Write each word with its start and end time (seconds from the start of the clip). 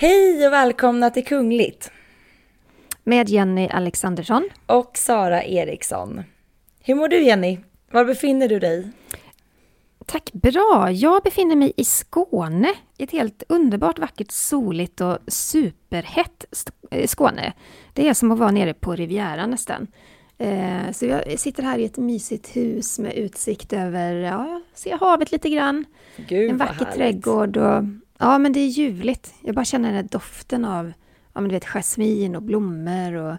Hej 0.00 0.46
och 0.46 0.52
välkomna 0.52 1.10
till 1.10 1.24
Kungligt 1.24 1.90
Med 3.04 3.28
Jenny 3.28 3.68
Alexandersson. 3.68 4.48
och 4.66 4.90
Sara 4.98 5.42
Eriksson. 5.44 6.22
Hur 6.84 6.94
mår 6.94 7.08
du 7.08 7.22
Jenny? 7.22 7.58
Var 7.90 8.04
befinner 8.04 8.48
du 8.48 8.58
dig? 8.58 8.88
Tack, 10.10 10.30
bra. 10.32 10.90
Jag 10.90 11.22
befinner 11.22 11.56
mig 11.56 11.72
i 11.76 11.84
Skåne. 11.84 12.68
Ett 12.98 13.10
helt 13.10 13.42
underbart 13.48 13.98
vackert, 13.98 14.30
soligt 14.30 15.00
och 15.00 15.18
superhett 15.26 16.44
eh, 16.90 17.06
Skåne. 17.06 17.52
Det 17.92 18.08
är 18.08 18.14
som 18.14 18.32
att 18.32 18.38
vara 18.38 18.50
nere 18.50 18.74
på 18.74 18.94
Rivieran 18.94 19.50
nästan. 19.50 19.86
Eh, 20.38 20.92
Så 20.92 21.06
jag 21.06 21.40
sitter 21.40 21.62
här 21.62 21.78
i 21.78 21.84
ett 21.84 21.96
mysigt 21.96 22.56
hus 22.56 22.98
med 22.98 23.14
utsikt 23.14 23.72
över, 23.72 24.14
ja, 24.14 24.46
jag 24.48 24.62
ser 24.74 24.98
havet 24.98 25.32
lite 25.32 25.50
grann. 25.50 25.84
Gud 26.16 26.50
en 26.50 26.56
vacker 26.56 26.84
trädgård 26.84 27.56
och 27.56 27.84
ja, 28.18 28.38
men 28.38 28.52
det 28.52 28.60
är 28.60 28.66
ljuvligt. 28.68 29.34
Jag 29.42 29.54
bara 29.54 29.64
känner 29.64 29.92
den 29.92 30.06
doften 30.06 30.64
av, 30.64 30.92
ja 31.32 31.40
men 31.40 31.48
du 31.48 31.54
vet, 31.54 31.64
jasmin 31.64 32.36
och 32.36 32.42
blommor 32.42 33.12
och 33.14 33.36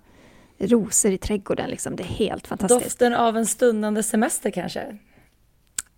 rosor 0.59 1.11
i 1.11 1.17
trädgården 1.17 1.69
liksom. 1.69 1.95
Det 1.95 2.03
är 2.03 2.07
helt 2.07 2.47
fantastiskt. 2.47 2.83
Doften 2.83 3.13
av 3.13 3.37
en 3.37 3.45
stundande 3.45 4.03
semester 4.03 4.51
kanske? 4.51 4.97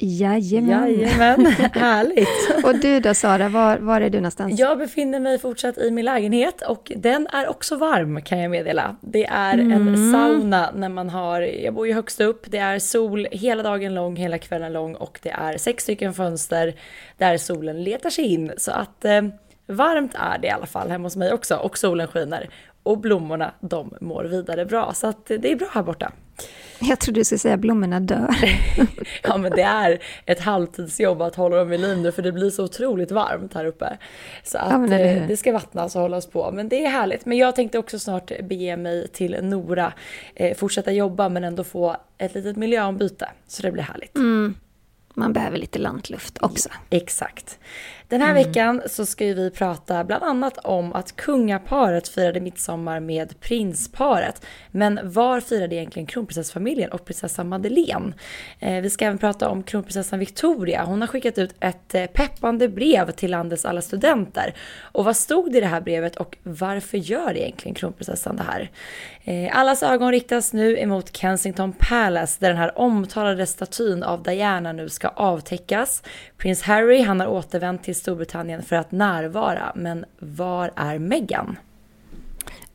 Jajamän. 0.02 0.94
Jajamän, 1.00 1.46
härligt. 1.74 2.64
Och 2.66 2.80
du 2.80 3.00
då 3.00 3.14
Sara, 3.14 3.50
var, 3.50 3.78
var 3.78 4.02
är 4.02 4.10
du 4.10 4.18
någonstans? 4.18 4.60
Jag 4.60 4.78
befinner 4.78 5.20
mig 5.20 5.40
fortsatt 5.40 5.78
i 5.78 5.92
min 5.92 6.06
lägenhet 6.06 6.62
och 6.62 6.92
den 6.96 7.28
är 7.28 7.50
också 7.50 7.76
varm 7.76 8.22
kan 8.22 8.40
jag 8.40 8.52
meddela. 8.52 8.96
Det 9.02 9.26
är 9.26 9.54
Mm. 9.54 9.88
en 9.88 10.12
sauna 10.12 10.72
när 10.76 10.90
man 10.90 11.10
har, 11.10 11.42
jag 11.42 11.74
bor 11.74 11.88
ju 11.88 11.94
högst 11.94 12.22
upp, 12.22 12.46
det 12.48 12.58
är 12.58 12.80
sol 12.80 13.28
hela 13.32 13.64
dagen 13.64 13.94
lång, 13.96 14.16
hela 14.16 14.38
kvällen 14.38 14.74
lång 14.74 14.96
och 14.96 15.20
det 15.24 15.30
är 15.30 15.58
sex 15.58 15.84
stycken 15.84 16.14
fönster 16.14 16.74
där 17.18 17.38
solen 17.38 17.84
letar 17.84 18.10
sig 18.10 18.26
in. 18.26 18.52
Så 18.58 18.72
att 18.72 19.06
eh, 19.06 19.22
varmt 19.68 20.16
är 20.16 20.38
det 20.42 20.48
i 20.48 20.52
alla 20.52 20.66
fall 20.66 20.90
hemma 20.90 21.06
hos 21.06 21.16
mig 21.16 21.34
också 21.34 21.56
och 21.56 21.78
solen 21.78 22.08
skiner. 22.08 22.50
Och 22.84 22.98
blommorna 22.98 23.52
de 23.60 23.94
mår 24.02 24.24
vidare 24.24 24.66
bra 24.66 24.94
så 24.94 25.08
att 25.08 25.26
det 25.26 25.52
är 25.52 25.56
bra 25.56 25.68
här 25.72 25.84
borta. 25.84 26.12
Jag 26.84 27.00
trodde 27.00 27.20
du 27.20 27.24
skulle 27.24 27.40
säga 27.40 27.58
blommorna 27.58 28.00
dör. 28.00 28.36
Ja 29.24 29.38
men 29.38 29.52
det 29.52 29.62
är 29.62 30.00
ett 30.26 30.40
halvtidsjobb 30.40 31.22
att 31.22 31.36
hålla 31.36 31.58
dem 31.58 31.74
i 31.74 31.78
liv 31.78 31.98
nu 31.98 32.12
för 32.12 32.22
det 32.22 32.32
blir 32.32 32.50
så 32.50 32.64
otroligt 32.64 33.12
varmt 33.12 33.54
här 33.54 33.66
uppe. 33.66 33.98
Så 34.44 34.58
att 34.58 34.72
Ja, 34.72 34.86
eller 34.86 35.22
eh, 35.22 35.28
det 35.28 35.38
ska 35.38 35.52
vattnas 35.52 35.96
och 35.96 36.02
hållas 36.02 36.28
på. 36.28 36.52
Men 36.52 36.70
det 36.70 36.86
är 36.86 36.90
härligt. 36.90 37.26
Men 37.26 37.38
jag 37.38 37.56
tänkte 37.56 37.78
också 37.78 38.00
snart 38.00 38.32
bege 38.44 38.78
mig 38.78 39.08
till 39.08 39.38
Nora, 39.42 39.94
eh, 40.36 40.58
fortsätta 40.58 40.92
jobba 40.92 41.30
men 41.30 41.44
ändå 41.44 41.64
få 41.64 41.98
ett 42.18 42.34
litet 42.36 42.58
miljöombyte. 42.58 43.30
Så 43.48 43.62
det 43.62 43.72
blir 43.72 43.84
härligt. 43.84 44.18
Man 45.14 45.34
behöver 45.34 45.58
lite 45.58 45.80
lantluft 45.80 46.38
också. 46.42 46.70
Exakt. 46.90 47.60
Den 48.12 48.22
här 48.22 48.34
veckan 48.34 48.82
så 48.86 49.06
ska 49.06 49.26
vi 49.26 49.50
prata 49.50 50.04
bland 50.04 50.24
annat 50.24 50.58
om 50.58 50.94
att 50.94 51.16
kungaparet 51.16 52.08
firade 52.08 52.42
midsommar 52.42 53.00
med 53.00 53.40
prinsparet. 53.40 54.46
Men 54.72 55.00
var 55.04 55.40
firade 55.40 55.76
egentligen 55.76 56.06
kronprinsessfamiljen 56.06 56.92
och 56.92 57.06
prinsessan 57.06 57.50
Madeleine? 57.50 58.14
Eh, 58.60 58.82
vi 58.82 58.90
ska 58.90 59.06
även 59.06 59.18
prata 59.18 59.50
om 59.50 59.64
kronprinsessan 59.64 60.20
Victoria. 60.20 60.84
Hon 60.84 61.02
har 61.02 61.08
skickat 61.08 61.38
ut 61.38 61.56
ett 61.60 61.96
eh, 61.96 62.06
peppande 62.06 62.70
brev 62.70 63.12
till 63.12 63.32
landets 63.32 63.66
alla 63.66 63.82
studenter. 63.82 64.56
Och 64.82 65.06
vad 65.06 65.16
stod 65.16 65.52
det 65.52 65.58
i 65.58 65.62
det 65.62 65.68
här 65.68 65.82
brevet 65.82 66.16
och 66.16 66.38
varför 66.44 66.98
gör 66.98 67.38
egentligen 67.38 67.76
kronprinsessan 67.76 68.36
det 68.36 68.44
här? 68.44 68.70
Eh, 69.24 69.60
allas 69.60 69.84
ögon 69.84 70.12
riktas 70.12 70.54
nu 70.54 70.80
emot 70.80 71.18
Kensington 71.18 71.74
Palace 71.74 72.38
där 72.40 72.50
den 72.50 72.58
här 72.58 72.80
omtalade 72.80 73.46
statyn 73.46 74.04
av 74.04 74.24
Diana 74.24 74.72
nu 74.72 74.90
ska 74.90 75.08
avtäckas. 75.08 76.04
Prins 76.42 76.62
Harry 76.62 77.02
han 77.02 77.20
har 77.20 77.28
återvänt 77.28 77.84
till 77.84 77.96
Storbritannien 77.96 78.64
för 78.64 78.76
att 78.76 78.92
närvara, 78.92 79.72
men 79.76 80.06
var 80.20 80.72
är 80.76 81.00
Meghan? 81.00 81.58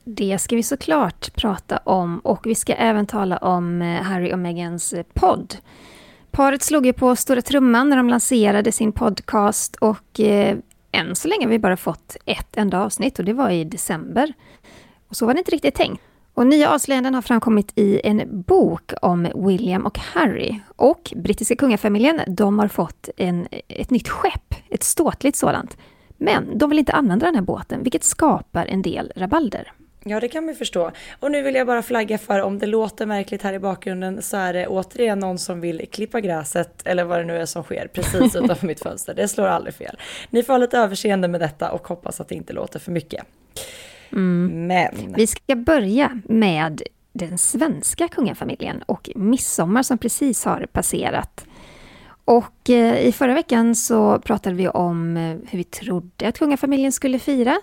Det 0.04 0.38
ska 0.38 0.56
vi 0.56 0.62
såklart 0.62 1.34
prata 1.34 1.77
om 1.77 2.19
och 2.19 2.47
vi 2.47 2.54
ska 2.54 2.75
även 2.75 3.06
tala 3.06 3.37
om 3.37 3.82
eh, 3.82 4.03
Harry 4.03 4.32
och 4.32 4.38
Meghans 4.38 4.93
eh, 4.93 5.04
podd. 5.15 5.56
Paret 6.31 6.62
slog 6.62 6.87
ju 6.87 6.93
på 6.93 7.16
stora 7.16 7.43
trumman 7.43 7.88
när 7.88 7.97
de 7.97 8.09
lanserade 8.09 8.72
sin 8.72 8.93
podcast 8.93 9.77
och 9.77 10.21
eh, 10.21 10.56
än 10.93 11.16
så 11.16 11.28
länge 11.28 11.44
har 11.44 11.50
vi 11.50 11.59
bara 11.59 11.77
fått 11.77 12.16
ett 12.25 12.56
enda 12.56 12.81
avsnitt 12.81 13.19
och 13.19 13.25
det 13.25 13.33
var 13.33 13.50
i 13.50 13.65
december. 13.65 14.33
Och 15.09 15.16
så 15.16 15.27
var 15.27 15.34
det 15.34 15.38
inte 15.38 15.50
riktigt 15.50 15.75
tänkt. 15.75 16.03
Och 16.36 16.47
nya 16.47 16.70
avslöjanden 16.70 17.14
har 17.14 17.22
framkommit 17.22 17.72
i 17.74 18.00
en 18.04 18.42
bok 18.42 18.92
om 19.02 19.28
William 19.34 19.86
och 19.86 19.98
Harry. 19.98 20.60
Och 20.76 21.12
brittiska 21.16 21.56
kungafamiljen, 21.56 22.20
de 22.26 22.58
har 22.58 22.69
fått 22.69 23.08
en, 23.16 23.48
ett 23.69 23.91
nytt 23.91 24.08
skepp, 24.08 24.54
ett 24.70 24.82
ståtligt 24.82 25.36
sådant. 25.36 25.76
Men 26.16 26.58
de 26.58 26.70
vill 26.70 26.78
inte 26.78 26.92
använda 26.92 27.26
den 27.26 27.34
här 27.34 27.42
båten, 27.42 27.82
vilket 27.82 28.04
skapar 28.04 28.66
en 28.66 28.82
del 28.82 29.12
rabalder. 29.16 29.72
Ja, 30.04 30.20
det 30.20 30.28
kan 30.28 30.47
man 30.47 30.54
förstå. 30.54 30.91
Och 31.20 31.30
nu 31.30 31.42
vill 31.42 31.54
jag 31.54 31.66
bara 31.66 31.82
flagga 31.82 32.19
för 32.19 32.41
om 32.42 32.58
det 32.58 32.66
låter 32.66 33.06
märkligt 33.06 33.42
här 33.42 33.53
i 33.53 33.58
bakgrunden 33.58 34.22
så 34.22 34.36
är 34.36 34.53
det 34.53 34.66
återigen 34.66 35.18
någon 35.18 35.38
som 35.38 35.60
vill 35.60 35.86
klippa 35.91 36.20
gräset 36.20 36.82
eller 36.84 37.04
vad 37.04 37.18
det 37.18 37.24
nu 37.24 37.36
är 37.36 37.47
som 37.47 37.62
sker 37.62 37.88
precis 37.92 38.36
utanför 38.36 38.66
mitt 38.66 38.82
fönster. 38.82 39.14
Det 39.14 39.28
slår 39.28 39.47
aldrig 39.47 39.74
fel. 39.74 39.97
Ni 40.30 40.42
får 40.42 40.53
ha 40.53 40.58
lite 40.58 40.78
överseende 40.78 41.28
med 41.28 41.41
detta 41.41 41.70
och 41.70 41.88
hoppas 41.88 42.20
att 42.20 42.28
det 42.28 42.34
inte 42.34 42.53
låter 42.53 42.78
för 42.78 42.92
mycket. 42.92 43.24
Men 44.10 45.14
Vi 45.16 45.26
ska 45.26 45.56
börja 45.56 46.20
med 46.24 46.82
den 47.12 47.38
svenska 47.38 48.08
kungafamiljen 48.08 48.82
och 48.82 49.10
midsommar 49.14 49.82
som 49.82 49.98
precis 49.98 50.44
har 50.44 50.66
passerat. 50.72 51.46
Och 52.24 52.70
eh, 52.70 53.06
i 53.06 53.12
förra 53.12 53.34
veckan 53.34 53.74
så 53.74 54.18
pratade 54.18 54.56
vi 54.56 54.68
om 54.68 55.16
eh, 55.16 55.36
hur 55.48 55.58
vi 55.58 55.64
trodde 55.64 56.28
att 56.28 56.38
kungafamiljen 56.38 56.92
skulle 56.92 57.18
fira. 57.18 57.60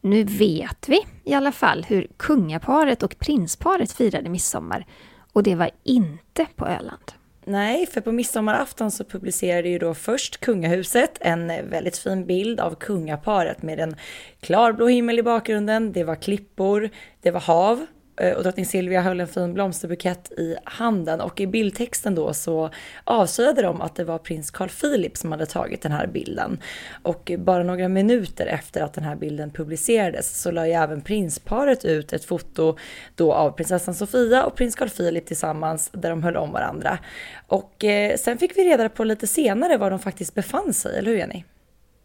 Nu 0.00 0.24
vet 0.24 0.88
vi 0.88 1.00
i 1.24 1.34
alla 1.34 1.52
fall 1.52 1.86
hur 1.88 2.06
kungaparet 2.16 3.02
och 3.02 3.18
prinsparet 3.18 3.92
firade 3.92 4.28
midsommar. 4.28 4.86
Och 5.32 5.42
det 5.42 5.54
var 5.54 5.70
inte 5.84 6.46
på 6.56 6.66
Öland. 6.66 7.12
Nej, 7.50 7.86
för 7.86 8.00
på 8.00 8.12
midsommarafton 8.12 8.90
så 8.90 9.04
publicerade 9.04 9.68
ju 9.68 9.78
då 9.78 9.94
först 9.94 10.40
kungahuset 10.40 11.18
en 11.20 11.46
väldigt 11.46 11.98
fin 11.98 12.26
bild 12.26 12.60
av 12.60 12.74
kungaparet 12.74 13.62
med 13.62 13.80
en 13.80 13.96
klarblå 14.40 14.86
himmel 14.86 15.18
i 15.18 15.22
bakgrunden. 15.22 15.92
Det 15.92 16.04
var 16.04 16.14
klippor, 16.14 16.90
det 17.22 17.30
var 17.30 17.40
hav 17.40 17.86
Eh, 18.20 18.32
och 18.32 18.42
drottning 18.42 18.66
Silvia 18.66 19.02
höll 19.02 19.20
en 19.20 19.28
fin 19.28 19.54
blomsterbukett 19.54 20.32
i 20.32 20.56
handen 20.64 21.20
och 21.20 21.40
i 21.40 21.46
bildtexten 21.46 22.14
då 22.14 22.34
så 22.34 22.70
avslöjade 23.04 23.62
de 23.62 23.80
att 23.80 23.94
det 23.94 24.04
var 24.04 24.18
prins 24.18 24.50
Carl 24.50 24.68
Philip 24.68 25.16
som 25.16 25.32
hade 25.32 25.46
tagit 25.46 25.82
den 25.82 25.92
här 25.92 26.06
bilden. 26.06 26.58
Och 27.02 27.32
bara 27.38 27.62
några 27.62 27.88
minuter 27.88 28.46
efter 28.46 28.80
att 28.80 28.94
den 28.94 29.04
här 29.04 29.16
bilden 29.16 29.50
publicerades 29.50 30.40
så 30.42 30.50
la 30.50 30.66
ju 30.66 30.72
även 30.72 31.00
prinsparet 31.00 31.84
ut 31.84 32.12
ett 32.12 32.24
foto 32.24 32.76
då 33.14 33.32
av 33.32 33.50
prinsessan 33.50 33.94
Sofia 33.94 34.44
och 34.44 34.54
prins 34.54 34.74
Carl 34.74 34.88
Philip 34.88 35.26
tillsammans 35.26 35.90
där 35.92 36.10
de 36.10 36.22
höll 36.22 36.36
om 36.36 36.52
varandra. 36.52 36.98
Och 37.46 37.84
eh, 37.84 38.16
sen 38.16 38.38
fick 38.38 38.58
vi 38.58 38.64
reda 38.64 38.88
på 38.88 39.04
lite 39.04 39.26
senare 39.26 39.76
var 39.76 39.90
de 39.90 39.98
faktiskt 39.98 40.34
befann 40.34 40.74
sig, 40.74 40.98
eller 40.98 41.10
hur 41.10 41.18
Jenny? 41.18 41.44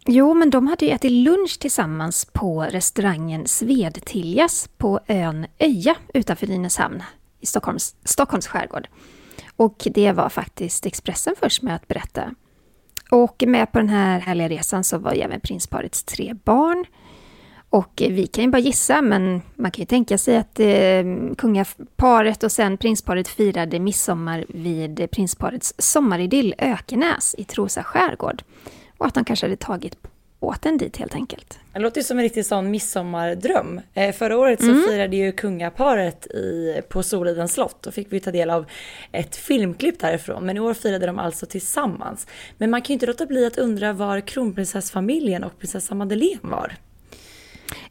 Jo, 0.06 0.34
men 0.34 0.50
de 0.50 0.68
hade 0.68 0.86
ju 0.86 0.92
ätit 0.92 1.12
lunch 1.12 1.60
tillsammans 1.60 2.26
på 2.34 2.64
restaurangen 2.64 3.48
Svedtiljas 3.48 4.70
på 4.78 5.00
ön 5.08 5.48
Öja 5.60 5.96
utanför 6.14 6.48
Nynäshamn 6.48 7.04
i 7.40 7.46
Stockholms, 7.46 7.96
Stockholms 8.04 8.48
skärgård. 8.48 8.88
Och 9.56 9.88
det 9.94 10.12
var 10.12 10.30
faktiskt 10.30 10.86
Expressen 10.86 11.36
först 11.40 11.62
med 11.62 11.76
att 11.76 11.88
berätta. 11.88 12.36
Och 13.12 13.44
med 13.48 13.72
på 13.72 13.80
den 13.80 13.90
här 13.90 14.20
härliga 14.20 14.50
resan 14.50 14.84
så 14.84 14.98
var 14.98 15.14
ju 15.14 15.22
även 15.22 15.40
prinsparets 15.40 16.04
tre 16.04 16.34
barn. 16.44 16.86
Och 17.70 17.94
vi 18.10 18.28
kan 18.28 18.44
ju 18.44 18.50
bara 18.50 18.60
gissa, 18.60 19.02
men 19.02 19.42
man 19.56 19.72
kan 19.72 19.82
ju 19.82 19.86
tänka 19.86 20.18
sig 20.18 20.38
att 20.38 20.60
eh, 20.60 21.36
kungaparet 21.38 22.44
och 22.44 22.52
sen 22.52 22.78
prinsparet 22.78 23.28
firade 23.28 23.80
midsommar 23.80 24.46
vid 24.50 25.12
prinsparets 25.12 25.74
sommaridyll 25.78 26.56
Ökenäs 26.58 27.36
i 27.38 27.44
Trosa 27.44 27.84
skärgård. 27.84 28.44
Och 29.04 29.08
att 29.08 29.14
de 29.14 29.26
kanske 29.26 29.46
hade 29.46 29.56
tagit 29.56 29.98
åt 30.40 30.66
en 30.66 30.78
dit 30.78 30.98
helt 30.98 31.16
enkelt. 31.16 31.60
Det 31.74 31.80
låter 31.80 32.02
ju 32.02 32.04
som 32.04 32.18
en 32.18 32.24
riktig 32.24 32.46
sån 32.46 32.72
midsommardröm. 32.72 33.82
Eh, 33.94 34.16
förra 34.16 34.38
året 34.38 34.60
så 34.60 34.70
mm. 34.70 34.84
firade 34.84 35.16
ju 35.16 35.32
kungaparet 35.32 36.28
i, 36.28 36.82
på 36.90 37.04
Solidens 37.04 37.54
slott. 37.54 37.78
Då 37.82 37.92
fick 37.92 38.14
vi 38.14 38.20
ta 38.20 38.32
del 38.32 38.50
av 38.50 38.66
ett 39.12 39.36
filmklipp 39.36 40.00
därifrån. 40.00 40.46
Men 40.46 40.58
i 40.58 40.60
år 40.60 40.74
firade 40.74 41.06
de 41.06 41.20
alltså 41.20 41.46
tillsammans. 41.46 42.28
Men 42.58 42.70
man 42.70 42.82
kan 42.82 42.88
ju 42.88 42.94
inte 42.94 43.06
låta 43.06 43.26
bli 43.26 43.46
att 43.46 43.58
undra 43.58 43.94
var 43.94 44.20
kronprinsessfamiljen 44.20 45.44
och 45.44 45.60
prinsessa 45.60 45.96
Madeleine 45.96 46.40
var. 46.42 46.76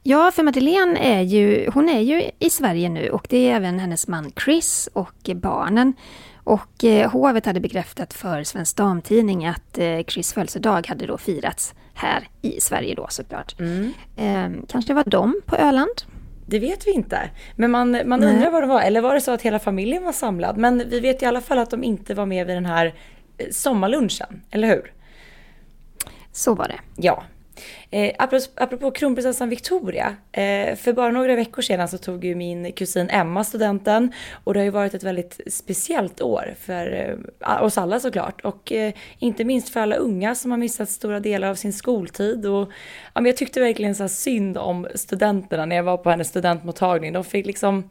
Ja, 0.03 0.31
för 0.31 0.43
Madeleine 0.43 0.99
är 0.99 1.21
ju, 1.21 1.71
hon 1.75 1.89
är 1.89 2.01
ju 2.01 2.31
i 2.39 2.51
Sverige 2.51 2.89
nu 2.89 3.11
och 3.11 3.27
det 3.29 3.37
är 3.37 3.57
även 3.57 3.79
hennes 3.79 4.09
man 4.09 4.33
Chris 4.45 4.89
och 4.93 5.31
barnen. 5.35 5.95
Och 6.45 6.85
eh, 6.85 7.11
hovet 7.11 7.47
hade 7.47 7.61
bekräftat 7.61 8.15
för 8.15 8.43
Svensk 8.43 8.77
Damtidning 8.77 9.47
att 9.47 9.79
eh, 9.79 10.03
Chris 10.09 10.33
födelsedag 10.33 10.87
hade 10.87 11.07
då 11.07 11.19
firats 11.19 11.75
här 11.95 12.29
i 12.43 12.61
Sverige 12.61 12.95
då 12.95 13.07
såklart. 13.11 13.61
Mm. 13.61 13.93
Eh, 14.17 14.65
kanske 14.69 14.91
det 14.91 14.95
var 14.95 15.05
de 15.05 15.41
på 15.47 15.57
Öland? 15.57 16.03
Det 16.47 16.59
vet 16.59 16.87
vi 16.87 16.91
inte. 16.91 17.31
Men 17.57 17.71
man, 17.71 17.91
man 17.91 18.25
undrar 18.25 18.51
vad 18.51 18.63
det 18.63 18.67
var. 18.67 18.83
Eller 18.83 19.01
var 19.01 19.15
det 19.15 19.21
så 19.21 19.31
att 19.31 19.43
hela 19.43 19.59
familjen 19.59 20.05
var 20.05 20.13
samlad? 20.13 20.57
Men 20.57 20.89
vi 20.89 21.01
vet 21.01 21.23
i 21.23 21.27
alla 21.27 21.41
fall 21.41 21.59
att 21.59 21.71
de 21.71 21.85
inte 21.85 22.15
var 22.15 22.27
med 22.27 22.47
vid 22.47 22.57
den 22.57 22.67
här 22.67 22.95
eh, 23.39 23.47
sommarlunchen, 23.51 24.43
eller 24.51 24.69
hur? 24.69 24.93
Så 26.33 26.55
var 26.55 26.69
det. 26.69 26.81
Ja, 26.97 27.25
Eh, 27.91 28.13
apropå, 28.57 28.91
kronprinsessan 28.91 29.49
Victoria, 29.49 30.17
eh, 30.33 30.77
för 30.77 30.93
bara 30.93 31.11
några 31.11 31.37
veckor 31.37 31.63
sedan 31.63 31.89
så 31.89 31.99
tog 31.99 32.25
ju 32.25 32.35
min 32.35 32.73
kusin 32.73 33.11
Emma 33.11 33.45
studenten 33.45 34.13
och 34.45 34.55
det 34.55 34.61
har 34.61 34.65
ju 34.65 34.71
varit 34.71 34.95
ett 34.95 35.03
väldigt 35.03 35.41
speciellt 35.47 36.21
år 36.21 36.55
för 36.61 37.17
eh, 37.41 37.63
oss 37.63 37.79
alla 37.79 38.01
såklart 38.01 38.41
och 38.41 38.73
eh, 38.73 38.93
inte 39.19 39.45
minst 39.45 39.69
för 39.69 39.81
alla 39.81 39.97
unga 39.97 40.35
som 40.35 40.51
har 40.51 40.59
missat 40.59 40.91
stora 40.91 41.21
delar 41.21 41.49
av 41.49 41.55
sin 41.55 41.73
skoltid 41.73 42.47
och 42.47 42.71
ja, 43.15 43.21
men 43.21 43.27
jag 43.27 43.37
tyckte 43.37 43.61
verkligen 43.61 43.95
så 43.95 44.09
synd 44.09 44.59
om 44.59 44.87
studenterna 44.95 45.67
när 45.67 45.77
jag 45.77 45.83
var 45.83 45.97
på 45.97 46.11
hennes 46.11 46.29
studentmottagning. 46.29 47.13
De 47.13 47.25
fick 47.25 47.47
liksom 47.47 47.91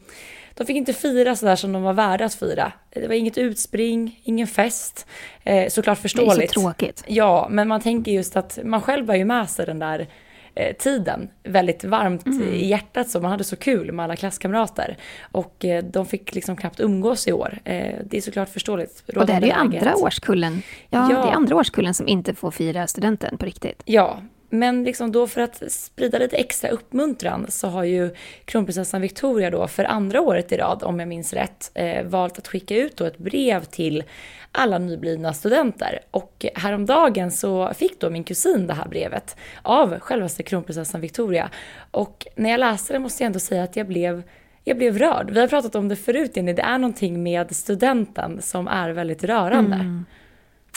de 0.61 0.65
fick 0.65 0.77
inte 0.77 0.93
fira 0.93 1.35
sådär 1.35 1.55
som 1.55 1.71
de 1.71 1.83
var 1.83 1.93
värda 1.93 2.25
att 2.25 2.33
fira. 2.33 2.71
Det 2.89 3.07
var 3.07 3.15
inget 3.15 3.37
utspring, 3.37 4.21
ingen 4.23 4.47
fest. 4.47 5.07
Eh, 5.43 5.69
såklart 5.69 5.97
förståeligt. 5.97 6.37
Det 6.37 6.43
är 6.43 6.47
så 6.47 6.61
tråkigt. 6.61 7.03
Ja, 7.07 7.47
men 7.49 7.67
man 7.67 7.81
tänker 7.81 8.11
just 8.11 8.35
att 8.35 8.59
man 8.63 8.81
själv 8.81 9.05
var 9.05 9.15
ju 9.15 9.25
med 9.25 9.49
sig 9.49 9.65
den 9.65 9.79
där 9.79 10.07
eh, 10.55 10.75
tiden 10.75 11.29
väldigt 11.43 11.83
varmt 11.83 12.25
mm. 12.25 12.53
i 12.53 12.67
hjärtat 12.67 13.09
så 13.09 13.19
man 13.19 13.31
hade 13.31 13.43
så 13.43 13.55
kul 13.55 13.91
med 13.91 14.03
alla 14.03 14.15
klasskamrater 14.15 14.97
och 15.31 15.65
eh, 15.65 15.83
de 15.83 16.05
fick 16.05 16.35
liksom 16.35 16.57
knappt 16.57 16.79
umgås 16.79 17.27
i 17.27 17.31
år. 17.31 17.59
Eh, 17.63 17.95
det 18.05 18.17
är 18.17 18.21
såklart 18.21 18.49
förståeligt. 18.49 19.03
Och 19.15 19.25
det 19.25 19.33
är 19.33 19.41
ju 19.41 19.51
andra 19.51 19.95
årskullen. 19.95 20.61
Ja, 20.89 21.11
ja, 21.11 21.23
det 21.23 21.29
är 21.29 21.33
andra 21.33 21.55
årskullen 21.55 21.93
som 21.93 22.07
inte 22.07 22.35
får 22.35 22.51
fira 22.51 22.87
studenten 22.87 23.37
på 23.37 23.45
riktigt. 23.45 23.81
Ja, 23.85 24.21
men 24.51 24.83
liksom 24.83 25.11
då 25.11 25.27
för 25.27 25.41
att 25.41 25.71
sprida 25.71 26.17
lite 26.17 26.37
extra 26.37 26.69
uppmuntran 26.69 27.45
så 27.49 27.67
har 27.67 27.83
ju 27.83 28.15
kronprinsessan 28.45 29.01
Victoria 29.01 29.49
då 29.49 29.67
för 29.67 29.83
andra 29.83 30.21
året 30.21 30.51
i 30.51 30.57
rad, 30.57 30.83
om 30.83 30.99
jag 30.99 31.07
minns 31.07 31.33
rätt, 31.33 31.71
eh, 31.73 32.03
valt 32.03 32.37
att 32.37 32.47
skicka 32.47 32.75
ut 32.75 32.97
då 32.97 33.05
ett 33.05 33.17
brev 33.17 33.63
till 33.63 34.03
alla 34.51 34.77
nyblivna 34.77 35.33
studenter. 35.33 35.99
Och 36.11 36.45
häromdagen 36.55 37.31
så 37.31 37.73
fick 37.73 38.01
då 38.01 38.09
min 38.09 38.23
kusin 38.23 38.67
det 38.67 38.73
här 38.73 38.87
brevet 38.87 39.35
av 39.61 39.99
självaste 39.99 40.43
kronprinsessan 40.43 41.01
Victoria. 41.01 41.49
Och 41.91 42.27
när 42.35 42.49
jag 42.49 42.59
läste 42.59 42.93
det 42.93 42.99
måste 42.99 43.23
jag 43.23 43.25
ändå 43.25 43.39
säga 43.39 43.63
att 43.63 43.75
jag 43.75 43.87
blev 43.87 44.23
jag 44.63 44.77
blev 44.77 44.97
rörd. 44.97 45.31
Vi 45.31 45.39
har 45.39 45.47
pratat 45.47 45.75
om 45.75 45.87
det 45.87 45.95
förut 45.95 46.31
Jenny, 46.35 46.53
det 46.53 46.61
är 46.61 46.77
någonting 46.77 47.23
med 47.23 47.55
studenten 47.55 48.41
som 48.41 48.67
är 48.67 48.89
väldigt 48.89 49.23
rörande. 49.23 49.75
Mm. 49.75 50.05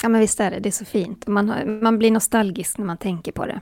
Ja 0.02 0.08
men 0.08 0.20
visst 0.20 0.41
är 0.41 0.50
det, 0.50 0.58
det 0.58 0.69
är 0.69 0.70
så 0.70 0.85
fint. 0.85 1.26
Man, 1.26 1.49
har, 1.49 1.64
man 1.64 1.99
blir 1.99 2.11
nostalgisk 2.11 2.79
när 2.79 2.87
man 2.87 2.96
tänker 2.96 3.32
på 3.32 3.46
det. 3.46 3.61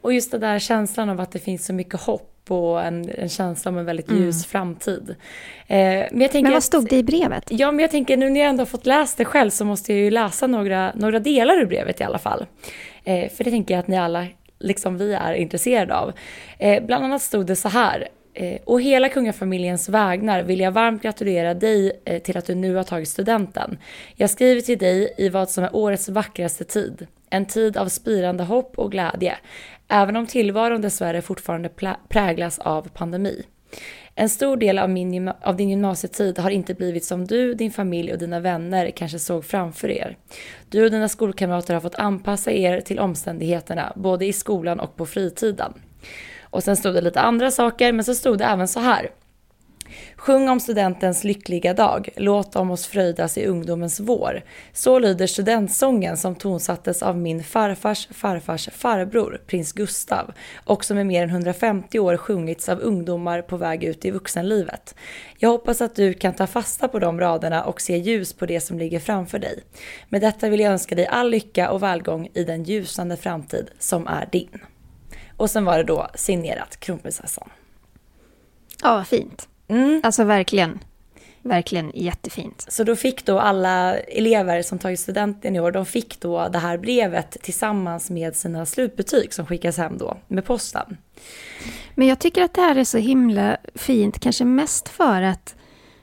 Och 0.00 0.12
just 0.12 0.30
den 0.30 0.40
där 0.40 0.58
känslan 0.58 1.08
av 1.08 1.20
att 1.20 1.32
det 1.32 1.38
finns 1.38 1.66
så 1.66 1.72
mycket 1.72 2.00
hopp 2.00 2.30
och 2.48 2.82
en, 2.82 3.10
en 3.10 3.28
känsla 3.28 3.70
om 3.70 3.78
en 3.78 3.84
väldigt 3.84 4.10
mm. 4.10 4.22
ljus 4.22 4.46
framtid. 4.46 5.16
Eh, 5.66 5.76
men, 5.76 6.20
jag 6.20 6.30
tänker 6.30 6.42
men 6.42 6.52
vad 6.52 6.62
stod 6.62 6.88
det 6.88 6.96
i 6.96 7.02
brevet? 7.02 7.44
Ja, 7.50 7.72
men 7.72 7.78
jag 7.78 7.90
tänker 7.90 8.16
nu 8.16 8.30
när 8.30 8.40
jag 8.40 8.48
ändå 8.48 8.60
har 8.60 8.66
fått 8.66 8.86
läsa 8.86 9.14
det 9.16 9.24
själv 9.24 9.50
så 9.50 9.64
måste 9.64 9.92
jag 9.92 10.00
ju 10.00 10.10
läsa 10.10 10.46
några, 10.46 10.92
några 10.94 11.18
delar 11.18 11.60
ur 11.60 11.66
brevet 11.66 12.00
i 12.00 12.04
alla 12.04 12.18
fall. 12.18 12.46
Eh, 13.04 13.30
för 13.30 13.44
det 13.44 13.50
tänker 13.50 13.74
jag 13.74 13.80
att 13.80 13.88
ni 13.88 13.98
alla, 13.98 14.26
liksom 14.58 14.98
vi, 14.98 15.12
är 15.12 15.34
intresserade 15.34 15.96
av. 15.96 16.12
Eh, 16.58 16.84
bland 16.84 17.04
annat 17.04 17.22
stod 17.22 17.46
det 17.46 17.56
så 17.56 17.68
här. 17.68 18.08
Eh, 18.34 18.60
och 18.64 18.82
hela 18.82 19.08
kungafamiljens 19.08 19.88
vägnar 19.88 20.42
vill 20.42 20.60
jag 20.60 20.72
varmt 20.72 21.02
gratulera 21.02 21.54
dig 21.54 22.00
eh, 22.04 22.22
till 22.22 22.36
att 22.36 22.46
du 22.46 22.54
nu 22.54 22.74
har 22.74 22.84
tagit 22.84 23.08
studenten. 23.08 23.78
Jag 24.14 24.30
skriver 24.30 24.60
till 24.60 24.78
dig 24.78 25.14
i 25.18 25.28
vad 25.28 25.50
som 25.50 25.64
är 25.64 25.76
årets 25.76 26.08
vackraste 26.08 26.64
tid. 26.64 27.06
En 27.30 27.46
tid 27.46 27.76
av 27.76 27.88
spirande 27.88 28.44
hopp 28.44 28.78
och 28.78 28.90
glädje, 28.90 29.36
även 29.88 30.16
om 30.16 30.26
tillvaron 30.26 30.80
dessvärre 30.80 31.22
fortfarande 31.22 31.70
präglas 32.08 32.58
av 32.58 32.88
pandemi. 32.88 33.44
En 34.14 34.28
stor 34.28 34.56
del 34.56 34.78
av, 34.78 34.90
min, 34.90 35.28
av 35.28 35.56
din 35.56 35.70
gymnasietid 35.70 36.38
har 36.38 36.50
inte 36.50 36.74
blivit 36.74 37.04
som 37.04 37.26
du, 37.26 37.54
din 37.54 37.70
familj 37.70 38.12
och 38.12 38.18
dina 38.18 38.40
vänner 38.40 38.90
kanske 38.90 39.18
såg 39.18 39.44
framför 39.44 39.90
er. 39.90 40.16
Du 40.68 40.84
och 40.84 40.90
dina 40.90 41.08
skolkamrater 41.08 41.74
har 41.74 41.80
fått 41.80 41.94
anpassa 41.94 42.52
er 42.52 42.80
till 42.80 42.98
omständigheterna, 42.98 43.92
både 43.96 44.26
i 44.26 44.32
skolan 44.32 44.80
och 44.80 44.96
på 44.96 45.06
fritiden. 45.06 45.72
Och 46.54 46.64
sen 46.64 46.76
stod 46.76 46.94
det 46.94 47.00
lite 47.00 47.20
andra 47.20 47.50
saker, 47.50 47.92
men 47.92 48.04
så 48.04 48.14
stod 48.14 48.38
det 48.38 48.44
även 48.44 48.68
så 48.68 48.80
här. 48.80 49.10
Sjung 50.16 50.48
om 50.48 50.60
studentens 50.60 51.24
lyckliga 51.24 51.74
dag, 51.74 52.08
låt 52.16 52.56
om 52.56 52.70
oss 52.70 52.86
fröjdas 52.86 53.38
i 53.38 53.46
ungdomens 53.46 54.00
vår. 54.00 54.42
Så 54.72 54.98
lyder 54.98 55.26
studentsången 55.26 56.16
som 56.16 56.34
tonsattes 56.34 57.02
av 57.02 57.18
min 57.18 57.44
farfars 57.44 58.08
farfars 58.10 58.68
farbror, 58.72 59.42
prins 59.46 59.72
Gustav, 59.72 60.32
och 60.64 60.84
som 60.84 60.98
i 60.98 61.04
mer 61.04 61.22
än 61.22 61.30
150 61.30 61.98
år 61.98 62.16
sjungits 62.16 62.68
av 62.68 62.80
ungdomar 62.80 63.42
på 63.42 63.56
väg 63.56 63.84
ut 63.84 64.04
i 64.04 64.10
vuxenlivet. 64.10 64.94
Jag 65.38 65.48
hoppas 65.48 65.80
att 65.80 65.96
du 65.96 66.14
kan 66.14 66.34
ta 66.34 66.46
fasta 66.46 66.88
på 66.88 66.98
de 66.98 67.20
raderna 67.20 67.64
och 67.64 67.80
se 67.80 67.96
ljus 67.96 68.32
på 68.32 68.46
det 68.46 68.60
som 68.60 68.78
ligger 68.78 69.00
framför 69.00 69.38
dig. 69.38 69.64
Med 70.08 70.20
detta 70.20 70.48
vill 70.48 70.60
jag 70.60 70.72
önska 70.72 70.94
dig 70.94 71.06
all 71.06 71.30
lycka 71.30 71.70
och 71.70 71.82
välgång 71.82 72.28
i 72.34 72.44
den 72.44 72.64
ljusande 72.64 73.16
framtid 73.16 73.70
som 73.78 74.06
är 74.06 74.28
din. 74.32 74.60
Och 75.36 75.50
sen 75.50 75.64
var 75.64 75.78
det 75.78 75.84
då 75.84 76.08
signerat 76.14 76.80
kronprinsessan. 76.80 77.48
Ja, 78.82 78.94
vad 78.94 79.06
fint. 79.06 79.48
Mm. 79.68 80.00
Alltså 80.04 80.24
verkligen. 80.24 80.78
Verkligen 81.42 81.90
jättefint. 81.94 82.66
Så 82.68 82.84
då 82.84 82.96
fick 82.96 83.24
då 83.24 83.38
alla 83.38 83.98
elever 83.98 84.62
som 84.62 84.78
tagit 84.78 85.00
studenten 85.00 85.56
i 85.56 85.60
år, 85.60 85.72
de 85.72 85.86
fick 85.86 86.20
då 86.20 86.48
det 86.48 86.58
här 86.58 86.78
brevet 86.78 87.36
tillsammans 87.42 88.10
med 88.10 88.36
sina 88.36 88.66
slutbetyg 88.66 89.34
som 89.34 89.46
skickas 89.46 89.76
hem 89.76 89.98
då 89.98 90.16
med 90.28 90.44
posten. 90.44 90.96
Men 91.94 92.08
jag 92.08 92.18
tycker 92.18 92.42
att 92.42 92.54
det 92.54 92.60
här 92.60 92.76
är 92.76 92.84
så 92.84 92.98
himla 92.98 93.56
fint, 93.74 94.18
kanske 94.18 94.44
mest 94.44 94.88
för 94.88 95.22
att 95.22 95.54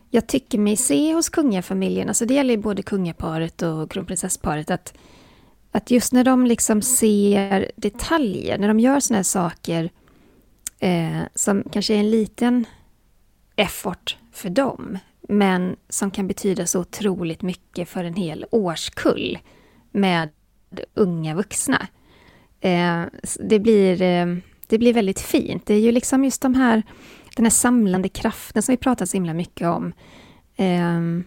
jag 0.10 0.27
tycker 0.27 0.58
mig 0.58 0.77
se 0.77 1.13
hos 1.13 1.29
kungafamiljen, 1.29 2.08
alltså 2.08 2.25
det 2.25 2.34
gäller 2.34 2.53
ju 2.53 2.62
både 2.62 2.84
kungaparet 2.84 3.62
och 3.62 3.91
kronprinsessparet, 3.91 4.72
att 4.72 4.94
att 5.72 5.92
just 5.92 6.13
när 6.13 6.24
de 6.24 6.46
liksom 6.46 6.82
ser 6.82 7.72
detaljer, 7.75 8.58
när 8.58 8.68
de 8.68 8.80
gör 8.80 9.00
såna 9.00 9.18
här 9.18 9.24
saker 9.24 9.90
eh, 10.80 11.22
som 11.36 11.63
kanske 11.72 11.94
är 11.94 12.00
en 12.00 12.12
liten 12.12 12.66
effort 13.56 14.18
för 14.32 14.50
dem, 14.50 14.98
men 15.22 15.75
som 15.90 16.12
kan 16.12 16.28
betyda 16.28 16.66
så 16.66 16.80
otroligt 16.80 17.42
mycket 17.42 17.90
för 17.90 18.04
en 18.04 18.13
hel 18.13 18.46
årskull 18.51 19.40
med 19.92 20.30
unga 20.94 21.36
vuxna. 21.36 21.88
Eh, 22.60 23.04
det, 23.40 23.60
blir, 23.60 24.01
eh, 24.01 24.36
det 24.68 24.78
blir 24.78 24.94
väldigt 24.94 25.20
fint. 25.20 25.66
Det 25.66 25.74
är 25.74 25.80
ju 25.80 25.92
liksom 25.92 26.24
just 26.24 26.42
de 26.42 26.56
här, 26.56 26.84
den 27.36 27.46
här 27.46 27.51
samlande 27.51 28.10
kraften 28.10 28.63
som 28.63 28.74
vi 28.74 28.78
pratat 28.78 29.10
så 29.10 29.18
himla 29.18 29.34
mycket 29.34 29.68
om. 29.68 29.94
Ehm, 30.56 31.24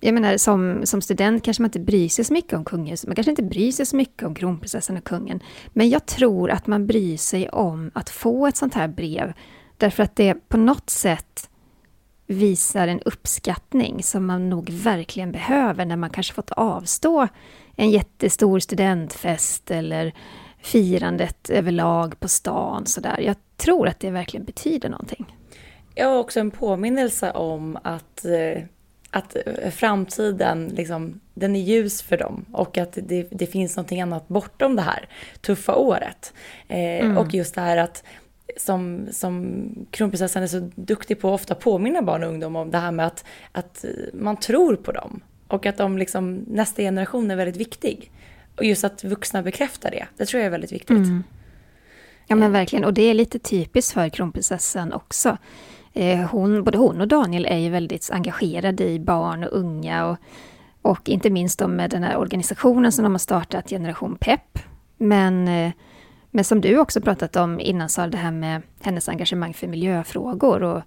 jag 0.00 0.14
menar, 0.14 0.36
som, 0.36 0.86
som 0.86 1.00
student 1.00 1.44
kanske 1.44 1.62
man 1.62 1.68
inte 1.68 1.80
bryr 1.80 2.08
sig 2.08 2.24
så 2.24 2.32
mycket 2.32 2.52
om 2.52 2.64
kungahuset. 2.64 3.06
Man 3.06 3.14
kanske 3.14 3.30
inte 3.30 3.42
bryr 3.42 3.72
sig 3.72 3.86
så 3.86 3.96
mycket 3.96 4.22
om 4.22 4.34
kronprinsessan 4.34 4.96
och 4.96 5.04
kungen. 5.04 5.40
Men 5.68 5.88
jag 5.88 6.06
tror 6.06 6.50
att 6.50 6.66
man 6.66 6.86
bryr 6.86 7.16
sig 7.16 7.48
om 7.48 7.90
att 7.94 8.10
få 8.10 8.46
ett 8.46 8.56
sånt 8.56 8.74
här 8.74 8.88
brev. 8.88 9.32
Därför 9.76 10.02
att 10.02 10.16
det 10.16 10.48
på 10.48 10.56
något 10.56 10.90
sätt 10.90 11.50
visar 12.26 12.88
en 12.88 13.00
uppskattning 13.00 14.02
som 14.02 14.26
man 14.26 14.50
nog 14.50 14.70
verkligen 14.70 15.32
behöver 15.32 15.84
när 15.84 15.96
man 15.96 16.10
kanske 16.10 16.34
fått 16.34 16.50
avstå 16.50 17.28
en 17.76 17.90
jättestor 17.90 18.58
studentfest 18.58 19.70
eller 19.70 20.14
firandet 20.62 21.50
överlag 21.50 22.20
på 22.20 22.28
stan. 22.28 22.86
Så 22.86 23.00
där. 23.00 23.20
Jag 23.20 23.36
tror 23.56 23.88
att 23.88 24.00
det 24.00 24.10
verkligen 24.10 24.46
betyder 24.46 24.88
någonting. 24.88 25.36
Jag 25.94 26.08
har 26.08 26.18
också 26.18 26.40
en 26.40 26.50
påminnelse 26.50 27.30
om 27.30 27.78
att 27.82 28.24
eh, 28.24 28.62
att 29.10 29.36
eh, 29.46 29.70
framtiden, 29.70 30.68
liksom, 30.68 31.20
den 31.34 31.56
är 31.56 31.60
ljus 31.60 32.02
för 32.02 32.16
dem 32.16 32.44
och 32.52 32.78
att 32.78 32.98
det, 33.02 33.28
det 33.30 33.46
finns 33.46 33.76
någonting 33.76 34.00
annat 34.00 34.28
bortom 34.28 34.76
det 34.76 34.82
här 34.82 35.08
tuffa 35.40 35.74
året. 35.74 36.32
Eh, 36.68 36.78
mm. 36.78 37.18
Och 37.18 37.34
just 37.34 37.54
det 37.54 37.60
här 37.60 37.76
att 37.76 38.04
som, 38.56 39.08
som 39.12 39.64
kronprinsessan 39.90 40.42
är 40.42 40.46
så 40.46 40.70
duktig 40.74 41.20
på 41.20 41.28
att 41.28 41.40
ofta 41.40 41.54
påminna 41.54 42.02
barn 42.02 42.22
och 42.22 42.28
ungdom 42.28 42.56
om 42.56 42.70
det 42.70 42.78
här 42.78 42.92
med 42.92 43.06
att, 43.06 43.24
att 43.52 43.84
man 44.12 44.36
tror 44.36 44.76
på 44.76 44.92
dem 44.92 45.20
och 45.48 45.66
att 45.66 45.76
de 45.76 45.98
liksom, 45.98 46.44
nästa 46.46 46.82
generation 46.82 47.30
är 47.30 47.36
väldigt 47.36 47.56
viktig. 47.56 48.10
Och 48.56 48.64
just 48.64 48.84
att 48.84 49.04
vuxna 49.04 49.42
bekräftar 49.42 49.90
det, 49.90 50.06
det 50.16 50.26
tror 50.26 50.40
jag 50.40 50.46
är 50.46 50.50
väldigt 50.50 50.72
viktigt. 50.72 50.90
Mm. 50.90 51.22
Ja 52.26 52.36
men 52.36 52.52
verkligen, 52.52 52.84
och 52.84 52.94
det 52.94 53.02
är 53.02 53.14
lite 53.14 53.38
typiskt 53.38 53.92
för 53.92 54.08
kronprinsessan 54.08 54.92
också. 54.92 55.38
Eh, 55.98 56.18
hon, 56.18 56.64
både 56.64 56.78
hon 56.78 57.00
och 57.00 57.08
Daniel 57.08 57.46
är 57.46 57.56
ju 57.56 57.70
väldigt 57.70 58.10
engagerade 58.12 58.84
i 58.84 58.98
barn 58.98 59.44
och 59.44 59.58
unga 59.58 60.06
och, 60.06 60.16
och 60.82 61.08
inte 61.08 61.30
minst 61.30 61.60
med 61.68 61.90
den 61.90 62.02
här 62.02 62.16
organisationen 62.16 62.92
som 62.92 63.02
de 63.02 63.12
har 63.12 63.18
startat, 63.18 63.70
Generation 63.70 64.16
Pep. 64.16 64.58
Men, 64.96 65.48
eh, 65.48 65.72
men 66.30 66.44
som 66.44 66.60
du 66.60 66.78
också 66.78 67.00
pratat 67.00 67.36
om 67.36 67.60
innan, 67.60 67.88
så 67.88 68.06
det 68.06 68.16
här 68.16 68.30
med 68.30 68.62
hennes 68.80 69.08
engagemang 69.08 69.54
för 69.54 69.66
miljöfrågor 69.66 70.62
och 70.62 70.82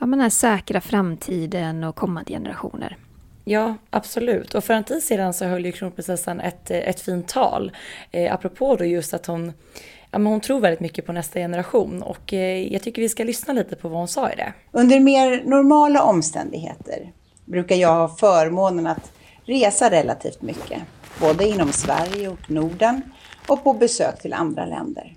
ja, 0.00 0.06
men 0.06 0.10
den 0.10 0.20
här 0.20 0.30
säkra 0.30 0.80
framtiden 0.80 1.84
och 1.84 1.96
kommande 1.96 2.32
generationer. 2.32 2.96
Ja, 3.44 3.74
absolut. 3.90 4.54
Och 4.54 4.64
för 4.64 4.74
en 4.74 4.84
tid 4.84 5.02
sedan 5.02 5.34
så 5.34 5.44
höll 5.44 5.66
ju 5.66 5.72
kronprinsessan 5.72 6.40
ett, 6.40 6.70
ett 6.70 7.00
fint 7.00 7.28
tal. 7.28 7.72
Eh, 8.10 8.34
apropå 8.34 8.76
då 8.76 8.84
just 8.84 9.14
att 9.14 9.26
hon, 9.26 9.52
ja, 10.16 10.20
men 10.20 10.32
hon 10.32 10.40
tror 10.40 10.60
väldigt 10.60 10.80
mycket 10.80 11.06
på 11.06 11.12
nästa 11.12 11.38
generation. 11.38 12.02
Och 12.02 12.32
eh, 12.32 12.72
jag 12.72 12.82
tycker 12.82 13.02
vi 13.02 13.08
ska 13.08 13.24
lyssna 13.24 13.54
lite 13.54 13.76
på 13.76 13.88
vad 13.88 13.98
hon 13.98 14.08
sa 14.08 14.32
i 14.32 14.36
det. 14.36 14.52
Under 14.72 15.00
mer 15.00 15.42
normala 15.44 16.02
omständigheter 16.02 17.12
brukar 17.44 17.76
jag 17.76 17.94
ha 17.94 18.08
förmånen 18.08 18.86
att 18.86 19.12
resa 19.44 19.90
relativt 19.90 20.42
mycket. 20.42 20.82
Både 21.20 21.48
inom 21.48 21.72
Sverige 21.72 22.28
och 22.28 22.50
Norden 22.50 23.02
och 23.48 23.64
på 23.64 23.72
besök 23.72 24.22
till 24.22 24.32
andra 24.32 24.66
länder. 24.66 25.16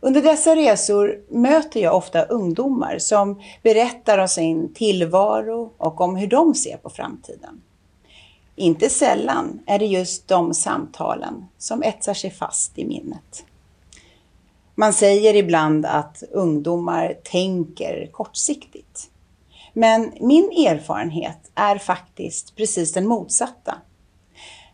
Under 0.00 0.22
dessa 0.22 0.56
resor 0.56 1.20
möter 1.28 1.80
jag 1.80 1.96
ofta 1.96 2.22
ungdomar 2.22 2.98
som 2.98 3.42
berättar 3.62 4.18
om 4.18 4.28
sin 4.28 4.74
tillvaro 4.74 5.72
och 5.76 6.00
om 6.00 6.16
hur 6.16 6.26
de 6.26 6.54
ser 6.54 6.76
på 6.76 6.90
framtiden. 6.90 7.60
Inte 8.56 8.88
sällan 8.88 9.60
är 9.66 9.78
det 9.78 9.86
just 9.86 10.28
de 10.28 10.54
samtalen 10.54 11.44
som 11.58 11.82
etsar 11.82 12.14
sig 12.14 12.30
fast 12.30 12.78
i 12.78 12.84
minnet. 12.84 13.44
Man 14.80 14.92
säger 14.92 15.36
ibland 15.36 15.86
att 15.86 16.22
ungdomar 16.32 17.14
tänker 17.24 18.08
kortsiktigt. 18.12 19.10
Men 19.72 20.12
min 20.20 20.44
erfarenhet 20.44 21.50
är 21.54 21.78
faktiskt 21.78 22.56
precis 22.56 22.92
den 22.92 23.06
motsatta. 23.06 23.74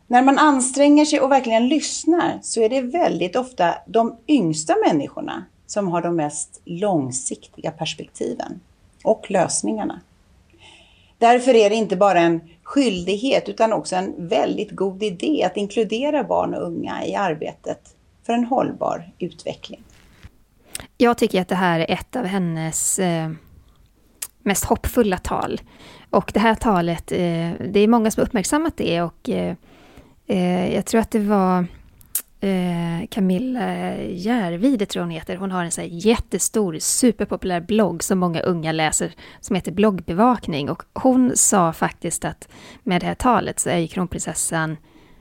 När 0.06 0.22
man 0.22 0.38
anstränger 0.38 1.04
sig 1.04 1.20
och 1.20 1.32
verkligen 1.32 1.68
lyssnar 1.68 2.38
så 2.42 2.60
är 2.60 2.68
det 2.68 2.80
väldigt 2.80 3.36
ofta 3.36 3.74
de 3.86 4.16
yngsta 4.28 4.74
människorna 4.86 5.44
som 5.66 5.88
har 5.88 6.02
de 6.02 6.16
mest 6.16 6.60
långsiktiga 6.64 7.70
perspektiven 7.70 8.60
och 9.04 9.30
lösningarna. 9.30 10.00
Därför 11.18 11.54
är 11.54 11.70
det 11.70 11.76
inte 11.76 11.96
bara 11.96 12.20
en 12.20 12.40
skyldighet 12.62 13.48
utan 13.48 13.72
också 13.72 13.96
en 13.96 14.28
väldigt 14.28 14.70
god 14.70 15.02
idé 15.02 15.44
att 15.44 15.56
inkludera 15.56 16.24
barn 16.24 16.54
och 16.54 16.66
unga 16.66 17.06
i 17.06 17.14
arbetet 17.14 17.94
för 18.26 18.32
en 18.32 18.44
hållbar 18.44 19.12
utveckling. 19.18 19.82
Jag 20.96 21.18
tycker 21.18 21.40
att 21.40 21.48
det 21.48 21.54
här 21.54 21.80
är 21.80 21.90
ett 21.90 22.16
av 22.16 22.24
hennes 22.24 22.98
eh, 22.98 23.30
mest 24.42 24.64
hoppfulla 24.64 25.18
tal. 25.18 25.60
Och 26.10 26.30
det 26.34 26.40
här 26.40 26.54
talet, 26.54 27.12
eh, 27.12 27.52
det 27.72 27.80
är 27.80 27.88
många 27.88 28.10
som 28.10 28.20
har 28.20 28.26
uppmärksammat 28.26 28.76
det 28.76 29.02
och 29.02 29.28
eh, 29.28 29.54
Eh, 30.26 30.74
jag 30.74 30.86
tror 30.86 31.00
att 31.00 31.10
det 31.10 31.18
var 31.18 31.66
eh, 32.40 33.06
Camilla 33.10 33.96
Järvide, 33.98 34.86
tror 34.86 35.02
hon 35.02 35.10
heter. 35.10 35.36
Hon 35.36 35.50
har 35.50 35.64
en 35.64 35.70
så 35.70 35.82
jättestor, 35.82 36.78
superpopulär 36.78 37.60
blogg 37.60 38.02
som 38.02 38.18
många 38.18 38.40
unga 38.40 38.72
läser, 38.72 39.12
som 39.40 39.56
heter 39.56 39.72
Bloggbevakning. 39.72 40.70
Och 40.70 40.82
hon 40.92 41.32
sa 41.36 41.72
faktiskt 41.72 42.24
att 42.24 42.48
med 42.82 43.00
det 43.00 43.06
här 43.06 43.14
talet 43.14 43.58
så 43.58 43.70
är 43.70 43.78
ju 43.78 43.88
kronprinsessan 43.88 44.76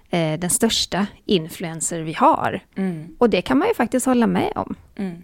eh, 0.09 0.39
den 0.39 0.49
största 0.49 1.07
influencer 1.25 2.01
vi 2.01 2.13
har. 2.13 2.59
Mm. 2.75 3.15
Och 3.19 3.29
det 3.29 3.41
kan 3.41 3.57
man 3.57 3.67
ju 3.67 3.73
faktiskt 3.73 4.05
hålla 4.05 4.27
med 4.27 4.51
om. 4.55 4.75
Mm 4.95 5.23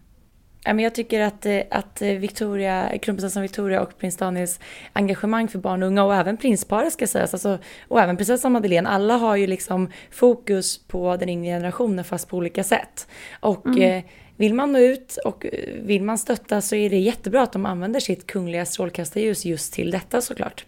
jag 0.63 0.95
tycker 0.95 1.21
att, 1.21 1.45
eh, 1.45 1.61
att 1.71 2.01
Victoria, 2.01 2.97
kronprinsessan 2.97 3.41
Victoria 3.41 3.81
och 3.81 3.97
prins 3.97 4.17
Daniels 4.17 4.59
engagemang 4.93 5.47
för 5.47 5.59
barn 5.59 5.83
och 5.83 5.87
unga 5.87 6.03
och 6.03 6.15
även 6.15 6.37
prinsparet 6.37 6.93
ska 6.93 7.07
sägas, 7.07 7.33
alltså, 7.33 7.57
och 7.87 8.01
även 8.01 8.17
prinsessan 8.17 8.51
Madeleine, 8.51 8.89
alla 8.89 9.17
har 9.17 9.35
ju 9.35 9.47
liksom 9.47 9.89
fokus 10.11 10.77
på 10.77 11.17
den 11.17 11.29
yngre 11.29 11.51
generationen 11.51 12.05
fast 12.05 12.27
på 12.27 12.37
olika 12.37 12.63
sätt. 12.63 13.07
Och 13.39 13.65
mm. 13.65 13.81
eh, 13.81 14.03
vill 14.37 14.53
man 14.53 14.71
nå 14.71 14.79
ut 14.79 15.17
och 15.25 15.45
eh, 15.45 15.51
vill 15.81 16.03
man 16.03 16.17
stötta 16.17 16.61
så 16.61 16.75
är 16.75 16.89
det 16.89 16.99
jättebra 16.99 17.41
att 17.41 17.53
de 17.53 17.65
använder 17.65 17.99
sitt 17.99 18.27
kungliga 18.27 18.65
strålkastarljus 18.65 19.45
just 19.45 19.73
till 19.73 19.91
detta 19.91 20.21
såklart. 20.21 20.65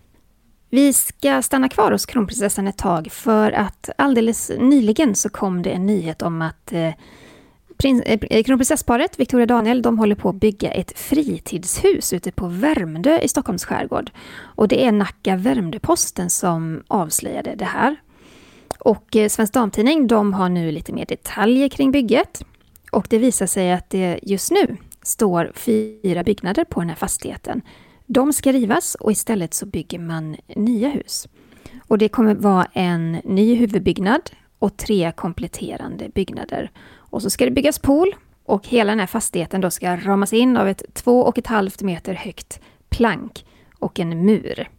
Vi 0.70 0.94
ska 0.94 1.42
stanna 1.42 1.70
kvar 1.70 1.92
hos 1.92 2.06
kronprinsessan 2.06 2.68
ett 2.68 2.78
tag 2.78 3.12
för 3.12 3.52
att 3.52 3.90
alldeles 3.96 4.52
nyligen 4.60 5.16
så 5.16 5.30
kom 5.30 5.62
det 5.62 5.70
en 5.70 5.86
nyhet 5.86 6.22
om 6.22 6.42
att 6.42 6.74
Eh, 7.84 8.20
eh, 8.30 8.44
kronprinsessparet 8.44 9.20
Victoria 9.20 9.44
och 9.44 9.48
Daniel 9.48 9.82
de 9.82 10.00
håller 10.00 10.16
på 10.16 10.30
att 10.30 10.36
bygga 10.36 10.72
ett 10.72 11.00
fritidshus 11.00 12.14
ute 12.14 12.32
på 12.32 12.48
Värmdö 12.48 13.20
i 13.20 13.28
Stockholms 13.28 13.66
skärgård. 13.66 14.12
Och 14.42 14.68
det 14.68 14.86
är 14.86 14.92
Nacka 14.92 15.36
Värmdö-Posten 15.36 16.30
som 16.30 16.84
avslöjade 16.88 17.56
det 17.56 17.66
här. 17.66 17.96
Och 18.80 19.16
eh, 19.16 19.30
Svensk 19.30 19.54
Damtidning 19.54 20.08
de 20.08 20.34
har 20.34 20.50
nu 20.50 20.72
lite 20.72 20.94
mer 20.94 21.06
detaljer 21.06 21.70
kring 21.70 21.92
bygget. 21.92 22.46
Och 22.92 23.08
det 23.10 23.18
visar 23.18 23.46
sig 23.46 23.72
att 23.72 23.90
det 23.90 24.20
just 24.24 24.52
nu 24.52 24.78
står 25.02 25.52
fyra 25.56 26.24
byggnader 26.24 26.64
på 26.64 26.80
den 26.80 26.90
här 26.90 26.96
fastigheten. 26.96 27.62
De 28.06 28.34
ska 28.34 28.52
rivas 28.52 28.96
och 28.96 29.12
istället 29.12 29.54
så 29.54 29.66
bygger 29.66 30.00
man 30.00 30.36
nya 30.56 30.90
hus. 30.90 31.28
Och 31.88 31.98
det 31.98 32.10
kommer 32.10 32.36
vara 32.36 32.68
en 32.74 33.12
ny 33.12 33.56
huvudbyggnad 33.56 34.32
och 34.60 34.78
tre 34.78 35.12
kompletterande 35.16 36.10
byggnader. 36.16 36.72
Och 37.14 37.22
så 37.22 37.30
ska 37.30 37.46
det 37.46 37.52
byggas 37.52 37.80
pool 37.80 38.16
och 38.44 38.68
hela 38.68 38.92
den 38.92 39.00
här 39.00 39.08
fastigheten 39.08 39.62
då 39.62 39.72
ska 39.72 39.96
ramas 39.96 40.34
in 40.34 40.58
av 40.58 40.68
ett 40.68 40.84
två 40.94 41.22
och 41.22 41.38
ett 41.38 41.48
halvt 41.48 41.82
meter 41.82 42.14
högt 42.14 42.60
plank 42.90 43.46
och 43.80 44.00
en 44.00 44.26
mur. 44.26 44.70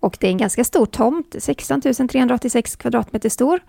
Och 0.00 0.16
det 0.20 0.26
är 0.26 0.30
en 0.30 0.38
ganska 0.38 0.64
stor 0.64 0.86
tomt, 0.86 1.36
16 1.38 1.80
386 1.80 2.76
kvadratmeter 2.76 3.28
stor. 3.28 3.60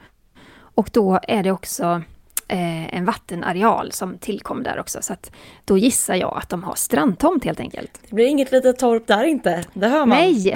Och 0.58 0.90
då 0.94 1.20
är 1.24 1.44
det 1.44 1.52
också 1.52 2.02
eh, 2.48 2.96
en 2.96 3.06
vattenareal 3.06 3.92
som 3.92 4.18
tillkom 4.18 4.64
där 4.64 4.80
också. 4.80 5.02
Så 5.02 5.14
att 5.14 5.32
då 5.66 5.78
gissar 5.78 6.16
jag 6.16 6.38
att 6.38 6.50
de 6.50 6.64
har 6.64 6.76
strandtomt 6.76 7.46
helt 7.46 7.60
enkelt. 7.60 8.00
Det 8.10 8.16
blir 8.16 8.26
inget 8.26 8.52
litet 8.52 8.80
torp 8.80 9.08
där 9.08 9.24
inte, 9.24 9.64
det 9.74 9.88
hör 9.88 10.06
man. 10.06 10.18
Nej! 10.18 10.56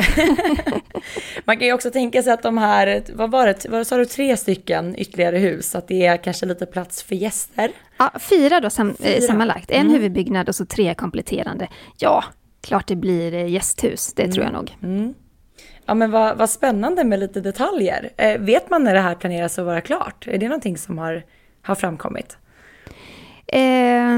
man 1.45 1.57
kan 1.57 1.67
ju 1.67 1.73
också 1.73 1.91
tänka 1.91 2.23
sig 2.23 2.33
att 2.33 2.43
de 2.43 2.57
här, 2.57 3.03
vad 3.13 3.31
var 3.31 3.47
det, 3.47 3.65
vad 3.69 3.87
sa 3.87 3.97
du, 3.97 4.05
tre 4.05 4.37
stycken 4.37 4.95
ytterligare 4.99 5.37
hus, 5.37 5.75
att 5.75 5.87
det 5.87 6.05
är 6.05 6.17
kanske 6.17 6.45
lite 6.45 6.65
plats 6.65 7.03
för 7.03 7.15
gäster? 7.15 7.71
Ja, 7.97 8.11
fyra 8.19 8.59
då 8.59 8.69
sam, 8.69 8.95
fyra. 8.99 9.21
sammanlagt. 9.21 9.71
En 9.71 9.81
mm. 9.81 9.93
huvudbyggnad 9.93 10.49
och 10.49 10.55
så 10.55 10.65
tre 10.65 10.93
kompletterande. 10.93 11.67
Ja, 11.97 12.23
klart 12.61 12.87
det 12.87 12.95
blir 12.95 13.33
eh, 13.33 13.47
gästhus, 13.47 14.13
det 14.13 14.23
mm. 14.23 14.33
tror 14.33 14.45
jag 14.45 14.53
nog. 14.53 14.77
Mm. 14.83 15.13
Ja 15.85 15.93
men 15.93 16.11
vad, 16.11 16.37
vad 16.37 16.49
spännande 16.49 17.03
med 17.03 17.19
lite 17.19 17.41
detaljer. 17.41 18.09
Eh, 18.17 18.39
vet 18.39 18.69
man 18.69 18.83
när 18.83 18.93
det 18.93 18.99
här 18.99 19.15
planeras 19.15 19.59
att 19.59 19.65
vara 19.65 19.81
klart? 19.81 20.27
Är 20.27 20.37
det 20.37 20.47
någonting 20.47 20.77
som 20.77 20.97
har 20.97 21.23
har 21.61 21.75
framkommit? 21.75 22.37
Eh, 23.47 24.17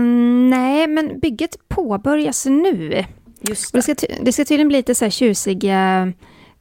nej, 0.50 0.88
men 0.88 1.20
bygget 1.20 1.70
påbörjas 1.70 2.46
nu. 2.46 3.06
Just 3.42 3.74
det. 3.74 3.78
Det, 3.78 3.82
ska, 3.82 3.96
det 4.22 4.34
ska 4.34 4.46
tydligen 4.46 4.68
bli 4.68 4.78
lite 4.78 4.96
så 4.96 5.06
här 5.06 5.10
tjusiga 5.10 6.14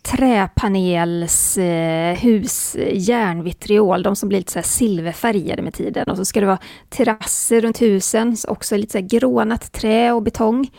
träpanelshus, 0.03 2.77
eh, 2.77 2.99
järnvitriol, 2.99 4.03
de 4.03 4.17
som 4.17 4.29
blir 4.29 4.39
lite 4.39 4.53
så 4.53 4.63
silverfärgade 4.63 5.63
med 5.63 5.75
tiden. 5.75 6.09
Och 6.09 6.17
så 6.17 6.25
ska 6.25 6.41
det 6.41 6.47
vara 6.47 6.59
terrasser 6.89 7.61
runt 7.61 7.83
husen, 7.83 8.37
också 8.49 8.77
lite 8.77 8.93
så 8.93 8.99
här 8.99 9.07
grånat 9.07 9.73
trä 9.73 10.13
och 10.13 10.23
betong. 10.23 10.71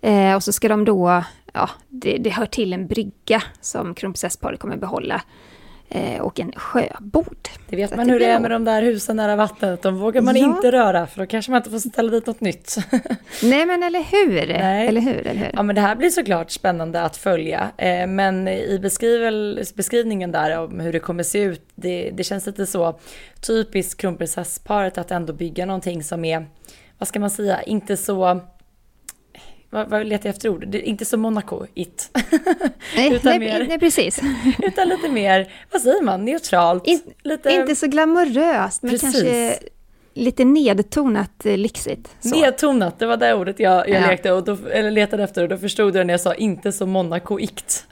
Eh, 0.00 0.34
och 0.34 0.42
så 0.42 0.52
ska 0.52 0.68
de 0.68 0.84
då, 0.84 1.24
ja, 1.52 1.70
det, 1.88 2.16
det 2.16 2.30
hör 2.30 2.46
till 2.46 2.72
en 2.72 2.86
brygga 2.86 3.42
som 3.60 3.94
kronprinsessparet 3.94 4.60
kommer 4.60 4.76
behålla. 4.76 5.22
Eh, 5.88 6.20
och 6.20 6.40
en 6.40 6.52
sjöbod. 6.52 7.48
Det 7.68 7.76
vet 7.76 7.96
man 7.96 8.10
hur 8.10 8.18
det 8.18 8.26
är 8.26 8.40
med 8.40 8.50
de 8.50 8.64
där 8.64 8.82
husen 8.82 9.16
nära 9.16 9.36
vattnet. 9.36 9.82
De 9.82 9.98
vågar 9.98 10.22
man 10.22 10.36
ja. 10.36 10.46
inte 10.46 10.72
röra 10.72 11.06
för 11.06 11.20
då 11.20 11.26
kanske 11.26 11.50
man 11.50 11.58
inte 11.58 11.70
får 11.70 11.78
ställa 11.78 12.10
dit 12.10 12.26
något 12.26 12.40
nytt. 12.40 12.76
Nej 13.42 13.66
men 13.66 13.82
eller 13.82 14.02
hur? 14.02 14.46
Nej. 14.46 14.88
Eller 14.88 15.00
hur? 15.00 15.26
Eller 15.26 15.40
hur? 15.40 15.50
Ja 15.52 15.62
men 15.62 15.74
det 15.74 15.80
här 15.80 15.96
blir 15.96 16.10
såklart 16.10 16.50
spännande 16.50 17.02
att 17.02 17.16
följa. 17.16 17.70
Eh, 17.76 18.06
men 18.06 18.48
i 18.48 18.78
beskrivningen 19.74 20.32
där 20.32 20.58
om 20.58 20.80
hur 20.80 20.92
det 20.92 21.00
kommer 21.00 21.22
se 21.22 21.42
ut, 21.42 21.68
det, 21.74 22.10
det 22.10 22.24
känns 22.24 22.46
lite 22.46 22.66
så 22.66 22.98
typiskt 23.46 24.00
kronprinsessparet 24.00 24.98
att 24.98 25.10
ändå 25.10 25.32
bygga 25.32 25.66
någonting 25.66 26.02
som 26.02 26.24
är, 26.24 26.46
vad 26.98 27.08
ska 27.08 27.20
man 27.20 27.30
säga, 27.30 27.62
inte 27.62 27.96
så 27.96 28.40
vad, 29.74 29.88
vad 29.88 30.06
letar 30.06 30.28
jag 30.28 30.34
efter 30.34 30.48
ord? 30.48 30.64
Det 30.68 30.78
är 30.78 30.82
inte 30.82 31.04
som 31.04 31.20
Monaco, 31.20 31.66
it. 31.74 32.10
Nej, 32.96 33.12
utan 33.12 33.30
nej, 33.30 33.38
mer, 33.38 33.66
nej, 33.68 33.78
precis. 33.78 34.20
utan 34.62 34.88
lite 34.88 35.08
mer, 35.08 35.52
vad 35.72 35.82
säger 35.82 36.02
man, 36.02 36.24
neutralt. 36.24 36.86
In, 36.86 37.00
lite, 37.22 37.50
inte 37.50 37.74
så 37.74 37.86
glamoröst, 37.86 38.82
men 38.82 38.90
precis. 38.90 39.12
kanske 39.12 39.58
lite 40.14 40.44
nedtonat 40.44 41.46
eh, 41.46 41.56
lyxigt. 41.56 42.16
Så. 42.20 42.40
Nedtonat, 42.40 42.98
det 42.98 43.06
var 43.06 43.16
det 43.16 43.34
ordet 43.34 43.60
jag, 43.60 43.88
jag 43.88 44.02
ja. 44.02 44.06
lekte 44.06 44.32
och 44.32 44.44
då, 44.44 44.56
eller 44.72 44.90
letade 44.90 45.22
efter 45.22 45.42
och 45.42 45.48
då 45.48 45.58
förstod 45.58 45.92
du 45.92 46.04
när 46.04 46.14
jag 46.14 46.20
sa 46.20 46.34
inte 46.34 46.72
som 46.72 46.90
Monaco-ikt. 46.90 47.86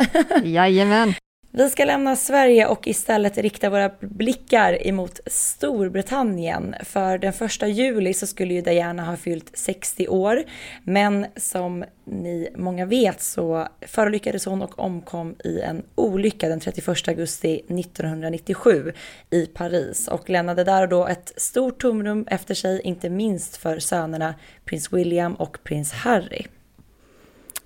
Jajamän. 0.45 1.15
Vi 1.55 1.71
ska 1.71 1.85
lämna 1.85 2.17
Sverige 2.17 2.67
och 2.67 2.87
istället 2.87 3.39
rikta 3.39 3.71
våra 3.71 3.91
blickar 4.01 4.87
emot 4.87 5.21
Storbritannien. 5.27 6.75
För 6.85 7.19
den 7.19 7.33
första 7.33 7.67
juli 7.67 8.15
så 8.15 8.27
skulle 8.27 8.55
ju 8.55 8.61
Diana 8.61 9.05
ha 9.05 9.17
fyllt 9.17 9.51
60 9.55 10.09
år. 10.09 10.43
Men 10.85 11.27
som 11.37 11.85
ni 12.05 12.49
många 12.57 12.87
vet 12.87 13.23
så 13.23 13.69
förolyckades 13.81 14.45
hon 14.45 14.63
och 14.63 14.79
omkom 14.79 15.35
i 15.45 15.61
en 15.61 15.83
olycka 15.95 16.49
den 16.49 16.61
31 16.61 17.09
augusti 17.09 17.55
1997 17.55 18.93
i 19.31 19.47
Paris 19.47 20.09
och 20.09 20.31
lämnade 20.31 20.65
där 20.65 20.83
och 20.83 20.89
då 20.89 21.07
ett 21.07 21.33
stort 21.37 21.81
tomrum 21.81 22.27
efter 22.31 22.55
sig, 22.55 22.81
inte 22.85 23.11
minst 23.11 23.57
för 23.57 23.79
sönerna 23.79 24.35
prins 24.65 24.93
William 24.93 25.35
och 25.35 25.59
prins 25.65 25.93
Harry. 25.93 26.47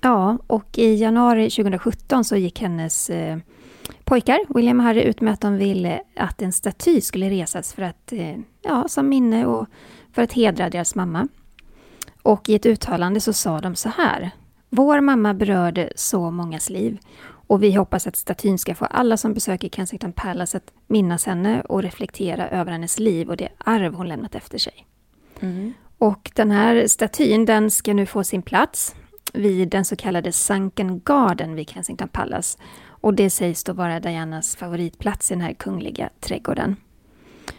Ja, 0.01 0.39
och 0.47 0.79
i 0.79 0.95
januari 0.95 1.51
2017 1.51 2.25
så 2.25 2.37
gick 2.37 2.61
hennes 2.61 3.11
eh, 3.11 3.37
pojkar, 4.07 4.39
William 4.49 4.81
och 4.81 4.85
Harry, 4.85 5.03
ut 5.03 5.21
med 5.21 5.33
att 5.33 5.41
de 5.41 5.57
ville 5.57 6.01
att 6.17 6.43
en 6.43 6.53
staty 6.53 7.01
skulle 7.01 7.31
resas 7.31 7.73
för 7.73 7.83
att, 7.83 8.13
eh, 8.13 8.37
ja, 8.63 8.89
som 8.89 9.09
minne 9.09 9.47
och 9.47 9.67
för 10.13 10.23
att 10.23 10.33
hedra 10.33 10.71
deras 10.71 10.95
mamma. 10.95 11.29
Och 12.23 12.49
i 12.49 12.55
ett 12.55 12.67
uttalande 12.67 13.21
så 13.21 13.33
sa 13.33 13.59
de 13.59 13.75
så 13.77 13.89
här. 13.89 14.31
Vår 14.71 15.01
mamma 15.01 15.35
berörde 15.35 15.93
så 15.97 16.31
mångas 16.31 16.71
liv 16.71 16.99
och 17.47 17.63
vi 17.63 17.73
hoppas 17.73 18.07
att 18.07 18.17
statyn 18.17 18.59
ska 18.59 18.75
få 18.75 18.85
alla 18.85 19.17
som 19.17 19.35
besöker 19.35 19.69
Kensington 19.69 20.13
Palace 20.13 20.57
att 20.57 20.73
minnas 20.87 21.27
henne 21.27 21.61
och 21.61 21.83
reflektera 21.83 22.49
över 22.49 22.73
hennes 22.73 22.99
liv 22.99 23.29
och 23.29 23.37
det 23.37 23.49
arv 23.59 23.95
hon 23.95 24.09
lämnat 24.09 24.35
efter 24.35 24.59
sig. 24.59 24.87
Mm. 25.41 25.73
Och 25.99 26.31
den 26.35 26.51
här 26.51 26.87
statyn 26.87 27.45
den 27.45 27.71
ska 27.71 27.95
nu 27.95 28.07
få 28.07 28.25
sin 28.25 28.43
plats 28.43 28.95
vid 29.33 29.69
den 29.69 29.85
så 29.85 29.97
kallade 29.97 30.33
Sunken 30.33 31.01
Garden 31.05 31.55
vid 31.55 31.71
Kensington 31.71 32.09
Palace. 32.09 32.59
Och 33.07 33.15
det 33.15 33.31
sägs 33.31 33.65
då 33.65 33.73
vara 33.73 34.01
Dianas 34.01 34.57
favoritplats 34.57 35.31
i 35.31 35.35
den 35.35 35.41
här 35.41 35.53
kungliga 35.53 36.11
trädgården. 36.21 36.77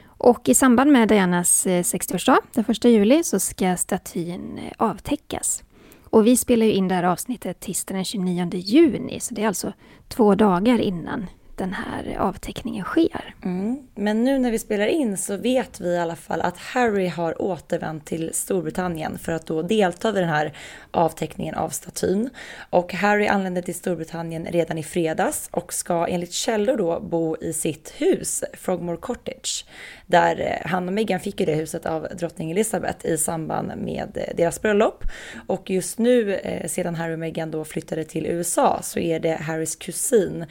Och 0.07 0.49
i 0.49 0.53
samband 0.53 0.91
med 0.91 1.07
Dianas 1.07 1.67
eh, 1.67 1.83
60-årsdag, 1.83 2.37
den 2.53 2.65
1 2.67 2.85
juli, 2.85 3.23
så 3.23 3.39
ska 3.39 3.77
statyn 3.77 4.57
eh, 4.57 4.71
avtäckas. 4.77 5.63
Och 6.03 6.27
vi 6.27 6.37
spelar 6.37 6.65
ju 6.65 6.71
in 6.71 6.87
det 6.87 6.95
här 6.95 7.03
avsnittet 7.03 7.59
tisdagen 7.59 7.95
den 7.95 8.05
29 8.05 8.49
juni, 8.53 9.19
så 9.19 9.33
det 9.33 9.43
är 9.43 9.47
alltså 9.47 9.73
två 10.07 10.35
dagar 10.35 10.79
innan 10.79 11.25
den 11.57 11.73
här 11.73 12.17
avteckningen 12.19 12.85
sker. 12.85 13.35
Mm. 13.43 13.77
Men 13.95 14.23
nu 14.23 14.39
när 14.39 14.51
vi 14.51 14.59
spelar 14.59 14.87
in 14.87 15.17
så 15.17 15.37
vet 15.37 15.79
vi 15.79 15.89
i 15.89 15.97
alla 15.97 16.15
fall 16.15 16.41
att 16.41 16.57
Harry 16.57 17.07
har 17.07 17.41
återvänt 17.41 18.05
till 18.05 18.29
Storbritannien 18.33 19.17
för 19.19 19.31
att 19.31 19.45
då 19.45 19.61
delta 19.61 20.11
vid 20.11 20.23
den 20.23 20.29
här 20.29 20.53
avteckningen 20.91 21.55
av 21.55 21.69
statyn. 21.69 22.29
Och 22.69 22.93
Harry 22.93 23.27
anlände 23.27 23.61
till 23.61 23.75
Storbritannien 23.75 24.45
redan 24.45 24.77
i 24.77 24.83
fredags 24.83 25.49
och 25.51 25.73
ska 25.73 26.07
enligt 26.07 26.33
källor 26.33 26.77
då 26.77 26.99
bo 26.99 27.37
i 27.41 27.53
sitt 27.53 27.93
hus, 27.97 28.43
Frogmore 28.53 28.97
Cottage. 28.97 29.65
Där 30.07 30.39
eh, 30.39 30.69
han 30.69 30.87
och 30.87 30.93
Meghan 30.93 31.19
fick 31.19 31.39
ju 31.39 31.45
det 31.45 31.55
huset 31.55 31.85
av 31.85 32.07
drottning 32.19 32.51
Elizabeth 32.51 33.05
i 33.05 33.17
samband 33.17 33.71
med 33.77 34.17
eh, 34.17 34.35
deras 34.37 34.61
bröllop. 34.61 35.03
Och 35.47 35.69
just 35.69 35.99
nu, 35.99 36.35
eh, 36.35 36.67
sedan 36.67 36.95
Harry 36.95 37.15
och 37.15 37.19
Meghan 37.19 37.51
då 37.51 37.65
flyttade 37.65 38.03
till 38.03 38.25
USA, 38.25 38.79
så 38.83 38.99
är 38.99 39.19
det 39.19 39.35
Harrys 39.35 39.75
kusin, 39.75 40.45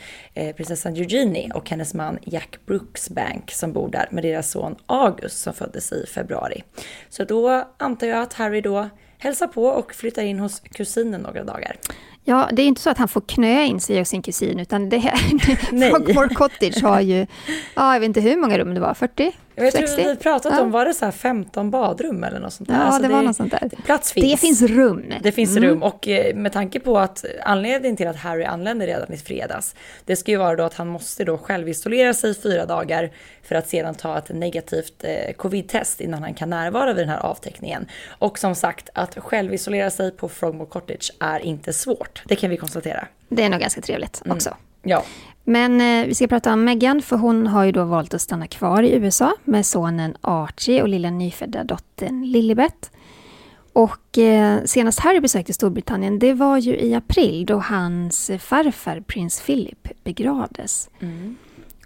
prinsessan 0.56 0.96
Eugenie 0.96 1.50
och 1.54 1.70
hennes 1.70 1.94
man 1.94 2.18
Jack 2.22 2.58
Brooksbank 2.66 3.50
som 3.50 3.72
bor 3.72 3.88
där 3.88 4.08
med 4.10 4.25
deras 4.25 4.50
son 4.50 4.76
August 4.86 5.38
som 5.38 5.54
föddes 5.54 5.92
i 5.92 6.06
februari. 6.06 6.62
Så 7.08 7.25
då 7.25 7.68
antar 7.76 8.06
jag 8.06 8.22
att 8.22 8.32
Harry 8.32 8.60
då 8.60 8.88
hälsar 9.18 9.46
på 9.46 9.64
och 9.64 9.94
flyttar 9.94 10.22
in 10.22 10.38
hos 10.38 10.60
kusinen 10.60 11.20
några 11.20 11.44
dagar. 11.44 11.76
Ja, 12.28 12.49
det 12.52 12.62
är 12.62 12.66
inte 12.66 12.80
så 12.80 12.90
att 12.90 12.99
han 12.99 13.09
får 13.09 13.21
knö 13.21 13.62
in 13.62 13.80
sig 13.80 13.99
hos 13.99 14.09
sin 14.09 14.23
kusin, 14.23 14.61
utan 14.61 14.88
det 14.88 14.99
här, 14.99 15.16
Frogmore 15.90 16.35
Cottage 16.35 16.83
har 16.83 17.00
ju, 17.00 17.26
ja, 17.75 17.92
jag 17.92 18.00
vet 18.00 18.06
inte 18.06 18.21
hur 18.21 18.37
många 18.37 18.59
rum 18.59 18.75
det 18.75 18.80
var, 18.80 18.95
40? 18.95 19.33
Jag 19.59 19.73
60? 19.73 19.97
tror 19.97 20.11
vi 20.11 20.16
pratat 20.16 20.52
ja. 20.56 20.62
om, 20.62 20.71
var 20.71 20.85
det 20.85 20.95
så 20.95 21.12
15 21.12 21.71
badrum 21.71 22.25
eller 22.25 22.40
något 22.40 22.52
sånt 22.52 22.68
där? 22.68 22.76
Ja, 22.76 22.83
alltså 22.83 23.02
det, 23.02 23.09
det 23.09 23.14
var 23.14 23.23
något 23.23 23.37
sånt 23.37 23.50
där. 23.50 23.71
Plats 23.85 24.12
finns. 24.12 24.30
Det 24.30 24.37
finns 24.37 24.62
rum. 24.62 25.12
Det 25.23 25.33
finns 25.33 25.56
mm. 25.56 25.71
rum 25.71 25.83
och 25.83 26.09
eh, 26.09 26.35
med 26.35 26.52
tanke 26.52 26.80
på 26.80 26.99
att 26.99 27.25
anledningen 27.42 27.97
till 27.97 28.09
att 28.09 28.16
Harry 28.16 28.45
anländer 28.45 28.87
redan 28.87 29.12
i 29.12 29.16
fredags, 29.16 29.75
det 30.04 30.16
ska 30.16 30.30
ju 30.30 30.37
vara 30.37 30.56
då 30.56 30.65
att 30.65 30.75
han 30.75 30.89
måste 30.89 31.25
då 31.25 31.39
självisolera 31.39 32.15
sig 32.15 32.30
i 32.30 32.34
fyra 32.34 32.67
dagar 32.67 33.10
för 33.43 33.54
att 33.54 33.69
sedan 33.69 33.95
ta 33.95 34.19
ett 34.19 34.28
negativt 34.28 35.04
eh, 35.04 35.32
covid-test 35.32 36.00
innan 36.00 36.23
han 36.23 36.34
kan 36.34 36.50
närvara 36.50 36.93
vid 36.93 37.02
den 37.02 37.08
här 37.08 37.26
avteckningen. 37.26 37.86
Och 38.19 38.39
som 38.39 38.54
sagt, 38.54 38.91
att 38.95 39.19
självisolera 39.19 39.91
sig 39.91 40.10
på 40.10 40.28
Frogmore 40.28 40.69
Cottage 40.69 41.12
är 41.21 41.41
inte 41.41 41.73
svårt. 41.73 42.15
Det 42.24 42.36
kan 42.36 42.50
vi 42.50 42.56
konstatera. 42.56 43.06
Det 43.28 43.42
är 43.42 43.50
nog 43.50 43.60
ganska 43.60 43.80
trevligt 43.80 44.22
mm. 44.24 44.36
också. 44.36 44.48
Mm. 44.48 44.60
Ja. 44.82 45.04
Men 45.44 45.80
eh, 45.80 46.06
vi 46.06 46.14
ska 46.14 46.26
prata 46.26 46.52
om 46.52 46.64
Meghan, 46.64 47.02
för 47.02 47.16
hon 47.16 47.46
har 47.46 47.64
ju 47.64 47.72
då 47.72 47.84
valt 47.84 48.14
att 48.14 48.20
stanna 48.20 48.46
kvar 48.46 48.82
i 48.82 48.92
USA 48.92 49.34
med 49.44 49.66
sonen 49.66 50.16
Archie 50.20 50.82
och 50.82 50.88
lilla 50.88 51.10
nyfödda 51.10 51.64
dottern 51.64 52.24
Lilibet. 52.24 52.90
Och 53.72 54.18
eh, 54.18 54.64
senast 54.64 55.00
Harry 55.00 55.20
besökte 55.20 55.52
Storbritannien, 55.52 56.18
det 56.18 56.34
var 56.34 56.58
ju 56.58 56.76
i 56.76 56.94
april 56.94 57.46
då 57.46 57.58
hans 57.58 58.30
farfar 58.38 59.00
prins 59.00 59.42
Philip 59.46 59.88
begravdes. 60.04 60.90
Mm. 61.00 61.36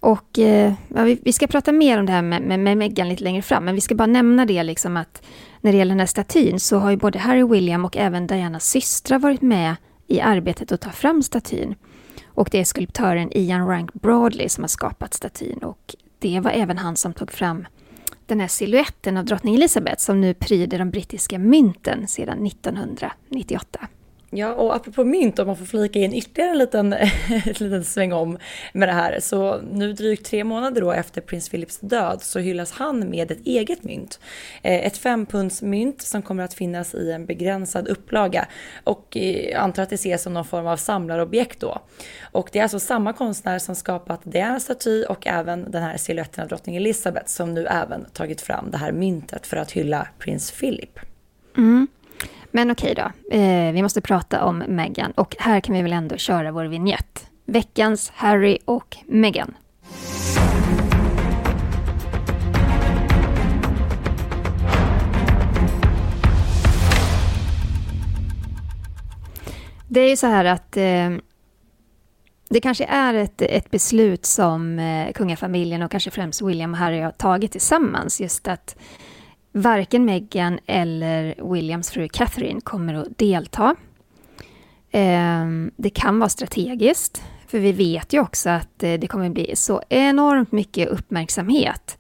Och 0.00 0.38
eh, 0.38 0.72
ja, 0.88 1.02
vi, 1.02 1.18
vi, 1.22 1.32
ska 1.32 1.46
prata 1.46 1.72
mer 1.72 1.98
om 1.98 2.06
det 2.06 2.12
här 2.12 2.22
med, 2.22 2.42
med, 2.42 2.60
med 2.60 2.76
Meghan 2.76 3.08
lite 3.08 3.24
längre 3.24 3.42
fram, 3.42 3.64
men 3.64 3.74
vi 3.74 3.80
ska 3.80 3.94
bara 3.94 4.06
nämna 4.06 4.46
det 4.46 4.62
liksom 4.62 4.96
att 4.96 5.22
när 5.60 5.72
det 5.72 5.78
gäller 5.78 5.92
den 5.92 6.00
här 6.00 6.06
statyn 6.06 6.60
så 6.60 6.78
har 6.78 6.90
ju 6.90 6.96
både 6.96 7.18
Harry 7.18 7.44
William 7.44 7.84
och 7.84 7.96
även 7.96 8.26
Dianas 8.26 8.70
systrar 8.70 9.18
varit 9.18 9.42
med 9.42 9.76
i 10.10 10.20
arbetet 10.20 10.72
att 10.72 10.80
ta 10.80 10.90
fram 10.90 11.22
statyn. 11.22 11.74
Och 12.26 12.48
det 12.52 12.60
är 12.60 12.64
skulptören 12.64 13.36
Ian 13.36 13.66
Rank 13.68 13.92
Broadley 13.92 14.48
som 14.48 14.64
har 14.64 14.68
skapat 14.68 15.14
statyn 15.14 15.58
och 15.58 15.94
det 16.18 16.40
var 16.40 16.50
även 16.50 16.78
han 16.78 16.96
som 16.96 17.12
tog 17.12 17.32
fram 17.32 17.66
den 18.26 18.40
här 18.40 18.48
siluetten 18.48 19.16
av 19.16 19.24
drottning 19.24 19.54
Elizabeth 19.54 19.98
som 19.98 20.20
nu 20.20 20.34
pryder 20.34 20.78
de 20.78 20.90
brittiska 20.90 21.38
mynten 21.38 22.08
sedan 22.08 22.46
1998. 22.46 23.88
Ja, 24.32 24.54
och 24.54 24.76
apropå 24.76 25.04
mynt, 25.04 25.38
om 25.38 25.46
man 25.46 25.56
får 25.56 25.64
flika 25.64 25.98
in 25.98 26.14
ytterligare 26.14 26.50
en 26.50 26.58
liten, 26.58 26.92
en 27.28 27.54
liten 27.58 27.84
sväng 27.84 28.12
om 28.12 28.38
med 28.72 28.88
det 28.88 28.92
här. 28.92 29.20
Så 29.20 29.60
nu 29.72 29.92
drygt 29.92 30.26
tre 30.26 30.44
månader 30.44 30.80
då 30.80 30.92
efter 30.92 31.20
prins 31.20 31.48
Philips 31.48 31.78
död 31.80 32.22
så 32.22 32.38
hyllas 32.38 32.72
han 32.72 33.10
med 33.10 33.30
ett 33.30 33.46
eget 33.46 33.82
mynt. 33.82 34.20
Eh, 34.62 34.86
ett 34.86 34.96
fempundsmynt 34.96 36.02
som 36.02 36.22
kommer 36.22 36.42
att 36.42 36.54
finnas 36.54 36.94
i 36.94 37.12
en 37.12 37.26
begränsad 37.26 37.88
upplaga. 37.88 38.46
Och 38.84 39.16
jag 39.16 39.54
antar 39.54 39.82
att 39.82 39.90
det 39.90 39.94
ses 39.94 40.22
som 40.22 40.34
någon 40.34 40.44
form 40.44 40.66
av 40.66 40.76
samlarobjekt 40.76 41.60
då. 41.60 41.78
Och 42.32 42.48
det 42.52 42.58
är 42.58 42.62
alltså 42.62 42.80
samma 42.80 43.12
konstnär 43.12 43.58
som 43.58 43.74
skapat 43.74 44.20
Dianas 44.24 44.62
staty 44.62 45.04
och 45.04 45.26
även 45.26 45.70
den 45.70 45.82
här 45.82 45.96
siluetten 45.96 46.42
av 46.42 46.48
drottning 46.48 46.76
Elizabeth 46.76 47.26
som 47.26 47.54
nu 47.54 47.66
även 47.66 48.04
tagit 48.04 48.40
fram 48.40 48.70
det 48.70 48.78
här 48.78 48.92
myntet 48.92 49.46
för 49.46 49.56
att 49.56 49.70
hylla 49.70 50.08
prins 50.18 50.50
Philip. 50.50 50.98
Mm. 51.56 51.88
Men 52.50 52.70
okej 52.70 52.94
då, 52.94 53.36
eh, 53.36 53.72
vi 53.72 53.82
måste 53.82 54.00
prata 54.00 54.44
om 54.44 54.58
Meghan 54.58 55.10
och 55.10 55.36
här 55.38 55.60
kan 55.60 55.74
vi 55.74 55.82
väl 55.82 55.92
ändå 55.92 56.16
köra 56.16 56.52
vår 56.52 56.64
vignett. 56.64 57.26
Veckans 57.44 58.12
Harry 58.14 58.58
och 58.64 58.96
Meghan. 59.06 59.54
Det 69.88 70.00
är 70.00 70.08
ju 70.08 70.16
så 70.16 70.26
här 70.26 70.44
att 70.44 70.76
eh, 70.76 71.10
det 72.50 72.60
kanske 72.60 72.84
är 72.84 73.14
ett, 73.14 73.42
ett 73.42 73.70
beslut 73.70 74.26
som 74.26 74.78
eh, 74.78 75.12
kungafamiljen 75.12 75.82
och 75.82 75.90
kanske 75.90 76.10
främst 76.10 76.42
William 76.42 76.72
och 76.72 76.78
Harry 76.78 77.00
har 77.00 77.10
tagit 77.10 77.52
tillsammans. 77.52 78.20
Just 78.20 78.48
att 78.48 78.76
Varken 79.52 80.04
Meghan 80.04 80.58
eller 80.66 81.52
Williams 81.52 81.90
fru 81.90 82.08
Catherine 82.08 82.60
kommer 82.60 82.94
att 82.94 83.18
delta. 83.18 83.76
Ehm, 84.90 85.70
det 85.76 85.90
kan 85.90 86.18
vara 86.18 86.28
strategiskt, 86.28 87.22
för 87.46 87.58
vi 87.58 87.72
vet 87.72 88.12
ju 88.12 88.20
också 88.20 88.50
att 88.50 88.82
eh, 88.82 88.92
det 88.92 89.06
kommer 89.06 89.30
bli 89.30 89.56
så 89.56 89.82
enormt 89.88 90.52
mycket 90.52 90.88
uppmärksamhet 90.88 91.98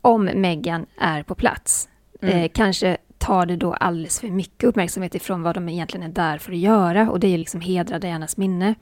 om 0.00 0.24
Meghan 0.24 0.86
är 0.98 1.22
på 1.22 1.34
plats. 1.34 1.88
Mm. 2.22 2.38
Eh, 2.38 2.50
kanske 2.54 2.96
tar 3.18 3.46
det 3.46 3.56
då 3.56 3.74
alldeles 3.74 4.20
för 4.20 4.28
mycket 4.28 4.64
uppmärksamhet 4.64 5.14
ifrån 5.14 5.42
vad 5.42 5.54
de 5.54 5.68
egentligen 5.68 6.10
är 6.10 6.14
där 6.14 6.38
för 6.38 6.52
att 6.52 6.58
göra 6.58 7.10
och 7.10 7.20
det 7.20 7.26
är 7.26 7.30
ju 7.30 7.38
liksom 7.38 7.60
hedra 7.60 7.98
Dianas 7.98 8.36
minne. 8.36 8.74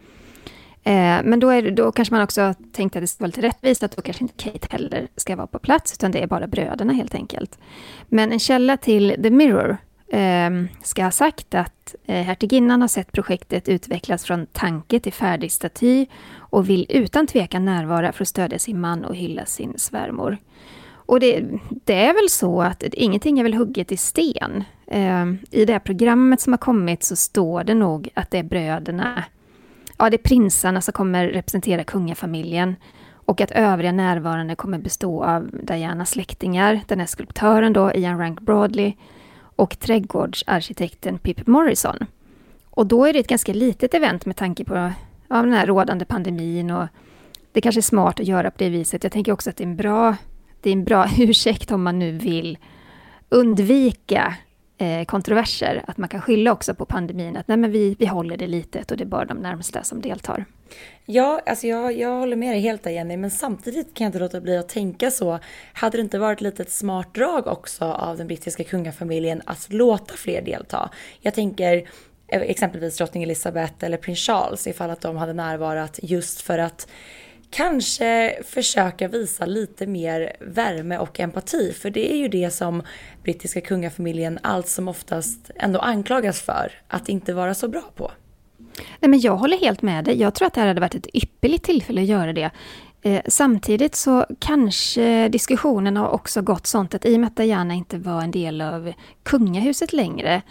Eh, 0.86 1.20
men 1.24 1.40
då, 1.40 1.50
är, 1.50 1.70
då 1.70 1.92
kanske 1.92 2.14
man 2.14 2.22
också 2.22 2.54
tänkte 2.72 2.98
att 2.98 3.02
det 3.02 3.06
skulle 3.06 3.24
vara 3.24 3.28
lite 3.28 3.42
rättvist, 3.42 3.82
att 3.82 3.96
då 3.96 4.02
kanske 4.02 4.24
inte 4.24 4.34
Kate 4.36 4.68
heller 4.70 5.08
ska 5.16 5.36
vara 5.36 5.46
på 5.46 5.58
plats, 5.58 5.92
utan 5.92 6.10
det 6.10 6.22
är 6.22 6.26
bara 6.26 6.46
bröderna 6.46 6.92
helt 6.92 7.14
enkelt. 7.14 7.58
Men 8.08 8.32
en 8.32 8.38
källa 8.38 8.76
till 8.76 9.16
The 9.22 9.30
Mirror 9.30 9.76
eh, 10.08 10.50
ska 10.82 11.04
ha 11.04 11.10
sagt 11.10 11.54
att 11.54 11.94
eh, 12.04 12.22
hertiginnan 12.22 12.80
har 12.80 12.88
sett 12.88 13.12
projektet 13.12 13.68
utvecklas 13.68 14.24
från 14.24 14.46
tanke 14.46 15.00
till 15.00 15.12
färdig 15.12 15.52
staty 15.52 16.06
och 16.36 16.68
vill 16.68 16.86
utan 16.88 17.26
tvekan 17.26 17.64
närvara 17.64 18.12
för 18.12 18.22
att 18.24 18.28
stödja 18.28 18.58
sin 18.58 18.80
man 18.80 19.04
och 19.04 19.16
hylla 19.16 19.46
sin 19.46 19.78
svärmor. 19.78 20.38
Och 20.90 21.20
det, 21.20 21.44
det 21.84 21.94
är 21.94 22.14
väl 22.14 22.28
så 22.30 22.62
att 22.62 22.82
ingenting 22.82 23.38
är 23.38 23.42
väl 23.42 23.54
hugget 23.54 23.92
i 23.92 23.96
sten. 23.96 24.64
Eh, 24.86 25.26
I 25.50 25.64
det 25.64 25.72
här 25.72 25.80
programmet 25.80 26.40
som 26.40 26.52
har 26.52 26.58
kommit 26.58 27.04
så 27.04 27.16
står 27.16 27.64
det 27.64 27.74
nog 27.74 28.08
att 28.14 28.30
det 28.30 28.38
är 28.38 28.42
bröderna 28.42 29.24
ja, 29.98 30.10
det 30.10 30.16
är 30.16 30.28
prinsarna 30.28 30.80
som 30.80 30.92
kommer 30.92 31.28
representera 31.28 31.84
kungafamiljen 31.84 32.76
och 33.26 33.40
att 33.40 33.50
övriga 33.50 33.92
närvarande 33.92 34.54
kommer 34.54 34.78
bestå 34.78 35.24
av 35.24 35.50
Dianas 35.62 36.10
släktingar, 36.10 36.80
den 36.86 37.00
här 37.00 37.06
skulptören 37.06 37.72
då, 37.72 37.92
Ian 37.92 38.18
Rank 38.18 38.40
Broadley, 38.40 38.92
och 39.56 39.78
trädgårdsarkitekten 39.78 41.18
Pip 41.18 41.46
Morrison. 41.46 41.96
Och 42.70 42.86
då 42.86 43.04
är 43.04 43.12
det 43.12 43.18
ett 43.18 43.28
ganska 43.28 43.52
litet 43.52 43.94
event 43.94 44.26
med 44.26 44.36
tanke 44.36 44.64
på 44.64 44.92
ja, 45.28 45.42
den 45.42 45.52
här 45.52 45.66
rådande 45.66 46.04
pandemin 46.04 46.70
och 46.70 46.86
det 47.52 47.60
kanske 47.60 47.78
är 47.78 47.82
smart 47.82 48.20
att 48.20 48.26
göra 48.26 48.50
på 48.50 48.58
det 48.58 48.68
viset. 48.68 49.02
Jag 49.02 49.12
tänker 49.12 49.32
också 49.32 49.50
att 49.50 49.56
det 49.56 49.64
är 49.64 49.68
en 49.68 49.76
bra, 49.76 50.16
det 50.60 50.70
är 50.70 50.72
en 50.72 50.84
bra 50.84 51.06
ursäkt 51.18 51.72
om 51.72 51.82
man 51.82 51.98
nu 51.98 52.12
vill 52.12 52.58
undvika 53.28 54.34
eh, 54.78 55.04
kontroverser, 55.04 55.84
att 55.86 55.98
man 55.98 56.08
kan 56.08 56.20
skylla 56.20 56.52
också 56.52 56.74
på 56.74 56.84
pandemin, 56.84 57.36
att 57.36 57.48
nej 57.48 57.56
men 57.56 57.70
vi, 57.72 57.96
vi 57.98 58.06
håller 58.06 58.36
det 58.36 58.46
litet 58.46 58.90
och 58.90 58.96
det 58.96 59.04
är 59.04 59.06
bara 59.06 59.24
de 59.24 59.38
närmsta 59.38 59.82
som 59.82 60.00
deltar. 60.00 60.44
Ja, 61.04 61.40
alltså 61.46 61.66
jag, 61.66 61.98
jag 61.98 62.18
håller 62.18 62.36
med 62.36 62.52
dig 62.52 62.60
helt 62.60 62.82
där 62.82 62.90
Jenny, 62.90 63.16
men 63.16 63.30
samtidigt 63.30 63.94
kan 63.94 64.04
jag 64.04 64.08
inte 64.08 64.18
låta 64.18 64.40
bli 64.40 64.56
att 64.56 64.68
tänka 64.68 65.10
så. 65.10 65.38
Hade 65.72 65.98
det 65.98 66.00
inte 66.00 66.18
varit 66.18 66.40
lite 66.40 66.62
ett 66.62 66.72
smart 66.72 67.14
drag 67.14 67.46
också 67.46 67.84
av 67.84 68.16
den 68.16 68.26
brittiska 68.26 68.64
kungafamiljen 68.64 69.42
att 69.44 69.72
låta 69.72 70.14
fler 70.14 70.42
delta? 70.42 70.90
Jag 71.20 71.34
tänker 71.34 71.88
eh, 72.28 72.42
exempelvis 72.42 72.96
drottning 72.96 73.22
Elizabeth 73.22 73.84
eller 73.84 73.96
prins 73.96 74.18
Charles 74.18 74.66
ifall 74.66 74.90
att 74.90 75.00
de 75.00 75.16
hade 75.16 75.32
närvarat 75.32 76.00
just 76.02 76.40
för 76.40 76.58
att 76.58 76.88
kanske 77.50 78.38
försöka 78.44 79.08
visa 79.08 79.46
lite 79.46 79.86
mer 79.86 80.36
värme 80.40 80.98
och 80.98 81.20
empati. 81.20 81.72
För 81.72 81.90
det 81.90 82.12
är 82.12 82.16
ju 82.16 82.28
det 82.28 82.50
som 82.50 82.82
brittiska 83.22 83.60
kungafamiljen 83.60 84.38
allt 84.42 84.68
som 84.68 84.88
oftast 84.88 85.50
ändå 85.54 85.78
anklagas 85.78 86.40
för 86.40 86.72
att 86.88 87.08
inte 87.08 87.34
vara 87.34 87.54
så 87.54 87.68
bra 87.68 87.82
på. 87.94 88.10
Nej, 89.00 89.08
men 89.10 89.20
jag 89.20 89.36
håller 89.36 89.58
helt 89.58 89.82
med 89.82 90.04
dig. 90.04 90.20
Jag 90.20 90.34
tror 90.34 90.46
att 90.46 90.54
det 90.54 90.60
här 90.60 90.68
hade 90.68 90.80
varit 90.80 90.94
ett 90.94 91.14
ypperligt 91.14 91.64
tillfälle 91.64 92.00
att 92.00 92.06
göra 92.06 92.32
det. 92.32 92.50
Eh, 93.02 93.20
samtidigt 93.26 93.94
så 93.94 94.26
kanske 94.38 95.28
diskussionen 95.28 95.96
har 95.96 96.08
också 96.08 96.42
gått 96.42 96.66
sånt 96.66 96.94
att 96.94 97.04
i 97.04 97.16
och 97.16 97.20
med 97.20 97.26
att 97.26 97.36
Diana 97.36 97.74
inte 97.74 97.98
var 97.98 98.22
en 98.22 98.30
del 98.30 98.60
av 98.60 98.92
kungahuset 99.22 99.92
längre 99.92 100.42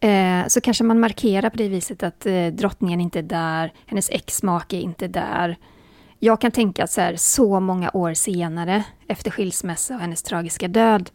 eh, 0.00 0.46
så 0.48 0.60
kanske 0.60 0.84
man 0.84 1.00
markerar 1.00 1.50
på 1.50 1.56
det 1.56 1.68
viset 1.68 2.02
att 2.02 2.26
eh, 2.26 2.46
drottningen 2.46 3.00
inte 3.00 3.18
är 3.18 3.22
där, 3.22 3.72
hennes 3.86 4.10
exmake 4.10 4.76
är 4.76 4.80
inte 4.80 5.08
där. 5.08 5.56
Jag 6.26 6.40
kan 6.40 6.50
tänka 6.50 6.84
att 6.84 6.90
så, 6.90 7.00
här, 7.00 7.16
så 7.16 7.60
många 7.60 7.90
år 7.94 8.14
senare, 8.14 8.84
efter 9.08 9.30
skilsmässa 9.30 9.94
och 9.94 10.00
hennes 10.00 10.22
tragiska 10.22 10.68
död, 10.68 11.10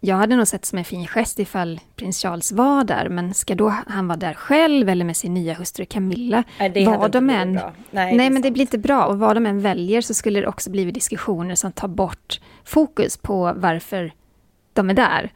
jag 0.00 0.16
hade 0.16 0.36
nog 0.36 0.46
sett 0.46 0.64
som 0.64 0.78
en 0.78 0.84
fin 0.84 1.06
gest 1.06 1.38
ifall 1.38 1.80
prins 1.96 2.22
Charles 2.22 2.52
var 2.52 2.84
där, 2.84 3.08
men 3.08 3.34
ska 3.34 3.54
då 3.54 3.74
han 3.86 4.08
vara 4.08 4.16
där 4.16 4.34
själv 4.34 4.88
eller 4.88 5.04
med 5.04 5.16
sin 5.16 5.34
nya 5.34 5.54
hustru 5.54 5.84
Camilla? 5.84 6.44
Nej, 6.58 6.68
det 6.68 6.84
vad 6.84 7.10
de 7.10 7.30
än. 7.30 7.52
Nej, 7.90 8.16
nej 8.16 8.30
men 8.30 8.42
det 8.42 8.50
blir 8.50 8.60
inte 8.60 8.78
bra. 8.78 9.06
Och 9.06 9.18
vad 9.18 9.36
de 9.36 9.46
än 9.46 9.60
väljer 9.60 10.00
så 10.00 10.14
skulle 10.14 10.40
det 10.40 10.46
också 10.46 10.70
bli 10.70 10.90
diskussioner 10.90 11.54
som 11.54 11.72
tar 11.72 11.88
bort 11.88 12.40
fokus 12.64 13.16
på 13.16 13.52
varför 13.56 14.12
de 14.72 14.90
är 14.90 14.94
där. 14.94 15.32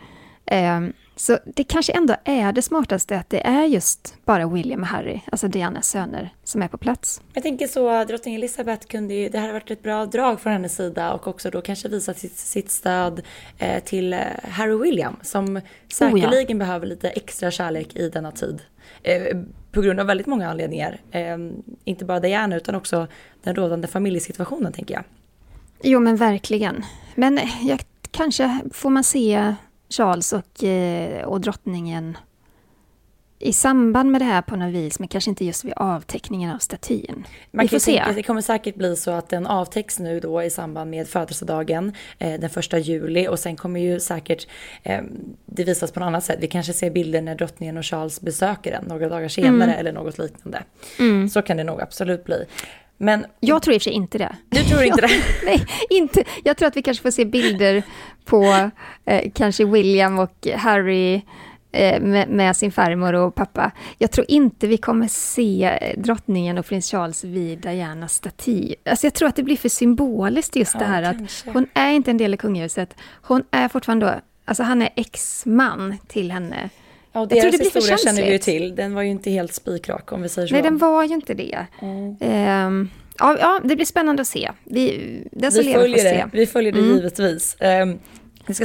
Um, 0.77 0.93
så 1.21 1.39
det 1.45 1.65
kanske 1.65 1.93
ändå 1.93 2.17
är 2.25 2.53
det 2.53 2.63
smartaste 2.63 3.19
att 3.19 3.31
det 3.31 3.47
är 3.47 3.65
just 3.65 4.15
bara 4.25 4.49
William 4.49 4.81
och 4.81 4.87
Harry, 4.87 5.21
alltså 5.33 5.49
Dianas 5.49 5.89
söner, 5.89 6.35
som 6.45 6.63
är 6.63 6.69
på 6.69 6.79
plats. 6.79 7.23
Jag 7.35 7.43
tänker 7.43 7.67
så, 7.67 8.05
drottning 8.05 8.35
Elizabeth 8.35 8.87
kunde 8.87 9.15
ju, 9.15 9.29
det 9.29 9.39
hade 9.39 9.53
varit 9.53 9.71
ett 9.71 9.83
bra 9.83 10.07
drag 10.07 10.41
från 10.41 10.53
hennes 10.53 10.77
sida 10.77 11.13
och 11.13 11.27
också 11.27 11.51
då 11.51 11.61
kanske 11.61 11.89
visa 11.89 12.15
sitt, 12.15 12.37
sitt 12.37 12.71
stöd 12.71 13.23
eh, 13.59 13.83
till 13.85 14.13
eh, 14.13 14.21
Harry 14.51 14.77
William 14.77 15.17
som 15.23 15.61
säkerligen 15.93 16.33
oh 16.33 16.51
ja. 16.51 16.55
behöver 16.55 16.87
lite 16.87 17.11
extra 17.11 17.51
kärlek 17.51 17.97
i 17.97 18.09
denna 18.09 18.33
tid. 18.33 18.63
Eh, 19.03 19.37
på 19.73 19.81
grund 19.81 20.01
av 20.01 20.07
väldigt 20.07 20.27
många 20.27 20.51
anledningar. 20.51 21.01
Eh, 21.11 21.37
inte 21.85 22.05
bara 22.05 22.21
Diana 22.21 22.57
utan 22.57 22.75
också 22.75 23.07
den 23.43 23.55
rådande 23.55 23.89
familjesituationen 23.89 24.73
tänker 24.73 24.95
jag. 24.95 25.05
Jo 25.83 26.01
men 26.01 26.17
verkligen. 26.17 26.85
Men 27.15 27.41
jag, 27.63 27.81
kanske 28.11 28.61
får 28.73 28.91
man 28.91 29.05
se 29.05 29.55
Charles 29.91 30.33
och, 30.33 30.65
eh, 30.65 31.25
och 31.25 31.41
drottningen 31.41 32.17
i 33.43 33.53
samband 33.53 34.11
med 34.11 34.21
det 34.21 34.25
här 34.25 34.43
på 34.43 34.57
något 34.57 34.75
vis, 34.75 34.99
men 34.99 35.09
kanske 35.09 35.31
inte 35.31 35.45
just 35.45 35.65
vid 35.65 35.73
avteckningen 35.77 36.51
av 36.51 36.59
statyn. 36.59 37.27
Man 37.51 37.65
Vi 37.65 37.69
får 37.69 37.79
se. 37.79 37.93
Tänka, 37.93 38.13
det 38.13 38.23
kommer 38.23 38.41
säkert 38.41 38.75
bli 38.75 38.97
så 38.97 39.11
att 39.11 39.29
den 39.29 39.47
avtäcks 39.47 39.99
nu 39.99 40.21
då 40.21 40.43
i 40.43 40.51
samband 40.51 40.91
med 40.91 41.09
födelsedagen 41.09 41.93
eh, 42.19 42.41
den 42.41 42.51
första 42.51 42.79
juli 42.79 43.29
och 43.29 43.39
sen 43.39 43.57
kommer 43.57 43.81
ju 43.81 44.01
säkert 44.01 44.47
eh, 44.83 45.01
det 45.47 45.65
visas 45.65 45.93
på 45.93 46.01
något 46.01 46.07
annat 46.07 46.25
sätt. 46.25 46.39
Vi 46.41 46.47
kanske 46.47 46.73
ser 46.73 46.91
bilder 46.91 47.23
när 47.23 47.35
drottningen 47.35 47.77
och 47.77 47.87
Charles 47.87 48.21
besöker 48.21 48.71
den 48.71 48.85
några 48.85 49.09
dagar 49.09 49.29
senare 49.29 49.71
mm. 49.71 49.79
eller 49.79 49.93
något 49.93 50.19
liknande. 50.19 50.63
Mm. 50.99 51.29
Så 51.29 51.43
kan 51.43 51.57
det 51.57 51.65
nog 51.65 51.81
absolut 51.81 52.25
bli. 52.25 52.45
Men, 53.03 53.27
jag 53.41 53.63
tror 53.63 53.75
i 53.75 53.79
och 53.79 53.83
för 53.83 53.85
sig 53.85 53.93
inte 53.93 54.19
det. 54.19 54.37
Du 54.49 54.65
tror 54.65 54.83
inte 54.83 55.01
det? 55.01 55.11
nej, 55.45 55.67
inte. 55.91 56.25
Jag 56.45 56.57
tror 56.57 56.69
att 56.69 56.77
vi 56.77 56.83
kanske 56.83 57.03
får 57.03 57.11
se 57.11 57.25
bilder 57.25 57.83
på 58.25 58.71
eh, 59.05 59.31
kanske 59.35 59.65
William 59.65 60.19
och 60.19 60.47
Harry 60.57 61.23
eh, 61.73 62.01
med, 62.01 62.29
med, 62.29 62.57
sin 62.57 62.73
farmor 62.73 63.13
och 63.13 63.35
pappa. 63.35 63.71
Jag 63.99 64.11
tror 64.11 64.27
inte 64.31 64.67
vi 64.67 64.77
kommer 64.77 65.09
se 65.09 65.79
drottningen 65.97 66.59
och 66.59 66.67
prins 66.67 66.91
Charles 66.91 67.25
vid 67.25 67.59
Dianas 67.59 68.15
staty. 68.15 68.75
Alltså 68.85 69.07
jag 69.07 69.15
tror 69.15 69.29
att 69.29 69.37
det 69.37 69.43
blir 69.43 69.57
för 69.57 69.69
symboliskt 69.69 70.57
just 70.57 70.75
ja, 70.75 70.81
det 70.81 70.87
här 70.87 71.03
kanske. 71.03 71.49
att 71.49 71.55
hon 71.55 71.67
är 71.75 71.91
inte 71.91 72.11
en 72.11 72.19
del 72.19 72.33
av 72.33 72.37
kungahuset. 72.37 72.97
Hon 73.23 73.45
är 73.51 73.69
fortfarande 73.69 74.21
alltså 74.45 74.63
han 74.63 74.83
är 74.83 74.91
ex-man 74.97 75.99
till 76.09 76.33
henne. 76.33 76.71
Ja, 77.13 77.21
och 77.21 77.29
deras 77.29 77.37
jag 77.37 77.43
tror 77.43 77.53
det 77.53 77.59
blir 77.59 77.81
historia 77.81 77.99
känner 77.99 78.23
vi 78.23 78.33
ju 78.33 78.39
till. 78.39 78.75
Den 78.75 78.95
var 78.95 79.03
ju 79.03 79.11
inte 79.11 79.31
helt 79.31 79.55
spikrak 79.55 80.13
om 80.13 80.23
vi 80.23 80.29
säger 80.29 80.49
så. 80.49 80.55
Nej, 80.55 80.63
den 80.63 80.79
var 80.79 81.05
ju 81.05 81.15
inte 81.15 81.35
det. 81.35 81.67
Mm. 81.83 82.67
Um, 82.67 82.91
ja, 83.19 83.37
ja, 83.41 83.61
det 83.65 83.77
blir 83.77 83.87
spännande 83.87 84.23
att 84.23 84.29
se. 84.29 84.51
Vi, 84.65 85.29
den 85.33 85.53
vi 85.53 85.73
följer 85.73 86.05
det. 86.05 86.11
Se. 86.11 86.27
Vi 86.33 86.47
följer 86.47 86.73
det 86.73 86.79
mm. 86.79 86.95
givetvis. 86.95 87.57
Um, 87.61 87.99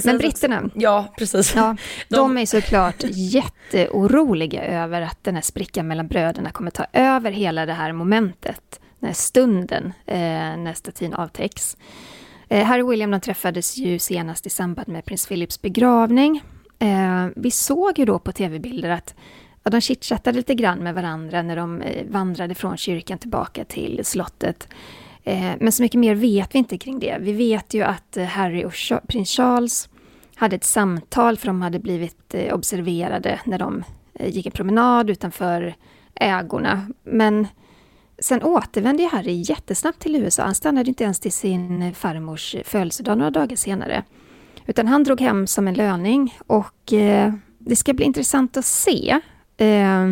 men 0.04 0.18
britterna? 0.18 0.70
Ja, 0.76 1.14
precis. 1.18 1.56
Ja, 1.56 1.76
de... 2.10 2.16
de 2.16 2.38
är 2.38 2.46
såklart 2.46 3.04
jätteoroliga 3.12 4.64
över 4.64 5.02
att 5.02 5.24
den 5.24 5.36
här 5.36 5.42
sprickan 5.42 5.88
mellan 5.88 6.08
bröderna 6.08 6.52
kommer 6.52 6.72
ta 6.72 6.86
över 6.94 7.32
hela 7.32 7.66
det 7.66 7.74
här 7.74 7.92
momentet, 7.92 8.80
den 9.00 9.08
här 9.08 9.14
stunden 9.14 9.94
eh, 10.06 10.18
när 10.58 10.74
statyn 10.74 11.14
avtäcks. 11.14 11.78
Eh, 12.50 12.66
Harry 12.66 12.82
och 12.82 12.92
William 12.92 13.12
de 13.12 13.22
träffades 13.22 13.78
ju 13.78 14.00
senast 14.00 14.48
i 14.48 14.50
samband 14.50 14.88
med 14.88 15.06
prins 15.06 15.28
Philips 15.28 15.62
begravning 15.62 16.42
Eh, 16.86 17.28
vi 17.36 17.52
såg 17.52 18.00
ju 18.00 18.06
då 18.06 18.20
på 18.20 18.32
tv-bilder 18.32 18.90
att 18.90 19.16
ja, 19.64 19.72
de 19.72 19.82
chitchattade 19.82 20.38
lite 20.38 20.56
grann 20.56 20.80
med 20.80 20.96
varandra 20.96 21.42
när 21.42 21.56
de 21.56 21.82
eh, 21.82 22.06
vandrade 22.08 22.56
från 22.56 22.78
kyrkan 22.78 23.18
tillbaka 23.18 23.66
till 23.66 24.02
slottet. 24.04 24.68
Eh, 25.24 25.52
men 25.60 25.72
så 25.72 25.84
mycket 25.84 26.00
mer 26.00 26.16
vet 26.16 26.56
vi 26.56 26.60
inte 26.60 26.78
kring 26.78 27.00
det. 27.00 27.18
Vi 27.20 27.32
vet 27.32 27.74
ju 27.74 27.84
att 27.84 28.18
eh, 28.18 28.26
Harry 28.26 28.66
och 28.66 28.74
prins 29.08 29.30
Charles 29.30 29.90
hade 30.36 30.56
ett 30.56 30.64
samtal 30.64 31.38
för 31.38 31.48
de 31.48 31.62
hade 31.62 31.80
blivit 31.80 32.34
eh, 32.34 32.54
observerade 32.54 33.40
när 33.46 33.60
de 33.60 33.84
eh, 34.14 34.30
gick 34.30 34.46
en 34.46 34.52
promenad 34.52 35.10
utanför 35.10 35.76
ägorna. 36.16 36.88
Men 37.04 37.48
sen 38.20 38.44
återvände 38.44 39.10
Harry 39.12 39.44
jättesnabbt 39.48 40.00
till 40.00 40.16
USA. 40.16 40.44
Han 40.44 40.56
stannade 40.56 40.90
inte 40.90 41.04
ens 41.04 41.20
till 41.20 41.32
sin 41.32 41.82
eh, 41.82 41.94
farmors 41.94 42.56
födelsedag 42.64 43.18
några 43.18 43.32
dagar 43.32 43.56
senare. 43.56 44.04
Utan 44.66 44.88
han 44.88 45.04
drog 45.04 45.22
hem 45.22 45.48
som 45.48 45.68
en 45.68 45.74
löning 45.74 46.38
och 46.48 46.94
eh, 46.94 47.34
det 47.60 47.76
ska 47.76 47.94
bli 47.94 48.06
intressant 48.06 48.58
att 48.58 48.66
se 48.66 49.20
eh, 49.58 50.06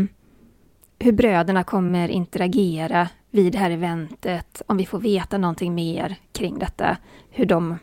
hur 0.99 1.11
bröderna 1.11 1.63
kommer 1.63 2.09
interagera 2.09 3.09
vid 3.31 3.51
det 3.51 3.57
här 3.57 3.71
eventet, 3.71 4.61
om 4.67 4.77
vi 4.77 4.85
får 4.85 4.99
veta 4.99 5.37
någonting 5.37 5.75
mer 5.75 6.15
kring 6.31 6.59
detta, 6.59 6.97
hur 7.29 7.45
de, 7.45 7.77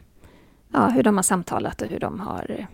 ja, 0.72 0.88
hur 0.88 1.02
de 1.02 1.16
har 1.16 1.22
samtalat 1.22 1.82
och 1.82 1.88
hur 1.88 2.00
de 2.00 2.20
har 2.20 2.66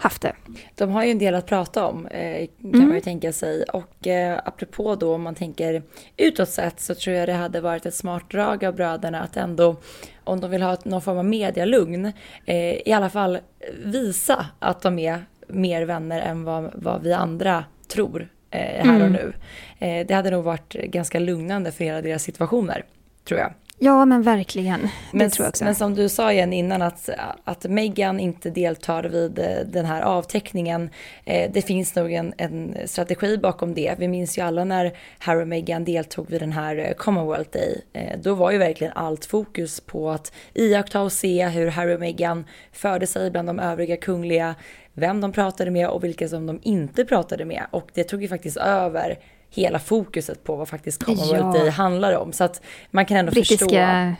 haft 0.00 0.22
det. 0.22 0.32
De 0.74 0.90
har 0.90 1.04
ju 1.04 1.10
en 1.10 1.18
del 1.18 1.34
att 1.34 1.46
prata 1.46 1.86
om 1.86 2.06
eh, 2.06 2.46
kan 2.60 2.70
mm. 2.74 2.86
man 2.86 2.94
ju 2.94 3.00
tänka 3.00 3.32
sig. 3.32 3.62
Och 3.62 4.06
eh, 4.06 4.40
apropå 4.44 4.94
då 4.94 5.14
om 5.14 5.22
man 5.22 5.34
tänker 5.34 5.82
utåt 6.16 6.48
sett 6.48 6.80
så 6.80 6.94
tror 6.94 7.16
jag 7.16 7.28
det 7.28 7.32
hade 7.32 7.60
varit 7.60 7.86
ett 7.86 7.94
smart 7.94 8.30
drag 8.30 8.64
av 8.64 8.74
bröderna 8.74 9.20
att 9.22 9.36
ändå 9.36 9.76
om 10.24 10.40
de 10.40 10.50
vill 10.50 10.62
ha 10.62 10.76
någon 10.84 11.02
form 11.02 11.18
av 11.18 11.24
medialugn 11.24 12.12
eh, 12.44 12.88
i 12.88 12.92
alla 12.92 13.10
fall 13.10 13.38
visa 13.84 14.46
att 14.58 14.82
de 14.82 14.98
är 14.98 15.24
mer 15.48 15.82
vänner 15.82 16.20
än 16.20 16.44
vad, 16.44 16.70
vad 16.74 17.02
vi 17.02 17.12
andra 17.12 17.64
tror 17.88 18.28
eh, 18.50 18.60
här 18.60 19.00
mm. 19.00 19.02
och 19.02 19.10
nu. 19.10 19.32
Eh, 19.78 20.06
det 20.06 20.14
hade 20.14 20.30
nog 20.30 20.44
varit 20.44 20.72
ganska 20.72 21.18
lugnande 21.18 21.72
för 21.72 21.84
hela 21.84 22.02
deras 22.02 22.22
situationer 22.22 22.84
tror 23.24 23.40
jag. 23.40 23.52
Ja, 23.82 24.04
men 24.04 24.22
verkligen. 24.22 24.88
Men, 25.12 25.30
men, 25.60 25.74
som 25.74 25.94
du 25.94 26.08
sa 26.08 26.32
igen 26.32 26.52
innan 26.52 26.82
att, 26.82 27.10
att 27.44 27.64
Meghan 27.64 28.20
inte 28.20 28.50
deltar 28.50 29.04
vid 29.04 29.38
eh, 29.38 29.66
den 29.66 29.86
här 29.86 30.02
avteckningen. 30.02 30.90
Eh, 31.24 31.50
det 31.52 31.62
finns 31.62 31.94
nog 31.94 32.12
en, 32.12 32.32
en, 32.36 32.76
strategi 32.84 33.38
bakom 33.38 33.74
det. 33.74 33.94
Vi 33.98 34.08
minns 34.08 34.38
ju 34.38 34.42
alla 34.42 34.64
när 34.64 34.92
Harry 35.18 35.42
och 35.42 35.48
Meghan 35.48 35.84
deltog 35.84 36.30
vid 36.30 36.40
den 36.40 36.52
här 36.52 36.76
eh, 36.76 36.92
Commonwealth 36.92 37.50
Day. 37.50 37.84
Eh, 37.92 38.18
då 38.22 38.34
var 38.34 38.50
ju 38.50 38.58
verkligen 38.58 38.92
allt 38.92 39.24
fokus 39.24 39.80
på 39.80 40.10
att 40.10 40.32
iaktta 40.54 41.02
och 41.02 41.12
se 41.12 41.48
hur 41.48 41.66
Harry 41.66 41.94
och 41.94 42.00
Meghan 42.00 42.44
förde 42.72 43.06
sig 43.06 43.30
bland 43.30 43.48
de 43.48 43.58
övriga 43.58 43.96
kungliga. 43.96 44.54
Vem 44.92 45.20
de 45.20 45.32
pratade 45.32 45.70
med 45.70 45.88
och 45.88 46.04
vilka 46.04 46.28
som 46.28 46.46
de 46.46 46.60
inte 46.62 47.04
pratade 47.04 47.44
med. 47.44 47.66
Och 47.70 47.90
det 47.94 48.04
tog 48.04 48.22
ju 48.22 48.28
faktiskt 48.28 48.56
över 48.56 49.18
hela 49.50 49.78
fokuset 49.78 50.44
på 50.44 50.56
vad 50.56 50.68
faktiskt 50.68 51.04
Commonwealth 51.04 51.56
ja. 51.56 51.62
Day 51.62 51.70
handlar 51.70 52.18
om. 52.18 52.32
Så 52.32 52.44
att 52.44 52.62
man 52.90 53.06
kan 53.06 53.16
ändå 53.16 53.32
brittiska, 53.32 53.64
förstå. 53.64 54.14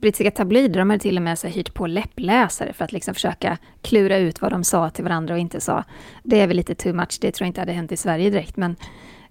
Brittiska 0.00 0.30
tabloider, 0.30 0.78
de 0.78 0.90
hade 0.90 1.02
till 1.02 1.16
och 1.16 1.22
med 1.22 1.38
så 1.38 1.46
hyrt 1.46 1.74
på 1.74 1.86
läppläsare 1.86 2.72
för 2.72 2.84
att 2.84 2.92
liksom 2.92 3.14
försöka 3.14 3.58
klura 3.82 4.16
ut 4.16 4.40
vad 4.40 4.52
de 4.52 4.64
sa 4.64 4.90
till 4.90 5.04
varandra 5.04 5.34
och 5.34 5.40
inte 5.40 5.60
sa. 5.60 5.84
Det 6.22 6.40
är 6.40 6.46
väl 6.46 6.56
lite 6.56 6.74
too 6.74 6.92
much, 6.92 7.18
det 7.20 7.32
tror 7.32 7.44
jag 7.44 7.48
inte 7.48 7.60
hade 7.60 7.72
hänt 7.72 7.92
i 7.92 7.96
Sverige 7.96 8.30
direkt, 8.30 8.56
men, 8.56 8.70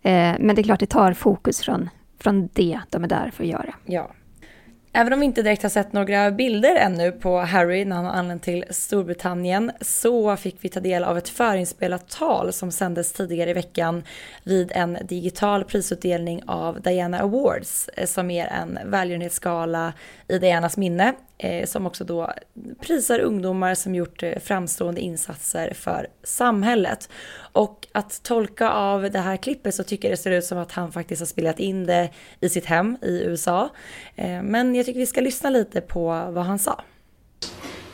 eh, 0.02 0.36
men 0.40 0.56
det 0.56 0.62
är 0.62 0.64
klart 0.64 0.80
det 0.80 0.86
tar 0.86 1.14
fokus 1.14 1.60
från, 1.60 1.90
från 2.20 2.50
det 2.54 2.80
de 2.90 3.04
är 3.04 3.08
där 3.08 3.32
för 3.34 3.44
att 3.44 3.50
göra. 3.50 3.74
Ja, 3.86 4.12
Även 4.93 5.13
om 5.13 5.19
vi 5.19 5.25
inte 5.25 5.41
direkt 5.41 5.63
har 5.63 5.69
sett 5.69 5.93
några 5.93 6.32
bilder 6.32 6.75
ännu 6.75 7.12
på 7.12 7.39
Harry 7.39 7.86
när 7.86 7.95
han 7.95 8.06
har 8.06 8.13
anlänt 8.13 8.43
till 8.43 8.65
Storbritannien 8.69 9.71
så 9.82 10.38
fick 10.38 10.58
vi 10.62 10.69
ta 10.69 10.80
del 10.80 11.04
av 11.04 11.17
ett 11.17 11.30
förinspelat 11.30 12.10
tal 12.10 12.54
som 12.54 12.71
sändes 12.71 13.13
tidigare 13.13 13.49
i 13.49 13.54
veckan 13.54 14.04
vid 14.43 14.71
en 14.75 14.97
digital 15.04 15.63
prisutdelning 15.63 16.43
av 16.47 16.82
Diana 16.82 17.19
Awards 17.19 17.89
eh, 17.97 18.06
som 18.06 18.32
är 18.32 18.47
en 18.47 18.80
välgörenhetsgala 18.86 19.93
i 20.27 20.38
Dianas 20.38 20.77
minne. 20.77 21.13
Eh, 21.43 21.65
som 21.65 21.86
också 21.86 22.04
då 22.04 22.32
prisar 22.80 23.19
ungdomar 23.19 23.75
som 23.75 23.95
gjort 23.95 24.23
eh, 24.23 24.39
framstående 24.43 25.01
insatser 25.01 25.73
för 25.73 26.08
samhället. 26.23 27.10
Och 27.54 27.88
att 27.91 28.23
tolka 28.23 28.69
av 28.69 29.12
det 29.12 29.19
här 29.19 29.38
klippet 29.38 29.75
så 29.75 29.84
tycker 29.84 30.08
jag 30.08 30.17
det 30.17 30.21
ser 30.21 30.32
ut 30.32 30.45
som 30.45 30.58
att 30.58 30.71
han 30.71 30.91
faktiskt 30.91 31.21
har 31.21 31.25
spelat 31.25 31.60
in 31.60 31.86
det 31.86 32.10
i 32.39 32.49
sitt 32.49 32.65
hem 32.65 32.97
i 33.01 33.23
USA. 33.23 33.69
Eh, 34.15 34.43
men 34.43 34.75
jag 34.75 34.86
tycker 34.86 34.99
vi 34.99 35.06
ska 35.06 35.21
lyssna 35.21 35.49
lite 35.49 35.82
på 35.82 36.06
vad 36.08 36.45
han 36.45 36.60
sa. 36.60 36.82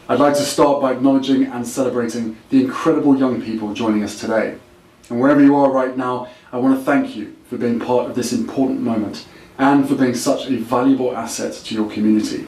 I'd 0.07 0.27
like 0.27 0.39
to 0.39 0.45
start 0.45 0.81
by 0.81 0.97
acknowledging 0.97 1.47
and 1.53 1.67
celebrating 1.67 2.35
the 2.49 2.57
incredible 2.57 3.19
young 3.19 3.41
people 3.41 3.83
joining 3.83 4.03
us 4.03 4.21
today. 4.21 4.53
And 5.09 5.21
wherever 5.21 5.41
you 5.41 5.55
are 5.55 5.85
right 5.85 5.97
now, 5.97 6.27
I 6.53 6.55
want 6.55 6.79
to 6.79 6.91
thank 6.91 7.17
you 7.17 7.27
for 7.49 7.57
being 7.57 7.79
part 7.79 8.09
of 8.09 8.15
this 8.15 8.33
important 8.33 8.81
moment 8.81 9.25
and 9.57 9.87
for 9.87 9.95
being 9.95 10.15
such 10.15 10.49
a 10.49 10.57
valuable 10.57 11.17
asset 11.17 11.53
to 11.65 11.75
your 11.75 11.89
community. 11.89 12.45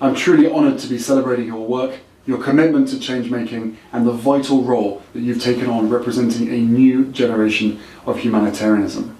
I'm 0.00 0.14
truly 0.14 0.50
honoured 0.50 0.78
to 0.80 0.86
be 0.86 0.98
celebrating 0.98 1.46
your 1.46 1.66
work, 1.66 1.98
your 2.24 2.40
commitment 2.40 2.88
to 2.88 3.00
change 3.00 3.30
making, 3.30 3.78
and 3.92 4.06
the 4.06 4.12
vital 4.12 4.62
role 4.62 5.02
that 5.12 5.20
you've 5.20 5.42
taken 5.42 5.68
on 5.68 5.90
representing 5.90 6.48
a 6.48 6.58
new 6.58 7.06
generation 7.06 7.80
of 8.06 8.20
humanitarianism. 8.20 9.16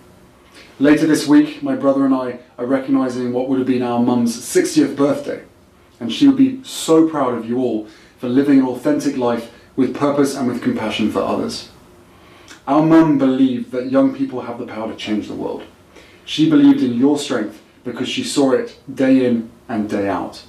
Later 0.79 1.09
this 1.09 1.27
week, 1.27 1.65
my 1.65 1.75
brother 1.75 2.05
and 2.05 2.15
I 2.15 2.39
are 2.57 2.67
recognising 2.67 3.33
what 3.33 3.49
would 3.49 3.59
have 3.59 3.67
been 3.67 3.83
our 3.83 3.99
mum's 3.99 4.37
60th 4.37 4.95
birthday, 4.95 5.43
and 5.99 6.13
she 6.13 6.29
would 6.29 6.37
be 6.37 6.63
so 6.63 7.09
proud 7.09 7.35
of 7.35 7.45
you 7.45 7.59
all 7.59 7.89
for 8.19 8.29
living 8.29 8.61
an 8.61 8.67
authentic 8.67 9.17
life 9.17 9.51
with 9.75 9.97
purpose 9.97 10.37
and 10.37 10.47
with 10.47 10.63
compassion 10.63 11.11
for 11.11 11.23
others. 11.23 11.71
Our 12.69 12.87
mum 12.87 13.19
believed 13.19 13.73
that 13.73 13.91
young 13.91 14.15
people 14.15 14.43
have 14.43 14.61
the 14.61 14.67
power 14.67 14.89
to 14.93 14.97
change 14.97 15.27
the 15.27 15.35
world. 15.35 15.65
She 16.25 16.49
believed 16.49 16.85
in 16.85 16.99
your 16.99 17.19
strength 17.19 17.61
because 17.83 18.09
she 18.09 18.23
saw 18.23 18.53
it 18.53 18.79
day 18.95 19.27
in 19.27 19.51
and 19.69 19.91
day 19.91 20.09
out. 20.09 20.45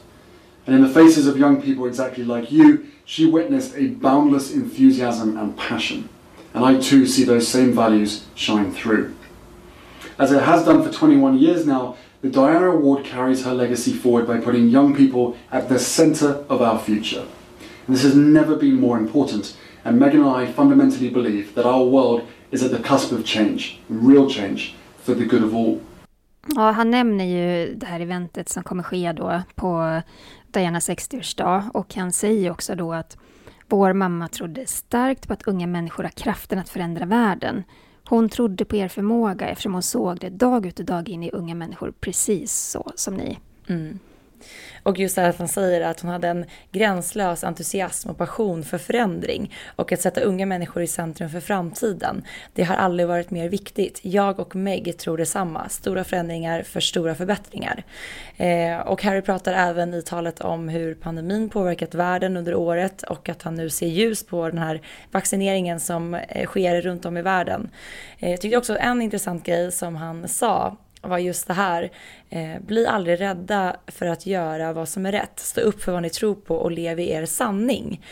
And 0.70 0.76
in 0.76 0.84
the 0.84 0.94
faces 0.94 1.26
of 1.26 1.36
young 1.36 1.60
people 1.60 1.88
exactly 1.88 2.24
like 2.24 2.52
you, 2.52 2.86
she 3.04 3.26
witnessed 3.26 3.76
a 3.76 3.88
boundless 3.88 4.54
enthusiasm 4.54 5.36
and 5.36 5.58
passion. 5.58 6.10
And 6.54 6.64
I 6.64 6.80
too 6.80 7.08
see 7.08 7.24
those 7.24 7.48
same 7.48 7.74
values 7.74 8.28
shine 8.36 8.72
through. 8.72 9.16
As 10.20 10.32
it 10.32 10.44
has 10.44 10.64
done 10.66 10.84
for 10.84 10.94
21 10.94 11.40
years 11.40 11.66
now, 11.66 11.98
the 12.22 12.30
Diana 12.30 12.70
Award 12.70 13.04
carries 13.04 13.46
her 13.46 13.54
legacy 13.56 13.94
forward 13.94 14.28
by 14.28 14.38
putting 14.38 14.70
young 14.70 14.96
people 14.96 15.36
at 15.52 15.70
the 15.70 15.80
centre 15.80 16.46
of 16.50 16.62
our 16.62 16.78
future. 16.78 17.26
And 17.88 17.96
this 17.96 18.04
has 18.04 18.14
never 18.14 18.56
been 18.56 18.80
more 18.80 19.00
important, 19.00 19.58
and 19.84 19.98
Megan 19.98 20.22
and 20.22 20.30
I 20.30 20.52
fundamentally 20.52 21.10
believe 21.10 21.56
that 21.56 21.66
our 21.66 21.84
world 21.84 22.28
is 22.52 22.62
at 22.62 22.70
the 22.70 22.78
cusp 22.78 23.12
of 23.12 23.26
change, 23.26 23.80
real 23.90 24.30
change, 24.30 24.76
for 25.00 25.16
the 25.16 25.26
good 25.26 25.42
of 25.42 25.56
all. 25.56 25.82
Ja, 26.56 26.72
han 26.72 26.92
nämner 26.92 27.26
ju 27.26 27.76
det 27.76 27.86
här 27.86 28.00
eventet 28.00 28.50
som 28.50 28.64
kommer 28.64 28.84
ske 28.84 29.12
då 29.12 29.42
på 29.56 30.02
Dianas 30.48 30.90
60-årsdag 30.90 31.70
och 31.74 31.96
han 31.96 32.12
säger 32.12 32.52
också 32.52 32.76
då 32.76 32.94
att 32.94 33.18
vår 33.68 33.94
mamma 33.94 34.28
trodde 34.28 34.66
starkt 34.66 35.28
på 35.28 35.34
att 35.34 35.48
unga 35.48 35.68
människor 35.68 36.04
har 36.04 36.10
kraften 36.10 36.60
att 36.60 36.70
förändra 36.70 37.06
världen. 37.06 37.64
Hon 38.06 38.30
trodde 38.30 38.66
på 38.66 38.76
er 38.76 38.88
förmåga 38.88 39.48
eftersom 39.48 39.74
hon 39.74 39.84
såg 39.84 40.20
det 40.20 40.30
dag 40.30 40.66
ut 40.66 40.80
och 40.80 40.86
dag 40.86 41.10
in 41.10 41.24
i 41.24 41.32
unga 41.32 41.56
människor 41.56 41.94
precis 42.00 42.54
så 42.54 42.92
som 42.96 43.14
ni. 43.14 43.40
Mm. 43.68 44.00
Och 44.84 45.00
just 45.00 45.16
det 45.16 45.22
här 45.22 45.30
att 45.30 45.38
han 45.38 45.48
säger 45.48 45.82
att 45.82 46.00
hon 46.00 46.12
hade 46.12 46.28
en 46.28 46.46
gränslös 46.72 47.44
entusiasm 47.44 48.10
och 48.10 48.18
passion 48.18 48.64
för 48.64 48.78
förändring 48.78 49.54
och 49.76 49.92
att 49.92 50.02
sätta 50.02 50.22
unga 50.22 50.46
människor 50.46 50.84
i 50.84 50.88
centrum 50.88 51.30
för 51.30 51.40
framtiden. 51.40 52.24
Det 52.54 52.64
har 52.64 52.76
aldrig 52.76 53.08
varit 53.08 53.32
mer 53.32 53.50
viktigt. 53.50 54.00
Jag 54.04 54.40
och 54.40 54.56
Meg 54.56 54.98
tror 54.98 55.18
detsamma. 55.18 55.70
Stora 55.70 56.04
förändringar 56.04 56.62
för 56.62 56.80
stora 56.80 57.16
förbättringar. 57.16 57.84
Eh, 58.38 58.78
och 58.80 59.04
Harry 59.04 59.22
pratar 59.22 59.54
även 59.54 59.94
i 59.94 60.02
talet 60.02 60.40
om 60.40 60.70
hur 60.70 60.96
pandemin 60.96 61.50
påverkat 61.50 61.96
världen 61.96 62.38
under 62.38 62.56
året 62.56 63.04
och 63.04 63.30
att 63.30 63.44
han 63.44 63.56
nu 63.56 63.70
ser 63.70 63.88
ljus 63.88 64.26
på 64.26 64.50
den 64.50 64.58
här 64.58 64.82
vaccineringen 65.12 65.80
som 65.80 66.14
eh, 66.14 66.46
sker 66.46 66.82
runt 66.82 67.06
om 67.06 67.18
i 67.18 67.22
världen. 67.22 67.70
Eh, 68.20 68.32
jag 68.32 68.42
tyckte 68.42 68.58
också 68.58 68.78
en 68.78 69.02
intressant 69.02 69.46
grej 69.46 69.72
som 69.72 69.96
han 69.96 70.28
sa 70.28 70.78
var 71.02 71.18
just 71.18 71.48
det 71.48 71.54
här. 71.54 71.92
Eh, 72.30 72.60
bli 72.62 72.88
aldrig 72.88 73.22
rädda 73.22 73.76
för 73.88 74.06
att 74.06 74.26
göra 74.26 74.74
vad 74.74 74.90
som 74.90 75.06
är 75.06 75.12
rätt. 75.12 75.40
Stå 75.40 75.62
upp 75.62 75.82
för 75.82 75.92
vad 75.92 76.02
ni 76.02 76.10
tror 76.10 76.36
på 76.36 76.56
och 76.56 76.72
lev 76.72 77.00
i 77.00 77.12
er 77.12 77.26
sanning. 77.26 78.06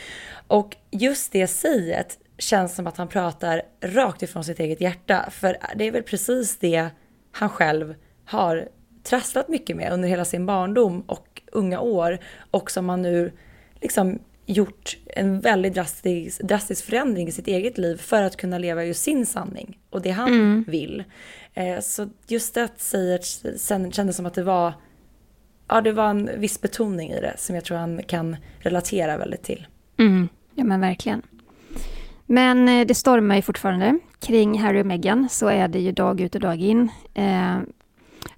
Och 0.47 0.75
just 0.91 1.31
det 1.31 1.47
säget 1.47 2.17
känns 2.37 2.75
som 2.75 2.87
att 2.87 2.97
han 2.97 3.07
pratar 3.07 3.61
rakt 3.81 4.23
ifrån 4.23 4.43
sitt 4.43 4.59
eget 4.59 4.81
hjärta. 4.81 5.29
För 5.31 5.57
det 5.75 5.87
är 5.87 5.91
väl 5.91 6.03
precis 6.03 6.57
det 6.57 6.89
han 7.31 7.49
själv 7.49 7.95
har 8.25 8.69
trasslat 9.03 9.49
mycket 9.49 9.75
med 9.75 9.93
under 9.93 10.09
hela 10.09 10.25
sin 10.25 10.45
barndom 10.45 11.01
och 11.01 11.41
unga 11.51 11.79
år. 11.79 12.19
Och 12.51 12.71
som 12.71 12.89
han 12.89 13.01
nu 13.01 13.31
liksom 13.81 14.19
gjort 14.45 14.97
en 15.05 15.39
väldigt 15.39 15.73
drastisk, 15.73 16.41
drastisk 16.41 16.85
förändring 16.85 17.27
i 17.27 17.31
sitt 17.31 17.47
eget 17.47 17.77
liv 17.77 17.97
för 17.97 18.23
att 18.23 18.37
kunna 18.37 18.57
leva 18.57 18.83
just 18.83 19.03
sin 19.03 19.25
sanning 19.25 19.79
och 19.89 20.01
det 20.01 20.11
han 20.11 20.27
mm. 20.27 20.65
vill. 20.67 21.03
Eh, 21.57 21.79
så 21.79 22.09
just 22.27 22.53
det 22.53 22.69
säger, 22.77 23.19
sen 23.57 23.91
kändes 23.91 24.15
som 24.15 24.25
att 24.25 24.33
det 24.33 24.43
var, 24.43 24.73
ja 25.67 25.81
det 25.81 25.91
var 25.91 26.09
en 26.09 26.29
viss 26.39 26.61
betoning 26.61 27.11
i 27.11 27.21
det 27.21 27.33
som 27.37 27.55
jag 27.55 27.65
tror 27.65 27.77
han 27.77 28.01
kan 28.03 28.35
relatera 28.59 29.17
väldigt 29.17 29.43
till. 29.43 29.67
Mm. 29.97 30.29
Ja 30.55 30.63
men 30.63 30.81
verkligen. 30.81 31.21
Men 32.25 32.69
eh, 32.69 32.87
det 32.87 32.95
stormar 32.95 33.35
ju 33.35 33.41
fortfarande 33.41 33.99
kring 34.19 34.59
Harry 34.59 34.81
och 34.81 34.85
Meghan, 34.85 35.29
så 35.29 35.47
är 35.47 35.67
det 35.67 35.79
ju 35.79 35.91
dag 35.91 36.21
ut 36.21 36.35
och 36.35 36.41
dag 36.41 36.61
in. 36.61 36.89
Eh, 37.13 37.57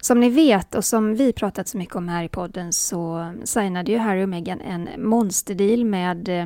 som 0.02 0.20
ni 0.20 0.30
vet 0.30 0.76
och 0.76 0.86
som 0.86 1.16
vi 1.16 1.34
pratat 1.34 1.68
så 1.68 1.78
mycket 1.78 1.96
om 1.96 2.10
här 2.10 2.24
i 2.24 2.30
podden 2.30 2.74
så 2.74 3.34
signade 3.44 3.92
ju 3.92 3.98
Harry 3.98 4.24
och 4.24 4.30
Meghan 4.30 4.62
en 4.62 4.90
monsterdeal 4.98 5.86
med 5.86 6.30
eh, 6.30 6.46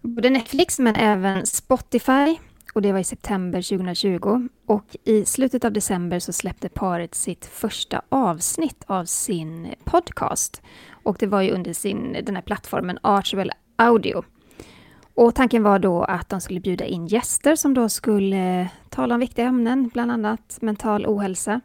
både 0.00 0.30
Netflix 0.30 0.78
men 0.78 0.96
även 0.96 1.46
Spotify 1.46 2.36
och 2.76 2.82
det 2.82 2.92
var 2.92 2.98
i 2.98 3.04
september 3.04 3.62
2020. 3.62 4.48
Och 4.66 4.96
i 5.04 5.24
slutet 5.24 5.64
av 5.64 5.72
december 5.72 6.18
så 6.18 6.32
släppte 6.32 6.68
paret 6.68 7.14
sitt 7.14 7.46
första 7.46 8.02
avsnitt 8.08 8.84
av 8.86 9.04
sin 9.04 9.74
podcast. 9.84 10.62
Och 10.90 11.16
det 11.18 11.26
var 11.26 11.42
ju 11.42 11.50
under 11.50 11.72
sin, 11.72 12.16
den 12.22 12.34
här 12.34 12.42
plattformen 12.42 12.98
Archwell 13.02 13.52
Audio. 13.76 14.24
Och 15.14 15.34
tanken 15.34 15.62
var 15.62 15.78
då 15.78 16.04
att 16.04 16.28
de 16.28 16.40
skulle 16.40 16.60
bjuda 16.60 16.84
in 16.84 17.06
gäster 17.06 17.56
som 17.56 17.74
då 17.74 17.88
skulle 17.88 18.68
tala 18.88 19.14
om 19.14 19.20
viktiga 19.20 19.46
ämnen, 19.46 19.88
bland 19.88 20.12
annat 20.12 20.58
mental 20.60 21.06
ohälsa. 21.06 21.60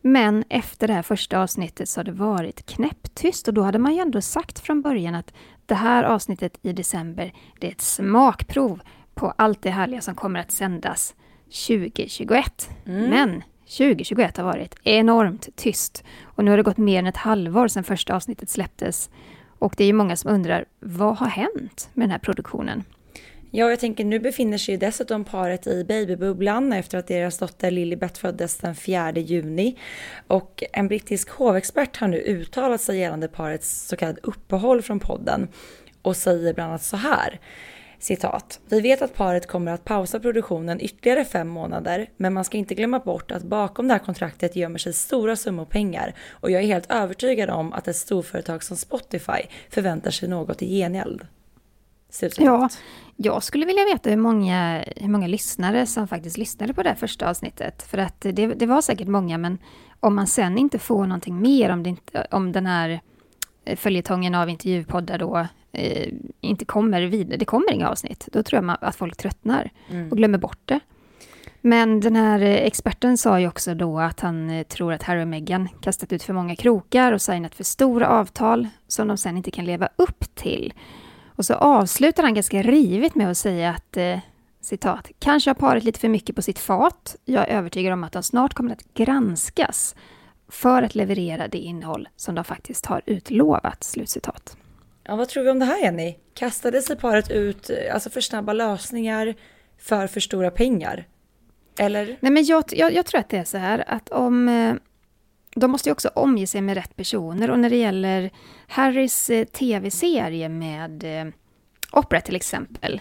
Men 0.00 0.44
efter 0.48 0.88
det 0.88 0.94
här 0.94 1.02
första 1.02 1.42
avsnittet 1.42 1.88
så 1.88 2.00
har 2.00 2.04
det 2.04 2.12
varit 2.12 2.66
knäpptyst 2.66 3.48
och 3.48 3.54
då 3.54 3.62
hade 3.62 3.78
man 3.78 3.94
ju 3.94 4.00
ändå 4.00 4.20
sagt 4.20 4.58
från 4.58 4.82
början 4.82 5.14
att 5.14 5.32
det 5.66 5.74
här 5.74 6.04
avsnittet 6.04 6.58
i 6.62 6.72
december, 6.72 7.32
det 7.60 7.66
är 7.66 7.72
ett 7.72 7.80
smakprov 7.80 8.80
på 9.14 9.34
allt 9.36 9.62
det 9.62 9.70
härliga 9.70 10.00
som 10.00 10.14
kommer 10.14 10.40
att 10.40 10.50
sändas 10.52 11.14
2021. 11.66 12.70
Mm. 12.86 13.10
Men 13.10 13.42
2021 13.78 14.36
har 14.36 14.44
varit 14.44 14.74
enormt 14.82 15.56
tyst 15.56 16.04
och 16.22 16.44
nu 16.44 16.50
har 16.50 16.56
det 16.56 16.62
gått 16.62 16.78
mer 16.78 16.98
än 16.98 17.06
ett 17.06 17.16
halvår 17.16 17.68
sedan 17.68 17.84
första 17.84 18.16
avsnittet 18.16 18.50
släpptes. 18.50 19.10
Och 19.58 19.74
det 19.76 19.84
är 19.84 19.86
ju 19.86 19.92
många 19.92 20.16
som 20.16 20.30
undrar, 20.30 20.64
vad 20.80 21.16
har 21.16 21.26
hänt 21.26 21.90
med 21.94 22.04
den 22.04 22.10
här 22.10 22.18
produktionen? 22.18 22.84
Ja, 23.54 23.70
jag 23.70 23.80
tänker 23.80 24.04
nu 24.04 24.18
befinner 24.18 24.58
sig 24.58 24.74
ju 24.74 24.78
dessutom 24.78 25.24
paret 25.24 25.66
i 25.66 25.84
babybubblan 25.84 26.72
efter 26.72 26.98
att 26.98 27.06
deras 27.06 27.38
dotter 27.38 27.70
Lilibet 27.70 28.18
föddes 28.18 28.56
den 28.56 28.74
4 28.74 29.12
juni. 29.12 29.78
Och 30.26 30.64
en 30.72 30.88
brittisk 30.88 31.30
hovexpert 31.30 31.96
har 31.96 32.08
nu 32.08 32.16
uttalat 32.16 32.80
sig 32.80 32.98
gällande 32.98 33.28
parets 33.28 33.86
så 33.88 33.96
kallade 33.96 34.20
uppehåll 34.22 34.82
från 34.82 35.00
podden 35.00 35.48
och 36.02 36.16
säger 36.16 36.54
bland 36.54 36.70
annat 36.70 36.82
så 36.82 36.96
här. 36.96 37.40
Citat. 38.02 38.60
Vi 38.68 38.80
vet 38.80 39.02
att 39.02 39.14
paret 39.14 39.46
kommer 39.46 39.72
att 39.72 39.84
pausa 39.84 40.20
produktionen 40.20 40.80
ytterligare 40.80 41.24
fem 41.24 41.48
månader, 41.48 42.10
men 42.16 42.32
man 42.32 42.44
ska 42.44 42.58
inte 42.58 42.74
glömma 42.74 42.98
bort 42.98 43.30
att 43.30 43.42
bakom 43.42 43.88
det 43.88 43.94
här 43.94 43.98
kontraktet 43.98 44.56
gömmer 44.56 44.78
sig 44.78 44.92
stora 44.92 45.36
summor 45.36 45.64
pengar 45.64 46.14
och 46.30 46.50
jag 46.50 46.62
är 46.62 46.66
helt 46.66 46.92
övertygad 46.92 47.50
om 47.50 47.72
att 47.72 47.88
ett 47.88 47.96
storföretag 47.96 48.62
som 48.62 48.76
Spotify 48.76 49.42
förväntar 49.70 50.10
sig 50.10 50.28
något 50.28 50.62
i 50.62 50.78
gengäld. 50.78 51.26
Ja, 52.38 52.68
jag 53.16 53.42
skulle 53.42 53.66
vilja 53.66 53.84
veta 53.84 54.10
hur 54.10 54.16
många, 54.16 54.84
hur 54.96 55.08
många 55.08 55.26
lyssnare 55.26 55.86
som 55.86 56.08
faktiskt 56.08 56.38
lyssnade 56.38 56.74
på 56.74 56.82
det 56.82 56.94
första 56.94 57.30
avsnittet. 57.30 57.82
För 57.82 57.98
att 57.98 58.20
det, 58.20 58.46
det 58.46 58.66
var 58.66 58.80
säkert 58.80 59.08
många, 59.08 59.38
men 59.38 59.58
om 60.00 60.14
man 60.14 60.26
sen 60.26 60.58
inte 60.58 60.78
får 60.78 61.06
någonting 61.06 61.40
mer, 61.40 61.70
om, 61.70 61.82
det 61.82 61.88
inte, 61.88 62.26
om 62.30 62.52
den 62.52 62.66
här 62.66 63.00
eh, 63.64 63.76
följetongen 63.76 64.34
av 64.34 64.48
intervjupoddar 64.48 65.18
då 65.18 65.46
eh, 65.72 66.08
inte 66.40 66.64
kommer 66.64 67.02
vidare, 67.02 67.36
det 67.36 67.44
kommer 67.44 67.72
inga 67.72 67.88
avsnitt, 67.88 68.28
då 68.32 68.42
tror 68.42 68.64
jag 68.64 68.76
att 68.80 68.96
folk 68.96 69.16
tröttnar 69.16 69.70
mm. 69.90 70.10
och 70.10 70.16
glömmer 70.16 70.38
bort 70.38 70.60
det. 70.64 70.80
Men 71.64 72.00
den 72.00 72.16
här 72.16 72.40
eh, 72.40 72.54
experten 72.54 73.18
sa 73.18 73.40
ju 73.40 73.48
också 73.48 73.74
då 73.74 73.98
att 73.98 74.20
han 74.20 74.50
eh, 74.50 74.62
tror 74.62 74.92
att 74.92 75.02
Harry 75.02 75.22
och 75.22 75.28
Meghan 75.28 75.68
kastat 75.80 76.12
ut 76.12 76.22
för 76.22 76.32
många 76.32 76.56
krokar 76.56 77.12
och 77.12 77.22
signat 77.22 77.54
för 77.54 77.64
stora 77.64 78.08
avtal 78.08 78.68
som 78.88 79.08
de 79.08 79.16
sen 79.16 79.36
inte 79.36 79.50
kan 79.50 79.64
leva 79.64 79.88
upp 79.96 80.34
till. 80.34 80.72
Och 81.26 81.44
så 81.44 81.54
avslutar 81.54 82.22
han 82.22 82.34
ganska 82.34 82.62
rivigt 82.62 83.14
med 83.14 83.30
att 83.30 83.38
säga 83.38 83.70
att 83.70 83.96
eh, 83.96 84.18
citat, 84.60 85.10
kanske 85.18 85.50
har 85.50 85.54
paret 85.54 85.84
lite 85.84 86.00
för 86.00 86.08
mycket 86.08 86.36
på 86.36 86.42
sitt 86.42 86.58
fat. 86.58 87.16
Jag 87.24 87.48
är 87.48 87.56
övertygad 87.56 87.92
om 87.92 88.04
att 88.04 88.12
de 88.12 88.22
snart 88.22 88.54
kommer 88.54 88.72
att 88.72 88.94
granskas 88.94 89.94
för 90.48 90.82
att 90.82 90.94
leverera 90.94 91.48
det 91.48 91.58
innehåll 91.58 92.08
som 92.16 92.34
de 92.34 92.44
faktiskt 92.44 92.86
har 92.86 93.02
utlovat. 93.06 93.84
Slutcitat. 93.84 94.56
Ja, 95.04 95.16
vad 95.16 95.28
tror 95.28 95.44
vi 95.44 95.50
om 95.50 95.58
det 95.58 95.64
här 95.64 95.82
Jenny? 95.82 96.16
Kastade 96.34 96.82
sig 96.82 96.96
paret 96.96 97.30
ut 97.30 97.70
eh, 97.70 97.94
alltså 97.94 98.10
för 98.10 98.20
snabba 98.20 98.52
lösningar 98.52 99.34
för 99.78 100.06
för 100.06 100.20
stora 100.20 100.50
pengar? 100.50 101.08
Eller? 101.78 102.16
Nej, 102.20 102.32
men 102.32 102.44
jag, 102.44 102.64
jag, 102.68 102.92
jag 102.92 103.06
tror 103.06 103.20
att 103.20 103.28
det 103.28 103.36
är 103.36 103.44
så 103.44 103.58
här 103.58 103.84
att 103.86 104.08
om 104.08 104.48
eh, 104.48 104.74
de 105.56 105.70
måste 105.70 105.88
ju 105.88 105.92
också 105.92 106.08
omge 106.08 106.46
sig 106.46 106.60
med 106.60 106.74
rätt 106.74 106.96
personer 106.96 107.50
och 107.50 107.58
när 107.58 107.70
det 107.70 107.76
gäller 107.76 108.30
Harrys 108.68 109.30
eh, 109.30 109.44
tv-serie 109.44 110.48
med 110.48 111.04
Opera 111.92 112.20
till 112.20 112.36
exempel, 112.36 113.00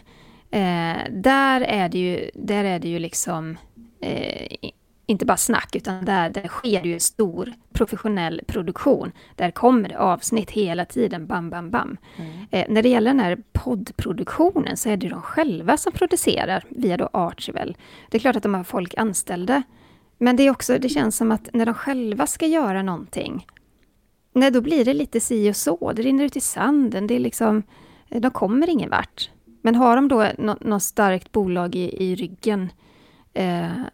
eh, 0.52 0.98
där, 1.10 1.62
är 1.62 1.90
det 1.90 1.98
ju, 1.98 2.32
där 2.34 2.64
är 2.64 2.80
det 2.80 2.88
ju 2.88 3.00
liksom 3.00 3.58
eh, 4.02 4.72
inte 5.06 5.26
bara 5.26 5.38
snack, 5.38 5.76
utan 5.76 6.06
där, 6.06 6.30
där 6.30 6.48
sker 6.48 6.84
ju 6.84 7.00
stor 7.00 7.54
professionell 7.74 8.42
produktion. 8.48 9.12
Där 9.36 9.52
kommer 9.52 9.90
det 9.90 10.00
avsnitt 10.00 10.52
hela 10.52 10.86
tiden, 10.86 11.28
bam, 11.28 11.50
bam, 11.50 11.70
bam. 11.70 11.98
Mm. 12.18 12.32
Eh, 12.52 12.66
när 12.70 12.84
det 12.84 12.90
gäller 12.90 13.12
den 13.12 13.20
här 13.20 13.38
poddproduktionen 13.52 14.78
så 14.78 14.90
är 14.90 14.98
det 14.98 15.10
de 15.10 15.22
själva 15.22 15.78
som 15.78 15.92
producerar 15.92 16.64
via 16.70 16.98
då 16.98 17.10
Archival. 17.14 17.78
Det 18.10 18.18
är 18.18 18.20
klart 18.20 18.36
att 18.36 18.44
de 18.44 18.54
har 18.54 18.64
folk 18.64 18.98
anställda, 18.98 19.64
men 20.18 20.36
det 20.36 20.44
är 20.44 20.52
också, 20.52 20.78
det 20.78 20.90
känns 20.90 21.18
som 21.18 21.32
att 21.32 21.50
när 21.54 21.66
de 21.66 21.74
själva 21.74 22.28
ska 22.28 22.46
göra 22.46 22.82
någonting, 22.82 23.46
nej, 24.34 24.52
då 24.52 24.62
blir 24.62 24.86
det 24.86 24.94
lite 24.94 25.20
si 25.20 25.52
och 25.52 25.56
så. 25.56 25.92
Det 25.96 26.02
rinner 26.02 26.24
ut 26.24 26.36
i 26.36 26.42
sanden. 26.42 27.08
Det 27.08 27.16
är 27.16 27.20
liksom, 27.20 27.64
de 28.10 28.32
kommer 28.32 28.70
ingen 28.70 28.90
vart. 28.90 29.30
Men 29.62 29.76
har 29.76 29.96
de 29.96 30.08
då 30.08 30.28
något 30.62 30.84
starkt 30.84 31.32
bolag 31.32 31.76
i, 31.76 32.04
i 32.04 32.16
ryggen, 32.16 32.62
eh, 32.62 32.70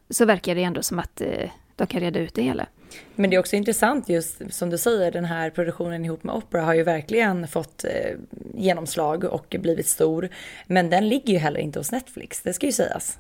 så 0.10 0.26
verkar 0.26 0.56
det 0.56 0.64
ändå 0.64 0.84
som 0.84 1.00
att 1.00 1.22
eh, 1.22 1.50
de 1.76 1.88
kan 1.88 2.02
reda 2.02 2.20
ut 2.20 2.34
det 2.34 2.42
hela. 2.42 2.68
Men 3.16 3.30
det 3.30 3.36
är 3.36 3.40
också 3.40 3.56
intressant 3.56 4.10
just 4.10 4.54
som 4.54 4.70
du 4.70 4.78
säger, 4.78 5.12
den 5.12 5.26
här 5.26 5.50
produktionen 5.50 6.06
ihop 6.06 6.24
med 6.24 6.36
Opera 6.36 6.62
har 6.62 6.74
ju 6.74 6.84
verkligen 6.84 7.48
fått 7.48 7.84
eh, 7.84 8.16
genomslag 8.54 9.24
och 9.24 9.56
blivit 9.60 9.88
stor. 9.88 10.30
Men 10.68 10.90
den 10.90 11.10
ligger 11.10 11.34
ju 11.34 11.40
heller 11.40 11.60
inte 11.60 11.80
hos 11.80 11.92
Netflix, 11.92 12.42
det 12.42 12.54
ska 12.54 12.66
ju 12.66 12.72
sägas. 12.72 13.20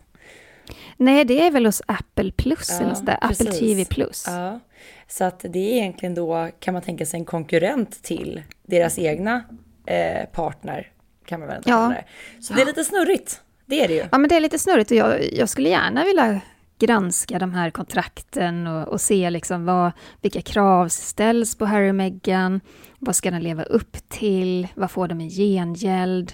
Nej, 0.97 1.25
det 1.25 1.41
är 1.41 1.51
väl 1.51 1.65
hos 1.65 1.81
Apple 1.85 2.31
Plus, 2.31 2.69
ja, 2.69 2.85
eller 2.85 3.05
där. 3.05 3.17
Apple 3.21 3.51
TV 3.51 3.85
Plus. 3.85 4.23
Ja. 4.27 4.59
Så 5.07 5.23
att 5.23 5.39
det 5.39 5.59
är 5.59 5.77
egentligen 5.77 6.15
då, 6.15 6.49
kan 6.59 6.73
man 6.73 6.83
tänka 6.83 7.05
sig, 7.05 7.19
en 7.19 7.25
konkurrent 7.25 8.03
till 8.03 8.43
deras 8.63 8.99
egna 8.99 9.43
eh, 9.85 10.25
partner, 10.25 10.91
kan 11.25 11.39
man 11.39 11.49
väl 11.49 11.61
ja. 11.65 11.93
Så 12.39 12.53
det 12.53 12.61
är 12.61 12.65
lite 12.65 12.83
snurrigt, 12.83 13.41
det 13.67 13.83
är 13.83 13.87
det 13.87 13.93
ju. 13.93 14.05
Ja, 14.11 14.17
men 14.17 14.29
det 14.29 14.35
är 14.35 14.39
lite 14.39 14.59
snurrigt 14.59 14.91
och 14.91 14.97
jag, 14.97 15.33
jag 15.33 15.49
skulle 15.49 15.69
gärna 15.69 16.03
vilja 16.03 16.41
granska 16.79 17.39
de 17.39 17.53
här 17.53 17.69
kontrakten 17.69 18.67
och, 18.67 18.87
och 18.87 19.01
se 19.01 19.29
liksom 19.29 19.65
vad, 19.65 19.91
vilka 20.21 20.41
krav 20.41 20.87
ställs 20.89 21.55
på 21.55 21.65
Harry 21.65 21.91
och 21.91 21.95
Meghan, 21.95 22.61
vad 22.99 23.15
ska 23.15 23.31
den 23.31 23.43
leva 23.43 23.63
upp 23.63 23.97
till, 24.09 24.67
vad 24.75 24.91
får 24.91 25.07
de 25.07 25.21
i 25.21 25.29
gengäld? 25.29 26.33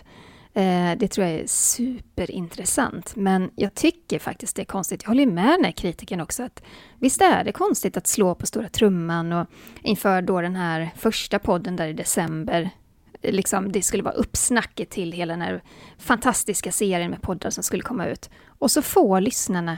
Eh, 0.56 0.98
det 0.98 1.08
tror 1.08 1.28
jag 1.28 1.40
är 1.40 1.48
superintressant. 1.48 3.16
Men 3.16 3.52
jag 3.56 3.74
tycker 3.74 4.20
faktiskt 4.20 4.56
det 4.56 4.62
är 4.62 4.66
konstigt. 4.66 5.04
Jag 5.04 5.10
håller 5.10 5.26
med 5.26 5.50
den 5.50 5.66
här 5.66 5.72
kritiken 5.72 6.22
också. 6.22 6.44
att 6.44 6.64
Visst 7.00 7.22
är 7.22 7.44
det 7.44 7.52
konstigt 7.52 7.98
att 7.98 8.08
slå 8.08 8.36
på 8.36 8.46
stora 8.46 8.70
trumman 8.70 9.32
och 9.32 9.48
inför 9.82 10.22
då 10.22 10.42
den 10.42 10.56
här 10.56 10.90
första 10.98 11.40
podden 11.40 11.76
där 11.76 11.88
i 11.88 11.94
december 11.94 12.70
liksom, 13.24 13.72
det 13.72 13.82
skulle 13.82 14.04
vara 14.04 14.14
uppsnacket 14.14 14.90
till 14.90 15.12
hela 15.12 15.34
den 15.34 15.42
här 15.42 15.62
fantastiska 15.98 16.72
serien 16.72 17.12
med 17.12 17.22
poddar 17.22 17.50
som 17.50 17.64
skulle 17.64 17.84
komma 17.84 18.08
ut. 18.08 18.30
Och 18.60 18.72
så 18.72 18.82
får 18.82 19.22
lyssnarna 19.22 19.78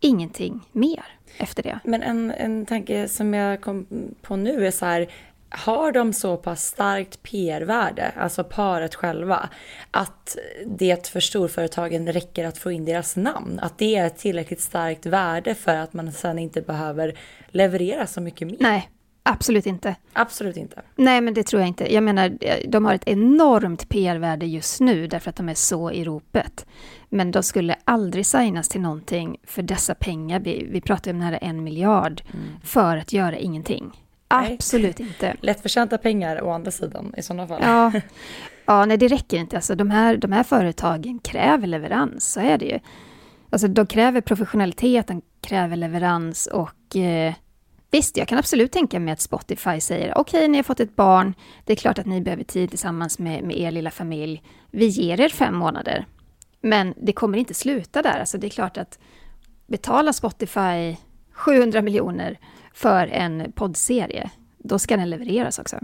ingenting 0.00 0.60
mer 0.72 1.04
efter 1.38 1.62
det. 1.62 1.78
Men 1.84 2.02
en, 2.02 2.30
en 2.30 2.66
tanke 2.66 3.08
som 3.08 3.34
jag 3.34 3.60
kom 3.60 3.86
på 4.22 4.36
nu 4.36 4.66
är 4.66 4.70
så 4.70 4.86
här, 4.86 5.10
har 5.48 5.92
de 5.92 6.12
så 6.12 6.36
pass 6.36 6.66
starkt 6.66 7.22
PR-värde, 7.22 8.12
alltså 8.16 8.44
paret 8.44 8.94
själva, 8.94 9.48
att 9.90 10.36
det 10.66 11.08
för 11.08 11.20
storföretagen 11.20 12.12
räcker 12.12 12.44
att 12.44 12.58
få 12.58 12.70
in 12.70 12.84
deras 12.84 13.16
namn? 13.16 13.58
Att 13.62 13.78
det 13.78 13.96
är 13.96 14.06
ett 14.06 14.18
tillräckligt 14.18 14.60
starkt 14.60 15.06
värde 15.06 15.54
för 15.54 15.76
att 15.76 15.92
man 15.92 16.12
sen 16.12 16.38
inte 16.38 16.60
behöver 16.62 17.18
leverera 17.48 18.06
så 18.06 18.20
mycket 18.20 18.48
mer? 18.48 18.56
Nej, 18.60 18.90
absolut 19.26 19.66
inte. 19.66 19.96
Absolut 20.12 20.56
inte. 20.56 20.82
Nej, 20.96 21.20
men 21.20 21.34
det 21.34 21.42
tror 21.42 21.62
jag 21.62 21.68
inte. 21.68 21.94
Jag 21.94 22.04
menar, 22.04 22.38
de 22.68 22.84
har 22.84 22.94
ett 22.94 23.08
enormt 23.08 23.88
PR-värde 23.88 24.46
just 24.46 24.80
nu 24.80 25.06
därför 25.06 25.30
att 25.30 25.36
de 25.36 25.48
är 25.48 25.54
så 25.54 25.90
i 25.90 26.04
ropet. 26.04 26.66
Men 27.08 27.30
de 27.30 27.42
skulle 27.42 27.76
aldrig 27.84 28.26
signas 28.26 28.68
till 28.68 28.80
någonting 28.80 29.36
för 29.44 29.62
dessa 29.62 29.94
pengar. 29.94 30.40
Vi, 30.40 30.66
vi 30.70 30.80
pratar 30.80 31.10
om 31.10 31.18
nära 31.18 31.36
en 31.36 31.64
miljard 31.64 32.22
mm. 32.32 32.46
för 32.64 32.96
att 32.96 33.12
göra 33.12 33.36
ingenting. 33.36 33.92
Absolut 34.28 35.00
inte. 35.00 35.36
Lättförtjänta 35.40 35.98
pengar 35.98 36.42
å 36.42 36.50
andra 36.50 36.70
sidan 36.70 37.14
i 37.16 37.22
sådana 37.22 37.46
fall. 37.46 37.60
Ja. 37.62 37.92
ja, 38.66 38.84
nej 38.84 38.96
det 38.96 39.08
räcker 39.08 39.36
inte. 39.36 39.56
Alltså, 39.56 39.74
de, 39.74 39.90
här, 39.90 40.16
de 40.16 40.32
här 40.32 40.42
företagen 40.42 41.18
kräver 41.18 41.66
leverans, 41.66 42.32
så 42.32 42.40
är 42.40 42.58
det 42.58 42.64
ju. 42.64 42.78
Alltså, 43.50 43.68
de 43.68 43.86
kräver 43.86 44.20
professionalitet, 44.20 45.06
de 45.06 45.22
kräver 45.40 45.76
leverans 45.76 46.46
och 46.46 46.96
eh, 46.96 47.34
visst, 47.90 48.16
jag 48.16 48.28
kan 48.28 48.38
absolut 48.38 48.72
tänka 48.72 49.00
mig 49.00 49.12
att 49.12 49.20
Spotify 49.20 49.80
säger 49.80 50.18
okej, 50.18 50.38
okay, 50.38 50.48
ni 50.48 50.58
har 50.58 50.62
fått 50.62 50.80
ett 50.80 50.96
barn, 50.96 51.34
det 51.64 51.72
är 51.72 51.76
klart 51.76 51.98
att 51.98 52.06
ni 52.06 52.20
behöver 52.20 52.44
tid 52.44 52.70
tillsammans 52.70 53.18
med, 53.18 53.44
med 53.44 53.58
er 53.58 53.70
lilla 53.70 53.90
familj. 53.90 54.42
Vi 54.70 54.86
ger 54.86 55.20
er 55.20 55.28
fem 55.28 55.54
månader. 55.54 56.06
Men 56.60 56.94
det 56.96 57.12
kommer 57.12 57.38
inte 57.38 57.54
sluta 57.54 58.02
där. 58.02 58.18
Alltså, 58.20 58.38
det 58.38 58.46
är 58.46 58.50
klart 58.50 58.78
att 58.78 58.98
betala 59.66 60.12
Spotify 60.12 60.96
700 61.32 61.82
miljoner 61.82 62.38
för 62.74 63.06
en 63.06 63.52
poddserie, 63.52 64.30
då 64.58 64.78
ska 64.78 64.96
den 64.96 65.10
levereras 65.10 65.58
också. 65.58 65.78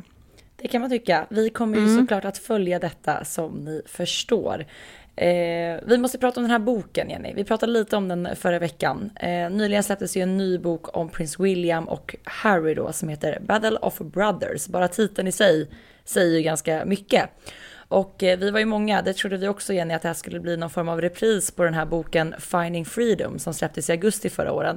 Det 0.56 0.68
kan 0.68 0.80
man 0.80 0.90
tycka. 0.90 1.26
Vi 1.30 1.50
kommer 1.50 1.78
ju 1.78 1.84
mm. 1.84 2.00
såklart 2.00 2.24
att 2.24 2.38
följa 2.38 2.78
detta 2.78 3.24
som 3.24 3.52
ni 3.52 3.82
förstår. 3.86 4.66
Eh, 5.16 5.80
vi 5.86 5.98
måste 5.98 6.18
prata 6.18 6.40
om 6.40 6.44
den 6.44 6.50
här 6.50 6.58
boken 6.58 7.10
Jenny. 7.10 7.32
Vi 7.34 7.44
pratade 7.44 7.72
lite 7.72 7.96
om 7.96 8.08
den 8.08 8.28
förra 8.36 8.58
veckan. 8.58 9.10
Eh, 9.16 9.50
nyligen 9.50 9.82
släpptes 9.82 10.16
ju 10.16 10.22
en 10.22 10.38
ny 10.38 10.58
bok 10.58 10.96
om 10.96 11.08
prins 11.08 11.40
William 11.40 11.88
och 11.88 12.16
Harry 12.24 12.74
då 12.74 12.92
som 12.92 13.08
heter 13.08 13.40
Battle 13.40 13.76
of 13.76 13.98
Brothers. 13.98 14.66
Bara 14.66 14.88
titeln 14.88 15.28
i 15.28 15.32
sig 15.32 15.70
säger 16.04 16.36
ju 16.36 16.42
ganska 16.42 16.84
mycket. 16.84 17.30
Och 17.74 18.22
eh, 18.22 18.38
vi 18.38 18.50
var 18.50 18.58
ju 18.58 18.64
många, 18.64 19.02
det 19.02 19.12
trodde 19.12 19.36
vi 19.36 19.48
också 19.48 19.72
Jenny, 19.72 19.94
att 19.94 20.02
det 20.02 20.08
här 20.08 20.14
skulle 20.14 20.40
bli 20.40 20.56
någon 20.56 20.70
form 20.70 20.88
av 20.88 21.00
repris 21.00 21.50
på 21.50 21.64
den 21.64 21.74
här 21.74 21.86
boken 21.86 22.34
Finding 22.38 22.84
Freedom 22.84 23.38
som 23.38 23.54
släpptes 23.54 23.88
i 23.88 23.92
augusti 23.92 24.30
förra 24.30 24.52
året. 24.52 24.76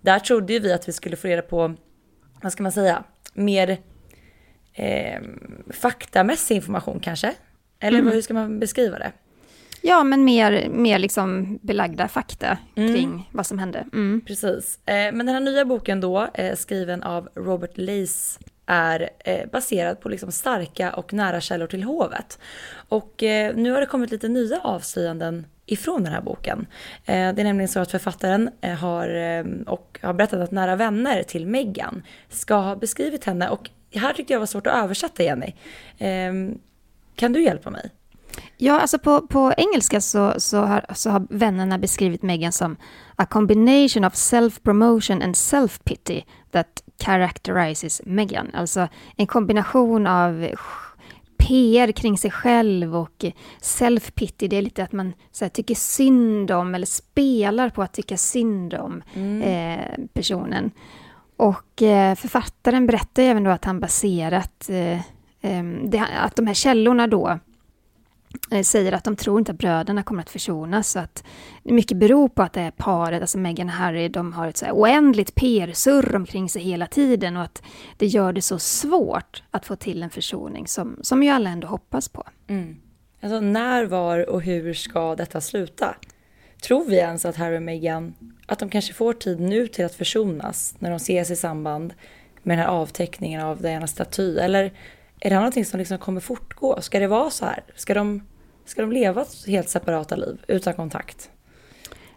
Där 0.00 0.18
trodde 0.18 0.52
ju 0.52 0.58
vi 0.58 0.72
att 0.72 0.88
vi 0.88 0.92
skulle 0.92 1.16
få 1.16 1.28
reda 1.28 1.42
på, 1.42 1.74
vad 2.42 2.52
ska 2.52 2.62
man 2.62 2.72
säga, 2.72 3.04
mer 3.34 3.78
eh, 4.72 5.20
faktamässig 5.70 6.54
information 6.54 7.00
kanske? 7.00 7.34
Eller 7.80 7.98
mm. 7.98 8.12
hur 8.12 8.22
ska 8.22 8.34
man 8.34 8.60
beskriva 8.60 8.98
det? 8.98 9.12
Ja, 9.86 10.04
men 10.04 10.24
mer, 10.24 10.68
mer 10.68 10.98
liksom 10.98 11.58
belagda 11.62 12.08
fakta 12.08 12.58
mm. 12.74 12.94
kring 12.94 13.28
vad 13.32 13.46
som 13.46 13.58
hände. 13.58 13.84
Mm. 13.92 14.20
Precis. 14.26 14.78
Eh, 14.86 14.94
men 14.94 15.26
den 15.26 15.28
här 15.28 15.40
nya 15.40 15.64
boken 15.64 16.00
då, 16.00 16.28
eh, 16.34 16.56
skriven 16.56 17.02
av 17.02 17.28
Robert 17.34 17.70
Lace 17.74 18.40
är 18.66 19.10
eh, 19.18 19.50
baserad 19.50 20.00
på 20.00 20.08
liksom 20.08 20.32
starka 20.32 20.92
och 20.92 21.12
nära 21.12 21.40
källor 21.40 21.66
till 21.66 21.82
hovet. 21.82 22.38
Och 22.88 23.14
nu 23.54 23.70
har 23.70 23.80
det 23.80 23.86
kommit 23.86 24.10
lite 24.10 24.28
nya 24.28 24.60
avslöjanden 24.60 25.46
ifrån 25.66 26.04
den 26.04 26.12
här 26.12 26.20
boken. 26.20 26.66
Det 27.04 27.12
är 27.12 27.44
nämligen 27.44 27.68
så 27.68 27.80
att 27.80 27.90
författaren 27.90 28.50
har, 28.80 29.08
och 29.66 29.98
har 30.02 30.12
berättat 30.12 30.40
att 30.40 30.50
nära 30.50 30.76
vänner 30.76 31.22
till 31.22 31.46
Meghan 31.46 32.02
ska 32.28 32.54
ha 32.54 32.76
beskrivit 32.76 33.24
henne 33.24 33.48
och 33.48 33.70
här 33.94 34.12
tyckte 34.12 34.32
jag 34.32 34.40
var 34.40 34.46
svårt 34.46 34.66
att 34.66 34.84
översätta 34.84 35.22
Jenny. 35.22 35.54
Eh, 35.98 36.32
kan 37.14 37.32
du 37.32 37.42
hjälpa 37.42 37.70
mig? 37.70 37.90
Ja, 38.56 38.80
alltså 38.80 38.98
på, 38.98 39.26
på 39.26 39.52
engelska 39.56 40.00
så, 40.00 40.34
så, 40.38 40.60
har, 40.60 40.84
så 40.94 41.10
har 41.10 41.26
vännerna 41.30 41.78
beskrivit 41.78 42.22
Meghan 42.22 42.52
som 42.52 42.76
a 43.16 43.26
combination 43.26 44.04
of 44.04 44.14
self-promotion 44.14 45.22
and 45.22 45.34
self-pity 45.34 46.24
that 46.50 46.82
characterizes 47.04 48.02
Meghan. 48.04 48.50
Alltså 48.54 48.88
en 49.16 49.26
kombination 49.26 50.06
av 50.06 50.48
PR 51.36 51.92
kring 51.92 52.18
sig 52.18 52.30
själv 52.30 52.96
och 52.96 53.24
self-pity, 53.60 54.48
det 54.48 54.56
är 54.56 54.62
lite 54.62 54.84
att 54.84 54.92
man 54.92 55.12
så 55.32 55.44
här, 55.44 55.50
tycker 55.50 55.74
synd 55.74 56.50
om 56.50 56.74
eller 56.74 56.86
spelar 56.86 57.70
på 57.70 57.82
att 57.82 57.92
tycka 57.92 58.16
synd 58.16 58.74
om 58.74 59.02
mm. 59.14 59.42
eh, 59.42 60.06
personen. 60.12 60.70
Och 61.36 61.82
eh, 61.82 62.14
författaren 62.14 62.86
berättar 62.86 63.22
även 63.22 63.44
då 63.44 63.50
att 63.50 63.64
han 63.64 63.80
baserat 63.80 64.68
eh, 64.68 64.98
det, 65.84 66.06
att 66.18 66.36
de 66.36 66.46
här 66.46 66.54
källorna 66.54 67.06
då 67.06 67.28
Eh, 67.28 67.53
Eh, 68.50 68.62
säger 68.62 68.92
att 68.92 69.04
de 69.04 69.16
tror 69.16 69.38
inte 69.38 69.52
att 69.52 69.58
bröderna 69.58 70.02
kommer 70.02 70.22
att 70.22 70.30
försonas. 70.30 70.88
Så 70.88 70.98
att 70.98 71.24
mycket 71.62 71.96
beror 71.96 72.28
på 72.28 72.42
att 72.42 72.52
det 72.52 72.60
är 72.60 72.70
paret, 72.70 73.20
alltså 73.20 73.38
Meghan 73.38 73.68
och 73.68 73.74
Harry, 73.74 74.08
de 74.08 74.32
har 74.32 74.48
ett 74.48 74.56
så 74.56 74.66
oändligt 74.66 75.34
PR-surr 75.34 76.16
omkring 76.16 76.48
sig 76.48 76.62
hela 76.62 76.86
tiden 76.86 77.36
och 77.36 77.42
att 77.42 77.62
det 77.96 78.06
gör 78.06 78.32
det 78.32 78.42
så 78.42 78.58
svårt 78.58 79.42
att 79.50 79.66
få 79.66 79.76
till 79.76 80.02
en 80.02 80.10
försoning 80.10 80.66
som, 80.66 80.98
som 81.02 81.22
ju 81.22 81.28
alla 81.28 81.50
ändå 81.50 81.66
hoppas 81.66 82.08
på. 82.08 82.24
Mm. 82.46 82.76
Alltså 83.20 83.40
när, 83.40 83.84
var 83.84 84.30
och 84.30 84.42
hur 84.42 84.74
ska 84.74 85.16
detta 85.16 85.40
sluta? 85.40 85.94
Tror 86.62 86.84
vi 86.84 86.96
ens 86.96 87.24
att 87.24 87.36
Harry 87.36 87.58
och 87.58 87.62
Meghan, 87.62 88.14
att 88.46 88.58
de 88.58 88.68
kanske 88.68 88.94
får 88.94 89.12
tid 89.12 89.40
nu 89.40 89.66
till 89.66 89.84
att 89.84 89.94
försonas 89.94 90.74
när 90.78 90.90
de 90.90 90.96
ses 90.96 91.30
i 91.30 91.36
samband 91.36 91.94
med 92.42 92.58
den 92.58 92.66
här 92.66 92.72
avteckningen 92.72 93.40
av 93.40 93.62
Dianas 93.62 93.90
staty? 93.90 94.38
Eller 94.38 94.72
är 95.24 95.30
det 95.30 95.34
här 95.34 95.42
någonting 95.42 95.64
som 95.64 95.78
liksom 95.78 95.98
kommer 95.98 96.20
fortgå? 96.20 96.80
Ska 96.80 96.98
det 96.98 97.06
vara 97.06 97.30
så 97.30 97.44
här? 97.44 97.64
Ska 97.76 97.94
de, 97.94 98.22
ska 98.64 98.80
de 98.80 98.92
leva 98.92 99.24
helt 99.46 99.68
separata 99.68 100.16
liv 100.16 100.38
utan 100.48 100.74
kontakt? 100.74 101.30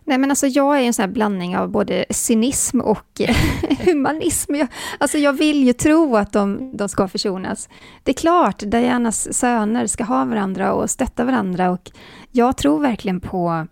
Nej 0.03 0.17
men 0.17 0.29
alltså 0.29 0.47
jag 0.47 0.77
är 0.77 0.83
en 0.83 0.93
sån 0.93 1.03
här 1.03 1.11
blandning 1.11 1.57
av 1.57 1.69
både 1.69 2.05
cynism 2.09 2.81
och 2.81 3.21
humanism. 3.85 4.55
Jag, 4.55 4.67
alltså 4.97 5.17
jag 5.17 5.33
vill 5.33 5.63
ju 5.63 5.73
tro 5.73 6.15
att 6.15 6.33
de, 6.33 6.77
de 6.77 6.89
ska 6.89 7.07
försonas. 7.07 7.69
Det 8.03 8.11
är 8.11 8.15
klart, 8.15 8.59
Dianas 8.59 9.33
söner 9.33 9.87
ska 9.87 10.03
ha 10.03 10.25
varandra 10.25 10.73
och 10.73 10.89
stötta 10.89 11.25
varandra 11.25 11.71
och 11.71 11.91
jag 12.31 12.57
tror 12.57 12.79
verkligen 12.79 13.19
på 13.19 13.67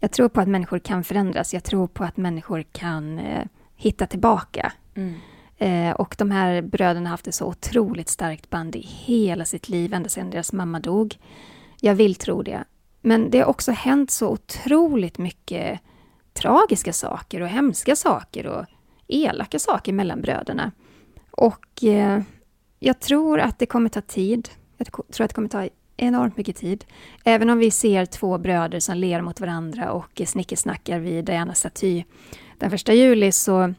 jag 0.00 0.10
tror 0.10 0.28
på 0.28 0.40
att 0.40 0.48
människor 0.48 0.78
kan 0.78 1.04
förändras. 1.04 1.54
Jag 1.54 1.64
tror 1.64 1.86
på 1.86 2.04
att 2.04 2.16
människor 2.16 2.64
kan 2.72 3.18
eh, 3.18 3.44
hitta 3.76 4.06
tillbaka. 4.06 4.72
Mm. 4.94 5.14
Eh, 5.60 5.90
och 5.90 6.14
de 6.18 6.30
här 6.30 6.62
bröderna 6.62 7.08
har 7.08 7.10
haft 7.10 7.26
ett 7.26 7.34
så 7.34 7.46
otroligt 7.46 8.08
starkt 8.08 8.50
band 8.50 8.76
i 8.76 8.80
hela 8.80 9.44
sitt 9.44 9.68
liv, 9.68 9.94
ända 9.94 10.08
sedan 10.08 10.30
deras 10.30 10.52
mamma 10.52 10.80
dog. 10.80 11.18
Jag 11.80 11.94
vill 11.94 12.14
tro 12.14 12.42
det. 12.42 12.64
Men 13.00 13.30
det 13.30 13.38
har 13.38 13.46
också 13.46 13.72
hänt 13.72 14.10
så 14.10 14.28
otroligt 14.28 15.18
mycket 15.18 15.80
tragiska 16.32 16.92
saker 16.92 17.40
och 17.40 17.48
hemska 17.48 17.96
saker 17.96 18.46
och 18.46 18.64
elaka 19.08 19.58
saker 19.58 19.92
mellan 19.92 20.20
bröderna. 20.20 20.72
Och 21.30 21.84
eh, 21.84 22.22
jag 22.78 23.00
tror 23.00 23.40
att 23.40 23.58
det 23.58 23.66
kommer 23.66 23.88
ta 23.88 24.00
tid. 24.00 24.48
Jag 24.76 24.92
tror 24.92 25.24
att 25.24 25.30
det 25.30 25.34
kommer 25.34 25.48
ta 25.48 25.68
enormt 25.96 26.36
mycket 26.36 26.56
tid. 26.56 26.84
Även 27.24 27.50
om 27.50 27.58
vi 27.58 27.70
ser 27.70 28.06
två 28.06 28.38
bröder 28.38 28.80
som 28.80 28.96
ler 28.96 29.20
mot 29.20 29.40
varandra 29.40 29.92
och 29.92 30.22
snickesnackar 30.26 30.98
vid 30.98 31.24
Dianas 31.24 31.58
staty 31.58 32.04
den 32.58 32.70
första 32.70 32.92
juli 32.92 33.32
så 33.32 33.74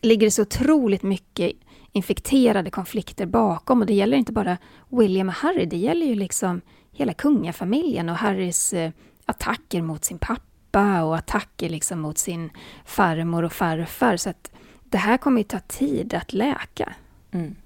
ligger 0.00 0.26
det 0.26 0.30
så 0.30 0.42
otroligt 0.42 1.02
mycket 1.02 1.52
infekterade 1.92 2.70
konflikter 2.70 3.26
bakom 3.26 3.80
och 3.80 3.86
det 3.86 3.94
gäller 3.94 4.16
inte 4.16 4.32
bara 4.32 4.58
William 4.88 5.28
och 5.28 5.34
Harry, 5.34 5.66
det 5.66 5.76
gäller 5.76 6.06
ju 6.06 6.14
liksom 6.14 6.60
hela 6.92 7.14
kungafamiljen 7.14 8.08
och 8.08 8.16
Harrys 8.16 8.72
eh, 8.72 8.90
attacker 9.26 9.82
mot 9.82 10.04
sin 10.04 10.18
pappa 10.18 11.02
och 11.02 11.16
attacker 11.16 11.68
liksom 11.68 12.00
mot 12.00 12.18
sin 12.18 12.50
farmor 12.84 13.42
och 13.42 13.52
farfar. 13.52 14.16
Så 14.16 14.30
att 14.30 14.50
det 14.84 14.98
här 14.98 15.16
kommer 15.16 15.38
ju 15.38 15.44
ta 15.44 15.58
tid 15.58 16.14
att 16.14 16.32
läka. 16.32 16.94
Mm. 17.30 17.56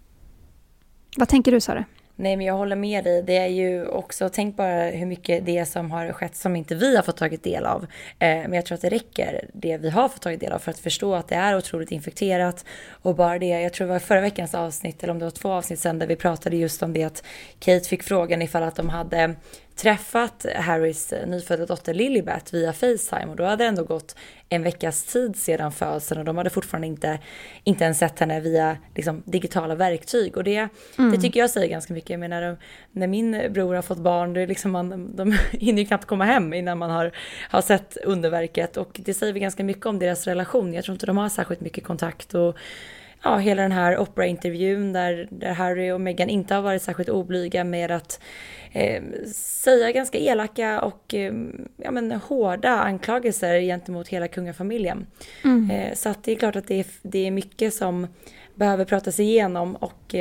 Vad 1.16 1.28
tänker 1.28 1.52
du 1.52 1.60
Sara? 1.60 1.84
Nej, 2.20 2.36
men 2.36 2.46
jag 2.46 2.54
håller 2.54 2.76
med 2.76 3.04
dig. 3.04 3.22
Det 3.22 3.36
är 3.36 3.46
ju 3.46 3.86
också, 3.86 4.28
tänk 4.28 4.56
bara 4.56 4.84
hur 4.84 5.06
mycket 5.06 5.46
det 5.46 5.66
som 5.66 5.90
har 5.90 6.12
skett 6.12 6.36
som 6.36 6.56
inte 6.56 6.74
vi 6.74 6.96
har 6.96 7.02
fått 7.02 7.16
tagit 7.16 7.42
del 7.42 7.66
av. 7.66 7.82
Eh, 8.18 8.28
men 8.28 8.52
jag 8.52 8.66
tror 8.66 8.74
att 8.74 8.82
det 8.82 8.88
räcker, 8.88 9.44
det 9.52 9.76
vi 9.76 9.90
har 9.90 10.08
fått 10.08 10.22
tagit 10.22 10.40
del 10.40 10.52
av, 10.52 10.58
för 10.58 10.70
att 10.70 10.78
förstå 10.78 11.14
att 11.14 11.28
det 11.28 11.34
är 11.34 11.56
otroligt 11.56 11.92
infekterat. 11.92 12.64
Och 12.90 13.14
bara 13.14 13.38
det, 13.38 13.46
jag 13.46 13.72
tror 13.72 13.86
det 13.86 13.92
var 13.92 13.98
förra 13.98 14.20
veckans 14.20 14.54
avsnitt, 14.54 15.02
eller 15.02 15.10
om 15.10 15.18
det 15.18 15.24
var 15.24 15.30
två 15.30 15.52
avsnitt 15.52 15.80
sen, 15.80 15.98
där 15.98 16.06
vi 16.06 16.16
pratade 16.16 16.56
just 16.56 16.82
om 16.82 16.92
det 16.92 17.04
att 17.04 17.24
Kate 17.58 17.88
fick 17.88 18.02
frågan 18.02 18.42
ifall 18.42 18.62
att 18.62 18.76
de 18.76 18.88
hade 18.88 19.34
träffat 19.78 20.46
Harrys 20.54 21.14
nyfödda 21.26 21.66
dotter 21.66 21.94
Lilibet 21.94 22.54
via 22.54 22.72
Facetime 22.72 23.26
och 23.26 23.36
då 23.36 23.44
hade 23.44 23.64
det 23.64 23.68
ändå 23.68 23.84
gått 23.84 24.16
en 24.48 24.62
veckas 24.62 25.04
tid 25.04 25.36
sedan 25.36 25.72
födseln 25.72 26.18
och 26.18 26.24
de 26.24 26.36
hade 26.36 26.50
fortfarande 26.50 26.86
inte, 26.86 27.18
inte 27.64 27.84
ens 27.84 27.98
sett 27.98 28.20
henne 28.20 28.40
via 28.40 28.76
liksom, 28.94 29.22
digitala 29.26 29.74
verktyg. 29.74 30.36
Och 30.36 30.44
det, 30.44 30.68
mm. 30.98 31.12
det 31.12 31.18
tycker 31.18 31.40
jag 31.40 31.50
säger 31.50 31.68
ganska 31.68 31.94
mycket. 31.94 32.10
Jag 32.10 32.20
menar, 32.20 32.56
när 32.92 33.06
min 33.06 33.52
bror 33.52 33.74
har 33.74 33.82
fått 33.82 33.98
barn, 33.98 34.32
det 34.32 34.40
är 34.40 34.46
liksom 34.46 34.70
man, 34.70 35.16
de 35.16 35.32
hinner 35.50 35.82
ju 35.82 35.86
knappt 35.86 36.04
komma 36.04 36.24
hem 36.24 36.54
innan 36.54 36.78
man 36.78 36.90
har, 36.90 37.12
har 37.50 37.62
sett 37.62 37.96
underverket. 37.96 38.76
Och 38.76 39.00
det 39.04 39.14
säger 39.14 39.32
vi 39.32 39.40
ganska 39.40 39.64
mycket 39.64 39.86
om 39.86 39.98
deras 39.98 40.26
relation. 40.26 40.74
Jag 40.74 40.84
tror 40.84 40.92
inte 40.94 41.06
de 41.06 41.16
har 41.16 41.28
särskilt 41.28 41.60
mycket 41.60 41.84
kontakt. 41.84 42.34
Och 42.34 42.56
ja, 43.22 43.36
hela 43.36 43.62
den 43.62 43.72
här 43.72 43.98
Oprah-intervjun 43.98 44.92
där, 44.92 45.28
där 45.30 45.52
Harry 45.52 45.90
och 45.90 46.00
Meghan 46.00 46.28
inte 46.28 46.54
har 46.54 46.62
varit 46.62 46.82
särskilt 46.82 47.08
oblyga 47.08 47.64
med 47.64 47.90
att 47.90 48.20
eh, 48.72 49.02
säga 49.34 49.92
ganska 49.92 50.18
elaka 50.18 50.80
och 50.80 51.14
eh, 51.14 51.34
ja, 51.76 51.90
men, 51.90 52.12
hårda 52.12 52.70
anklagelser 52.70 53.60
gentemot 53.60 54.08
hela 54.08 54.28
kungafamiljen. 54.28 55.06
Mm. 55.44 55.70
Eh, 55.70 55.94
så 55.94 56.08
att 56.08 56.24
det 56.24 56.32
är 56.32 56.36
klart 56.36 56.56
att 56.56 56.66
det 56.66 56.80
är, 56.80 56.86
det 57.02 57.26
är 57.26 57.30
mycket 57.30 57.74
som 57.74 58.06
behöver 58.54 58.84
pratas 58.84 59.20
igenom 59.20 59.76
och 59.76 60.14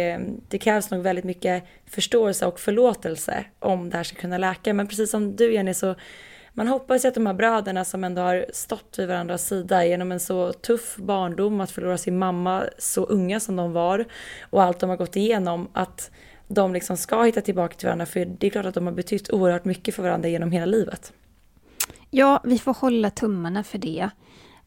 det 0.48 0.58
krävs 0.62 0.92
nog 0.92 1.04
väldigt 1.04 1.26
mycket 1.26 1.64
förståelse 1.86 2.46
och 2.46 2.60
förlåtelse 2.60 3.46
om 3.60 3.90
det 3.90 3.98
här 3.98 4.04
ska 4.04 4.16
kunna 4.16 4.38
läka. 4.38 4.74
Men 4.74 4.88
precis 4.88 5.12
som 5.12 5.36
du 5.36 5.54
Jenny 5.54 5.74
så 5.74 5.96
man 6.58 6.68
hoppas 6.68 7.06
ju 7.06 7.10
att 7.10 7.16
de 7.16 7.26
här 7.26 7.34
bröderna 7.34 7.86
som 7.86 8.04
ändå 8.04 8.22
har 8.22 8.46
stått 8.54 8.96
vid 9.00 9.08
varandras 9.08 9.48
sida 9.48 9.86
genom 9.86 10.12
en 10.12 10.20
så 10.20 10.54
tuff 10.54 10.96
barndom, 10.98 11.62
att 11.62 11.72
förlora 11.72 11.98
sin 11.98 12.18
mamma 12.18 12.64
så 12.78 13.06
unga 13.06 13.40
som 13.40 13.56
de 13.56 13.74
var 13.74 14.06
och 14.50 14.64
allt 14.64 14.80
de 14.80 14.90
har 14.90 14.98
gått 14.98 15.16
igenom, 15.16 15.68
att 15.74 16.12
de 16.48 16.74
liksom 16.74 16.98
ska 16.98 17.24
hitta 17.24 17.42
tillbaka 17.42 17.76
till 17.76 17.88
varandra. 17.88 18.06
För 18.06 18.26
det 18.26 18.48
är 18.48 18.52
klart 18.52 18.66
att 18.66 18.74
de 18.74 18.86
har 18.86 18.94
betytt 18.94 19.30
oerhört 19.30 19.66
mycket 19.66 19.96
för 19.96 20.04
varandra 20.04 20.30
genom 20.30 20.52
hela 20.52 20.66
livet. 20.66 21.14
Ja, 22.10 22.42
vi 22.44 22.60
får 22.60 22.74
hålla 22.74 23.10
tummarna 23.10 23.64
för 23.64 23.78
det. 23.78 24.10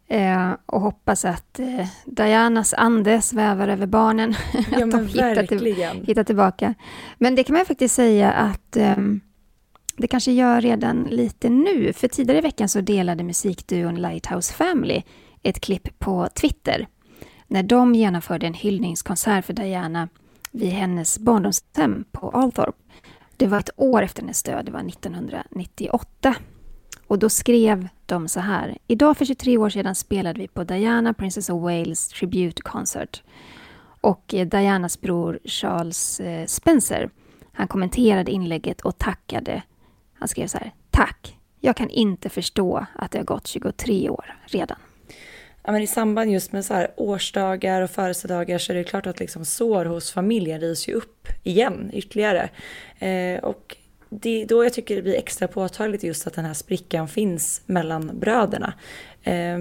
Eh, 0.08 0.50
och 0.66 0.80
hoppas 0.80 1.24
att 1.24 1.58
eh, 1.58 1.86
Dianas 2.04 2.74
ande 2.74 3.22
svävar 3.22 3.68
över 3.68 3.86
barnen. 3.86 4.34
Ja, 4.72 4.84
att 4.84 4.90
de 4.90 5.06
hittar, 5.06 5.46
till, 5.46 5.74
hittar, 6.06 6.24
tillbaka. 6.24 6.74
Men 7.18 7.34
det 7.34 7.44
kan 7.44 7.56
man 7.56 7.66
faktiskt 7.66 7.94
säga 7.94 8.32
att 8.32 8.76
eh, 8.76 8.96
det 9.96 10.06
kanske 10.06 10.32
gör 10.32 10.60
redan 10.60 11.02
lite 11.10 11.48
nu, 11.48 11.92
för 11.92 12.08
tidigare 12.08 12.38
i 12.38 12.40
veckan 12.40 12.68
så 12.68 12.80
delade 12.80 13.24
musikduon 13.24 13.94
Lighthouse 13.94 14.54
Family 14.54 15.02
ett 15.42 15.60
klipp 15.60 15.98
på 15.98 16.28
Twitter 16.34 16.86
när 17.46 17.62
de 17.62 17.94
genomförde 17.94 18.46
en 18.46 18.54
hyllningskonsert 18.54 19.44
för 19.44 19.52
Diana 19.52 20.08
vid 20.50 20.70
hennes 20.70 21.18
barndomshem 21.18 22.04
på 22.12 22.30
Althorp. 22.30 22.76
Det 23.36 23.46
var 23.46 23.58
ett 23.58 23.70
år 23.76 24.02
efter 24.02 24.22
hennes 24.22 24.42
död, 24.42 24.64
det 24.64 24.72
var 24.72 24.80
1998. 24.80 26.34
Och 27.06 27.18
då 27.18 27.28
skrev 27.28 27.88
de 28.06 28.28
så 28.28 28.40
här. 28.40 28.78
Idag 28.86 29.16
för 29.16 29.24
23 29.24 29.58
år 29.58 29.70
sedan 29.70 29.94
spelade 29.94 30.40
vi 30.40 30.48
på 30.48 30.64
Diana 30.64 31.14
Princess 31.14 31.50
of 31.50 31.62
Wales 31.62 32.08
Tribute 32.08 32.62
Concert. 32.62 33.22
Och 34.00 34.34
eh, 34.34 34.46
Dianas 34.46 35.00
bror 35.00 35.38
Charles 35.44 36.20
eh, 36.20 36.46
Spencer, 36.46 37.10
han 37.52 37.68
kommenterade 37.68 38.30
inlägget 38.30 38.80
och 38.80 38.98
tackade 38.98 39.62
han 40.20 40.28
skrev 40.28 40.46
så 40.46 40.58
här. 40.58 40.74
Tack. 40.90 41.38
Jag 41.60 41.76
kan 41.76 41.90
inte 41.90 42.28
förstå 42.28 42.86
att 42.94 43.10
det 43.10 43.18
har 43.18 43.24
gått 43.24 43.46
23 43.46 44.10
år 44.10 44.34
redan. 44.44 44.78
Ja, 45.62 45.72
men 45.72 45.82
I 45.82 45.86
samband 45.86 46.32
just 46.32 46.52
med 46.52 46.64
så 46.64 46.74
här 46.74 46.90
årsdagar 46.96 47.82
och 47.82 47.90
födelsedagar 47.90 48.58
så 48.58 48.72
är 48.72 48.76
det 48.76 48.84
klart 48.84 49.06
att 49.06 49.20
liksom 49.20 49.44
sår 49.44 49.84
hos 49.84 50.12
familjen 50.12 50.60
rivs 50.60 50.88
ju 50.88 50.92
upp 50.92 51.28
igen 51.42 51.90
ytterligare. 51.92 52.48
Eh, 52.98 53.44
och 53.44 53.76
det 54.08 54.42
är 54.42 54.46
då 54.46 54.64
jag 54.64 54.72
tycker 54.72 54.96
det 54.96 55.02
blir 55.02 55.14
extra 55.14 55.48
påtagligt 55.48 56.02
just 56.02 56.26
att 56.26 56.34
den 56.34 56.44
här 56.44 56.54
sprickan 56.54 57.08
finns 57.08 57.62
mellan 57.66 58.18
bröderna. 58.18 58.72
Eh, 59.22 59.58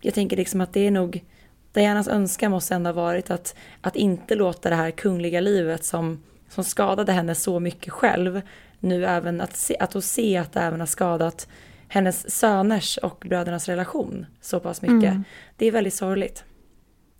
jag 0.00 0.14
tänker 0.14 0.36
liksom 0.36 0.60
att 0.60 0.72
det 0.72 0.86
är 0.86 0.90
nog 0.90 1.24
Dianas 1.72 2.08
önskan 2.08 2.50
måste 2.50 2.74
ändå 2.74 2.88
ha 2.88 2.92
varit 2.92 3.30
att, 3.30 3.54
att 3.80 3.96
inte 3.96 4.34
låta 4.34 4.70
det 4.70 4.76
här 4.76 4.90
kungliga 4.90 5.40
livet 5.40 5.84
som, 5.84 6.22
som 6.48 6.64
skadade 6.64 7.12
henne 7.12 7.34
så 7.34 7.60
mycket 7.60 7.92
själv 7.92 8.40
nu 8.80 9.06
även 9.06 9.40
att, 9.40 9.56
se, 9.56 9.76
att, 9.80 9.96
att 9.96 10.04
se 10.04 10.36
att 10.36 10.52
det 10.52 10.60
även 10.60 10.80
har 10.80 10.86
skadat 10.86 11.48
hennes 11.90 12.30
söners 12.30 12.96
och 12.96 13.24
brödernas 13.28 13.68
relation 13.68 14.26
så 14.40 14.60
pass 14.60 14.82
mycket. 14.82 15.10
Mm. 15.10 15.24
Det 15.56 15.66
är 15.66 15.72
väldigt 15.72 15.94
sorgligt. 15.94 16.44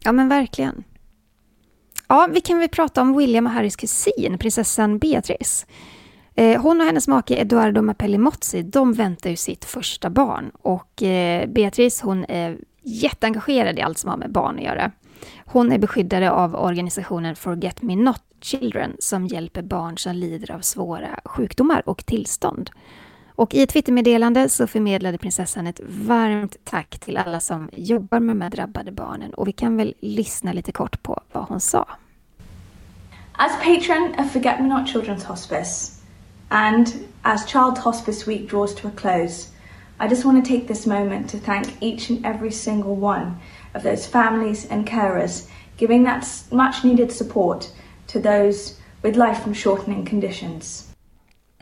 Ja 0.04 0.12
men 0.12 0.28
verkligen. 0.28 0.84
Ja, 2.08 2.28
vi 2.32 2.40
kan 2.40 2.58
väl 2.58 2.68
prata 2.68 3.02
om 3.02 3.16
William 3.16 3.46
och 3.46 3.52
Harrys 3.52 3.76
kusin, 3.76 4.38
prinsessan 4.38 4.98
Beatrice. 4.98 5.66
Eh, 6.34 6.62
hon 6.62 6.80
och 6.80 6.86
hennes 6.86 7.08
make 7.08 7.34
Eduardo 7.34 7.82
Mapelli 7.82 8.18
Mozzi, 8.18 8.62
de 8.62 8.92
väntar 8.92 9.30
ju 9.30 9.36
sitt 9.36 9.64
första 9.64 10.10
barn. 10.10 10.50
Och 10.62 11.02
eh, 11.02 11.48
Beatrice, 11.48 12.00
hon 12.02 12.24
är 12.24 12.58
jätteengagerad 12.82 13.78
i 13.78 13.82
allt 13.82 13.98
som 13.98 14.10
har 14.10 14.16
med 14.16 14.32
barn 14.32 14.56
att 14.56 14.64
göra. 14.64 14.92
Hon 15.44 15.72
är 15.72 15.78
beskyddare 15.78 16.30
av 16.30 16.54
organisationen 16.54 17.36
Forget 17.36 17.82
Me 17.82 17.96
Not 17.96 18.22
Children 18.40 18.96
som 18.98 19.26
hjälper 19.26 19.62
barn 19.62 19.98
som 19.98 20.16
lider 20.16 20.50
av 20.50 20.60
svåra 20.60 21.20
sjukdomar 21.24 21.82
och 21.88 22.06
tillstånd. 22.06 22.70
Och 23.40 23.54
i 23.54 23.62
ett 23.62 23.70
Twittermeddelande 23.70 24.48
så 24.48 24.66
förmedlade 24.66 25.18
prinsessan 25.18 25.66
ett 25.66 25.80
varmt 25.86 26.56
tack 26.64 26.98
till 26.98 27.16
alla 27.16 27.40
som 27.40 27.70
jobbar 27.72 28.20
med 28.20 28.36
de 28.36 28.42
här 28.42 28.50
drabbade 28.50 28.92
barnen. 28.92 29.34
Och 29.34 29.48
vi 29.48 29.52
kan 29.52 29.76
väl 29.76 29.94
lyssna 30.00 30.52
lite 30.52 30.72
kort 30.72 31.02
på 31.02 31.20
vad 31.32 31.44
hon 31.44 31.60
sa. 31.60 31.88
As 33.32 33.52
patron 33.52 34.14
of 34.18 34.32
Forget 34.32 34.60
Me 34.60 34.66
Not 34.66 34.88
Children's 34.88 35.24
Hospice, 35.24 36.00
and 36.48 36.86
as 37.22 37.46
Child 37.46 37.78
Hospice 37.78 38.28
Week 38.28 38.50
draws 38.50 38.74
to 38.74 38.88
a 38.88 38.92
close, 38.96 39.48
I 40.00 40.08
just 40.08 40.24
want 40.24 40.44
to 40.44 40.52
take 40.52 40.66
this 40.66 40.86
moment 40.86 41.30
to 41.30 41.38
thank 41.38 41.66
each 41.80 42.10
and 42.10 42.26
every 42.26 42.52
single 42.52 42.94
one 42.94 43.36
of 43.74 43.82
those 43.82 44.06
families 44.06 44.66
and 44.70 44.86
carers 44.86 45.48
giving 45.76 46.04
that 46.04 46.26
much 46.52 46.84
needed 46.84 47.12
support 47.12 47.72
to 48.06 48.20
those 48.20 48.74
with 49.02 49.16
life 49.16 49.54
shortening 49.54 50.04
conditions. 50.04 50.89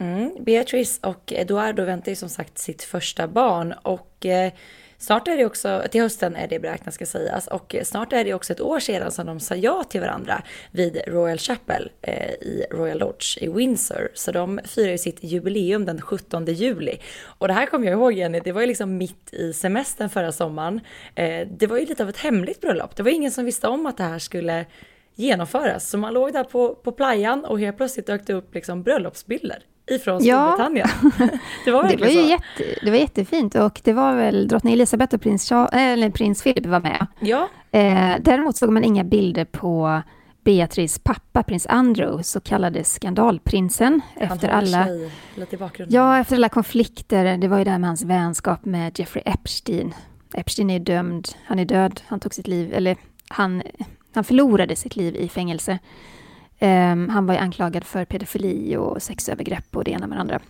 Mm, 0.00 0.34
Beatrice 0.40 1.00
och 1.02 1.32
Eduardo 1.32 1.84
väntar 1.84 2.12
ju 2.12 2.16
som 2.16 2.28
sagt 2.28 2.58
sitt 2.58 2.82
första 2.82 3.28
barn 3.28 3.74
och 3.82 4.26
eh, 4.26 4.52
snart 4.98 5.28
är 5.28 5.36
det 5.36 5.44
också, 5.44 5.82
till 5.90 6.00
hösten 6.00 6.36
är 6.36 6.48
det 6.48 6.58
beräknat 6.58 6.94
ska 6.94 7.06
sägas, 7.06 7.48
alltså, 7.48 7.50
och 7.50 7.86
snart 7.86 8.12
är 8.12 8.24
det 8.24 8.34
också 8.34 8.52
ett 8.52 8.60
år 8.60 8.80
sedan 8.80 9.12
som 9.12 9.26
de 9.26 9.40
sa 9.40 9.54
ja 9.54 9.84
till 9.84 10.00
varandra 10.00 10.42
vid 10.70 11.00
Royal 11.06 11.38
Chapel 11.38 11.90
eh, 12.02 12.30
i 12.30 12.64
Royal 12.70 12.98
Lodge 12.98 13.38
i 13.40 13.48
Windsor. 13.48 14.08
Så 14.14 14.32
de 14.32 14.60
firar 14.64 14.92
ju 14.92 14.98
sitt 14.98 15.24
jubileum 15.24 15.84
den 15.84 16.00
17 16.00 16.44
juli. 16.46 16.98
Och 17.24 17.48
det 17.48 17.54
här 17.54 17.66
kommer 17.66 17.86
jag 17.86 17.92
ihåg 17.92 18.12
Jenny, 18.12 18.40
det 18.40 18.52
var 18.52 18.60
ju 18.60 18.66
liksom 18.66 18.96
mitt 18.96 19.34
i 19.34 19.52
semestern 19.52 20.08
förra 20.08 20.32
sommaren. 20.32 20.80
Eh, 21.14 21.48
det 21.50 21.66
var 21.66 21.78
ju 21.78 21.86
lite 21.86 22.02
av 22.02 22.08
ett 22.08 22.18
hemligt 22.18 22.60
bröllop, 22.60 22.96
det 22.96 23.02
var 23.02 23.10
ingen 23.10 23.30
som 23.30 23.44
visste 23.44 23.68
om 23.68 23.86
att 23.86 23.96
det 23.96 24.04
här 24.04 24.18
skulle 24.18 24.66
genomföras. 25.14 25.90
Så 25.90 25.98
man 25.98 26.14
låg 26.14 26.32
där 26.32 26.44
på, 26.44 26.74
på 26.74 26.92
playan 26.92 27.44
och 27.44 27.60
helt 27.60 27.76
plötsligt 27.76 28.06
dök 28.06 28.26
det 28.26 28.34
upp 28.34 28.54
liksom 28.54 28.82
bröllopsbilder 28.82 29.62
ifrån 29.90 30.20
Storbritannien. 30.20 30.88
Ja. 31.02 31.28
det 31.64 31.70
var, 31.70 31.88
det 31.88 31.96
var 31.96 32.06
ju 32.06 32.26
jätte, 32.26 32.64
det 32.82 32.90
var 32.90 32.98
jättefint 32.98 33.54
och 33.54 33.80
det 33.84 33.92
var 33.92 34.14
väl 34.14 34.48
drottning 34.48 34.74
Elizabeth 34.74 35.14
och 35.14 35.20
prins, 35.20 35.48
Charles, 35.48 35.70
eller 35.72 36.10
prins 36.10 36.42
Philip 36.42 36.66
var 36.66 36.80
med. 36.80 37.06
Ja. 37.20 37.48
Eh, 37.70 38.12
däremot 38.20 38.56
såg 38.56 38.70
man 38.70 38.84
inga 38.84 39.04
bilder 39.04 39.44
på 39.44 40.02
Beatrice 40.44 40.98
pappa, 40.98 41.42
prins 41.42 41.66
Andrew, 41.66 42.22
så 42.22 42.40
kallade 42.40 42.84
skandalprinsen. 42.84 44.00
Han 44.14 44.32
efter 44.32 44.48
alla, 44.48 44.86
lite 45.34 45.56
i 45.56 45.58
ja, 45.88 46.18
efter 46.18 46.36
alla 46.36 46.48
konflikter. 46.48 47.36
Det 47.36 47.48
var 47.48 47.58
ju 47.58 47.64
här 47.64 47.78
med 47.78 47.88
hans 47.88 48.02
vänskap 48.02 48.64
med 48.64 48.98
Jeffrey 48.98 49.22
Epstein. 49.26 49.94
Epstein 50.34 50.70
är 50.70 50.78
dömd, 50.78 51.28
han 51.44 51.58
är 51.58 51.64
död, 51.64 52.00
han 52.06 52.20
tog 52.20 52.34
sitt 52.34 52.48
liv, 52.48 52.74
eller 52.74 52.96
han, 53.28 53.62
han 54.14 54.24
förlorade 54.24 54.76
sitt 54.76 54.96
liv 54.96 55.16
i 55.16 55.28
fängelse. 55.28 55.78
Um, 56.60 57.08
han 57.08 57.26
var 57.26 57.34
ju 57.34 57.40
anklagad 57.40 57.84
för 57.84 58.04
pedofili 58.04 58.76
och 58.76 59.02
sexövergrepp 59.02 59.76
och 59.76 59.84
det 59.84 59.90
ena 59.90 60.06
med 60.06 60.18
det 60.18 60.20
andra. 60.20 60.40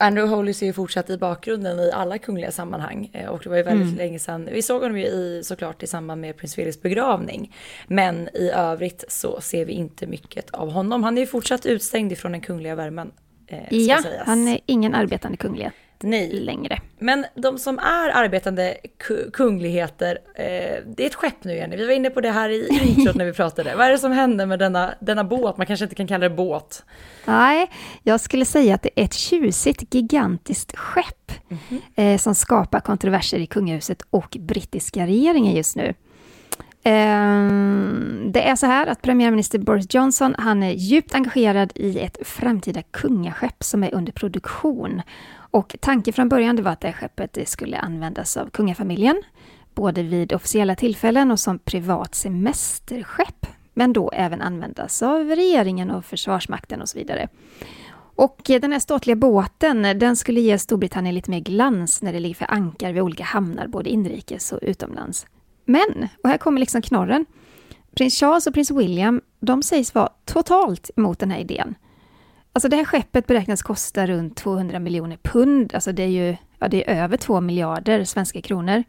Andrew 0.00 0.36
Hollis 0.36 0.62
är 0.62 0.66
ju 0.66 0.72
fortsatt 0.72 1.10
i 1.10 1.18
bakgrunden 1.18 1.80
i 1.80 1.90
alla 1.92 2.18
kungliga 2.18 2.50
sammanhang 2.50 3.10
eh, 3.12 3.28
och 3.28 3.40
det 3.42 3.48
var 3.48 3.56
ju 3.56 3.62
väldigt 3.62 3.86
mm. 3.86 3.96
länge 3.96 4.18
sedan. 4.18 4.48
Vi 4.52 4.62
såg 4.62 4.82
honom 4.82 4.98
ju 4.98 5.06
i, 5.06 5.40
såklart 5.44 5.82
i 5.82 5.86
samband 5.86 6.20
med 6.20 6.36
prins 6.36 6.54
Philips 6.54 6.82
begravning. 6.82 7.54
Men 7.86 8.28
i 8.34 8.50
övrigt 8.50 9.04
så 9.08 9.40
ser 9.40 9.64
vi 9.64 9.72
inte 9.72 10.06
mycket 10.06 10.50
av 10.50 10.70
honom. 10.70 11.02
Han 11.02 11.18
är 11.18 11.20
ju 11.20 11.26
fortsatt 11.26 11.66
utstängd 11.66 12.12
ifrån 12.12 12.32
den 12.32 12.40
kungliga 12.40 12.74
värmen. 12.74 13.12
Eh, 13.46 13.74
ja, 13.74 14.02
han 14.26 14.48
är 14.48 14.60
ingen 14.66 14.94
arbetande 14.94 15.36
kunglighet. 15.36 15.74
Nej. 16.00 16.32
längre. 16.32 16.80
Men 16.98 17.26
de 17.34 17.58
som 17.58 17.78
är 17.78 18.10
arbetande 18.14 18.76
kungligheter, 19.32 20.18
eh, 20.34 20.44
det 20.86 21.02
är 21.02 21.06
ett 21.06 21.14
skepp 21.14 21.44
nu 21.44 21.54
Jenny. 21.54 21.76
Vi 21.76 21.86
var 21.86 21.92
inne 21.92 22.10
på 22.10 22.20
det 22.20 22.30
här 22.30 22.48
i 22.50 22.68
introt 22.96 23.16
när 23.16 23.24
vi 23.24 23.32
pratade. 23.32 23.76
Vad 23.76 23.86
är 23.86 23.90
det 23.90 23.98
som 23.98 24.12
händer 24.12 24.46
med 24.46 24.58
denna, 24.58 24.94
denna 25.00 25.24
båt? 25.24 25.56
Man 25.56 25.66
kanske 25.66 25.84
inte 25.84 25.94
kan 25.94 26.06
kalla 26.06 26.28
det 26.28 26.34
båt. 26.34 26.84
Nej, 27.24 27.70
jag 28.02 28.20
skulle 28.20 28.44
säga 28.44 28.74
att 28.74 28.82
det 28.82 28.90
är 28.94 29.04
ett 29.04 29.14
tjusigt, 29.14 29.94
gigantiskt 29.94 30.76
skepp 30.76 31.32
mm 31.50 31.62
-hmm. 31.68 32.12
eh, 32.12 32.18
som 32.18 32.34
skapar 32.34 32.80
kontroverser 32.80 33.38
i 33.38 33.46
kungahuset 33.46 34.02
och 34.10 34.36
brittiska 34.40 35.06
regeringen 35.06 35.54
just 35.54 35.76
nu. 35.76 35.94
Ehm, 36.82 38.32
det 38.32 38.48
är 38.48 38.56
så 38.56 38.66
här 38.66 38.86
att 38.86 39.02
premiärminister 39.02 39.58
Boris 39.58 39.94
Johnson, 39.94 40.34
han 40.38 40.62
är 40.62 40.72
djupt 40.72 41.14
engagerad 41.14 41.72
i 41.74 41.98
ett 41.98 42.18
framtida 42.22 42.82
kungaskepp 42.82 43.64
som 43.64 43.84
är 43.84 43.94
under 43.94 44.12
produktion. 44.12 45.02
Och 45.50 45.76
tanken 45.80 46.14
från 46.14 46.28
början 46.28 46.62
var 46.62 46.72
att 46.72 46.80
det 46.80 46.92
skeppet 46.92 47.48
skulle 47.48 47.78
användas 47.78 48.36
av 48.36 48.50
kungafamiljen, 48.50 49.22
både 49.74 50.02
vid 50.02 50.32
officiella 50.32 50.74
tillfällen 50.76 51.30
och 51.30 51.40
som 51.40 51.58
privat 51.58 52.14
semesterskepp, 52.14 53.46
men 53.74 53.92
då 53.92 54.10
även 54.10 54.42
användas 54.42 55.02
av 55.02 55.24
regeringen 55.24 55.90
och 55.90 56.04
Försvarsmakten 56.04 56.82
och 56.82 56.88
så 56.88 56.98
vidare. 56.98 57.28
Och 58.18 58.40
den 58.46 58.72
här 58.72 58.78
ståtliga 58.78 59.16
båten, 59.16 59.82
den 59.82 60.16
skulle 60.16 60.40
ge 60.40 60.58
Storbritannien 60.58 61.14
lite 61.14 61.30
mer 61.30 61.40
glans 61.40 62.02
när 62.02 62.12
det 62.12 62.20
ligger 62.20 62.34
för 62.34 62.50
ankar 62.50 62.92
vid 62.92 63.02
olika 63.02 63.24
hamnar, 63.24 63.66
både 63.66 63.90
inrikes 63.90 64.52
och 64.52 64.58
utomlands. 64.62 65.26
Men, 65.64 66.08
och 66.22 66.28
här 66.28 66.38
kommer 66.38 66.60
liksom 66.60 66.82
knorren, 66.82 67.26
prins 67.94 68.20
Charles 68.20 68.46
och 68.46 68.54
prins 68.54 68.70
William, 68.70 69.20
de 69.40 69.62
sägs 69.62 69.94
vara 69.94 70.08
totalt 70.24 70.90
emot 70.96 71.18
den 71.18 71.30
här 71.30 71.38
idén. 71.38 71.74
Alltså 72.52 72.68
det 72.68 72.76
här 72.76 72.84
skeppet 72.84 73.26
beräknas 73.26 73.62
kosta 73.62 74.06
runt 74.06 74.36
200 74.36 74.78
miljoner 74.78 75.16
pund, 75.16 75.74
alltså 75.74 75.92
det 75.92 76.02
är 76.02 76.06
ju 76.06 76.36
ja, 76.58 76.68
det 76.68 76.90
är 76.90 77.02
över 77.04 77.16
2 77.16 77.40
miljarder 77.40 78.04
svenska 78.04 78.40
kronor. 78.40 78.84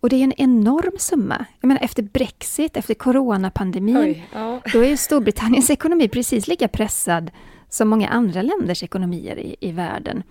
Och 0.00 0.08
det 0.08 0.16
är 0.16 0.24
en 0.24 0.32
enorm 0.36 0.98
summa. 0.98 1.44
Jag 1.60 1.68
menar 1.68 1.82
efter 1.82 2.02
Brexit, 2.02 2.76
efter 2.76 2.94
coronapandemin, 2.94 3.96
Oj, 3.96 4.26
ja. 4.32 4.60
då 4.72 4.78
är 4.78 4.88
ju 4.88 4.96
Storbritanniens 4.96 5.70
ekonomi 5.70 6.08
precis 6.08 6.48
lika 6.48 6.68
pressad 6.68 7.30
som 7.68 7.88
många 7.88 8.08
andra 8.08 8.42
länders 8.42 8.82
ekonomier 8.82 9.38
i, 9.38 9.56
i 9.60 9.72
världen. 9.72 10.22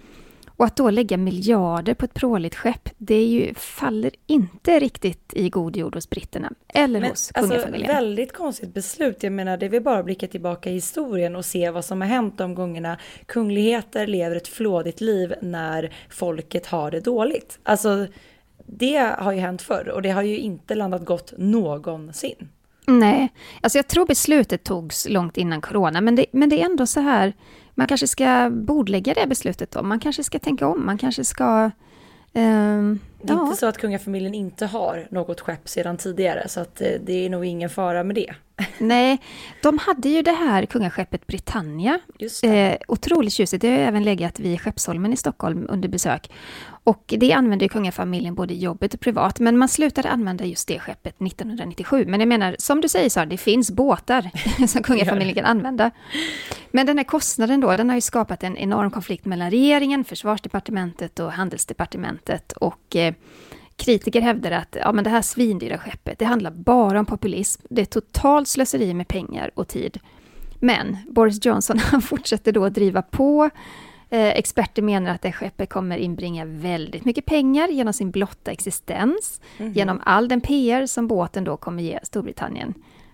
Och 0.62 0.68
att 0.68 0.76
då 0.76 0.90
lägga 0.90 1.18
miljarder 1.18 1.94
på 1.94 2.06
ett 2.06 2.14
pråligt 2.14 2.56
skepp, 2.56 2.90
det 2.98 3.24
ju, 3.24 3.54
faller 3.54 4.12
inte 4.28 4.80
riktigt 4.80 5.34
i 5.34 5.50
god 5.50 5.78
jord 5.78 5.96
hos 5.96 6.10
britterna 6.10 6.52
eller 6.68 7.00
Men, 7.00 7.10
hos 7.10 7.32
alltså, 7.34 7.52
kungafamiljen. 7.52 7.90
Alltså, 7.90 8.04
väldigt 8.04 8.34
konstigt 8.34 8.74
beslut. 8.74 9.24
Jag 9.24 9.34
menar, 9.34 9.58
det 9.58 9.66
är 9.66 9.70
väl 9.70 9.82
bara 9.82 10.00
att 10.00 10.06
blicka 10.06 10.28
tillbaka 10.28 10.70
i 10.70 10.74
historien 10.74 11.36
och 11.36 11.46
se 11.46 11.70
vad 11.70 11.86
som 11.86 12.02
har 12.02 12.08
hänt 12.08 12.38
de 12.38 12.56
gångerna 12.56 12.98
kungligheter 13.26 14.08
lever 14.08 14.36
ett 14.36 14.48
flådigt 14.48 15.02
liv 15.02 15.34
när 15.42 15.94
folket 16.10 16.66
har 16.66 16.92
det 16.92 17.00
dåligt. 17.00 17.60
Alltså, 17.64 18.08
det 18.66 19.16
har 19.18 19.32
ju 19.32 19.40
hänt 19.40 19.62
förr 19.62 19.90
och 19.90 20.02
det 20.02 20.10
har 20.10 20.22
ju 20.24 20.38
inte 20.38 20.76
landat 20.76 21.06
gott 21.06 21.34
någonsin. 21.38 22.50
Nej, 22.88 23.34
alltså 23.62 23.78
jag 23.78 23.88
tror 23.88 24.06
beslutet 24.06 24.64
togs 24.64 25.08
långt 25.10 25.38
innan 25.38 25.62
corona, 25.62 26.02
men 26.02 26.16
det, 26.16 26.26
men 26.32 26.50
det 26.50 26.62
är 26.62 26.66
ändå 26.66 26.88
så 26.88 27.00
här 27.00 27.34
man 27.76 27.88
kanske 27.88 28.08
ska 28.08 28.50
bordlägga 28.50 29.14
det 29.14 29.28
beslutet 29.28 29.72
då. 29.72 29.84
Man 29.84 30.00
kanske 30.00 30.24
ska 30.24 30.40
tänka 30.40 30.68
om, 30.68 30.86
man 30.86 30.98
kanske 30.98 31.24
ska... 31.24 31.72
Um, 32.34 33.00
det 33.22 33.34
är 33.34 33.38
ja. 33.38 33.44
inte 33.44 33.56
så 33.56 33.66
att 33.66 33.78
kungafamiljen 33.78 34.34
inte 34.34 34.66
har 34.66 35.08
något 35.12 35.42
skepp 35.42 35.70
sedan 35.70 35.98
tidigare, 35.98 36.48
så 36.48 36.60
att 36.60 36.82
eh, 36.82 36.88
det 37.06 37.26
är 37.26 37.30
nog 37.30 37.46
ingen 37.46 37.70
fara 37.70 38.04
med 38.04 38.16
det. 38.16 38.34
Nej, 38.78 39.22
de 39.62 39.78
hade 39.78 40.10
ju 40.10 40.22
det 40.22 40.32
här 40.32 40.66
kungaskeppet 40.66 41.28
Britannia. 41.28 42.00
Just 42.20 42.42
det. 42.42 42.72
Eh, 42.72 42.78
otroligt 42.88 43.34
tjusigt. 43.34 43.62
Det 43.62 43.70
har 43.70 43.78
även 43.78 44.04
legat 44.04 44.40
vid 44.40 44.62
Skeppsholmen 44.62 45.14
i 45.14 45.18
Stockholm 45.18 45.68
under 45.70 45.90
besök. 45.90 46.32
Och 46.84 47.14
det 47.18 47.34
använde 47.34 47.68
kungafamiljen 47.68 48.36
både 48.36 48.54
i 48.54 48.58
jobbet 48.58 48.94
och 48.94 49.00
privat, 49.00 49.40
men 49.40 49.58
man 49.58 49.68
slutade 49.68 50.10
använda 50.10 50.46
just 50.46 50.68
det 50.68 50.80
skeppet 50.80 51.22
1997. 51.22 52.06
Men 52.08 52.20
jag 52.20 52.30
menar, 52.30 52.56
som 52.60 52.82
du 52.82 52.90
säger 52.90 53.10
Sara, 53.10 53.26
det 53.26 53.38
finns 53.38 53.72
båtar 53.72 54.30
som 54.68 54.84
kungafamiljen 54.84 55.36
kan 55.36 55.46
använda. 55.46 55.92
Men 56.72 56.86
den 56.86 56.98
här 56.98 57.06
kostnaden 57.06 57.60
då, 57.60 57.78
den 57.78 57.90
har 57.90 57.96
ju 57.96 58.02
skapat 58.02 58.44
en 58.44 58.58
enorm 58.58 58.92
konflikt 58.92 59.26
mellan 59.26 59.52
regeringen, 59.52 60.04
försvarsdepartementet 60.04 61.20
och 61.20 61.32
handelsdepartementet. 61.32 62.52
Och 62.52 62.96
eh, 62.96 63.14
kritiker 63.76 64.22
hävdar 64.22 64.52
att 64.52 64.78
ja, 64.80 64.92
men 64.92 65.04
det 65.04 65.10
här 65.10 65.22
svindyra 65.22 65.78
skeppet, 65.78 66.20
det 66.20 66.26
handlar 66.26 66.52
bara 66.52 67.00
om 67.00 67.06
populism. 67.06 67.62
Det 67.70 67.82
är 67.82 67.86
totalt 67.86 68.48
slöseri 68.48 68.94
med 68.94 69.08
pengar 69.08 69.52
och 69.56 69.68
tid. 69.68 70.00
Men 70.60 70.98
Boris 71.10 71.46
Johnson, 71.46 71.80
han 71.84 72.02
fortsätter 72.02 72.52
då 72.52 72.66
att 72.66 72.74
driva 72.74 73.02
på 73.02 73.50
experter 74.12 74.82
menar 74.82 75.12
att 75.12 75.22
det 75.22 75.32
skeppet 75.32 75.70
kommer 75.70 75.98
inbringa 75.98 76.46
väldigt 76.46 77.06
mycket 77.06 77.26
pengar 77.26 77.68
genom 77.68 77.94
sin 77.94 78.12
blotta 78.12 78.52
existens, 78.52 79.42
mm 79.58 79.72
-hmm. 79.72 79.76
genom 79.76 80.02
all 80.04 80.28
den 80.28 80.42
PR 80.42 80.86
som 80.86 81.08
båten 81.08 81.44
då 81.44 81.58
kommer 81.58 81.84
ge 81.84 82.00
Storbritannien. 82.04 82.74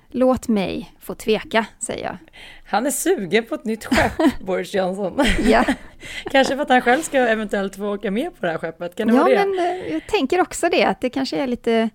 Låt 0.09 0.47
mig 0.47 0.93
få 0.99 1.15
tveka, 1.15 1.65
säger 1.79 2.05
jag. 2.05 2.17
Han 2.65 2.85
är 2.85 2.91
sugen 2.91 3.45
på 3.45 3.55
ett 3.55 3.65
nytt 3.65 3.85
skepp, 3.85 4.41
Boris 4.45 4.73
Johnson. 4.73 5.25
ja. 5.47 5.65
kanske 6.31 6.55
för 6.55 6.61
att 6.61 6.69
han 6.69 6.81
själv 6.81 7.01
ska 7.01 7.17
eventuellt 7.17 7.75
få 7.75 7.93
åka 7.93 8.11
med 8.11 8.39
på 8.39 8.45
det 8.45 8.51
här 8.51 8.57
skeppet. 8.57 8.95
Kan 8.95 9.07
det 9.07 9.13
ja, 9.13 9.23
vara 9.23 9.29
det? 9.29 9.45
men 9.45 9.59
eh, 9.59 9.93
jag 9.93 10.07
tänker 10.07 10.41
också 10.41 10.69
det, 10.69 10.83
att 10.83 11.01
det 11.01 11.09
kanske 11.09 11.37
är 11.37 11.47
lite 11.47 11.89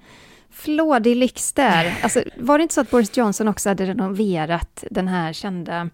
flådig 0.50 1.16
lyx 1.16 1.52
där. 1.52 1.94
Alltså, 2.02 2.22
var 2.36 2.58
det 2.58 2.62
inte 2.62 2.74
så 2.74 2.80
att 2.80 2.90
Boris 2.90 3.16
Johnson 3.16 3.48
också 3.48 3.68
hade 3.68 3.86
renoverat 3.86 4.84
den 4.90 5.08
här 5.08 5.32
kända 5.32 5.90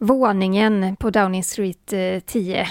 våningen 0.00 0.96
på 0.96 1.10
Downing 1.10 1.44
Street 1.44 1.92
eh, 1.92 2.20
10, 2.26 2.60
eh, 2.60 2.66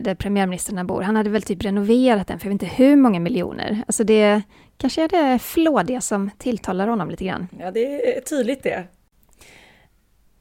där 0.00 0.14
premiärministrarna 0.14 0.84
bor. 0.84 1.02
Han 1.02 1.16
hade 1.16 1.30
väl 1.30 1.42
typ 1.42 1.64
renoverat 1.64 2.26
den 2.26 2.38
för 2.38 2.46
jag 2.46 2.52
vet 2.52 2.62
inte 2.62 2.76
hur 2.76 2.96
många 2.96 3.20
miljoner. 3.20 3.82
Alltså 3.86 4.04
det 4.04 4.42
kanske 4.76 5.04
är 5.04 5.08
det 5.08 5.38
flådiga 5.38 6.00
som 6.00 6.30
tilltalar 6.38 6.88
honom 6.88 7.10
lite 7.10 7.24
grann. 7.24 7.48
Ja, 7.60 7.70
det 7.70 8.16
är 8.16 8.20
tydligt 8.20 8.62
det. 8.62 8.84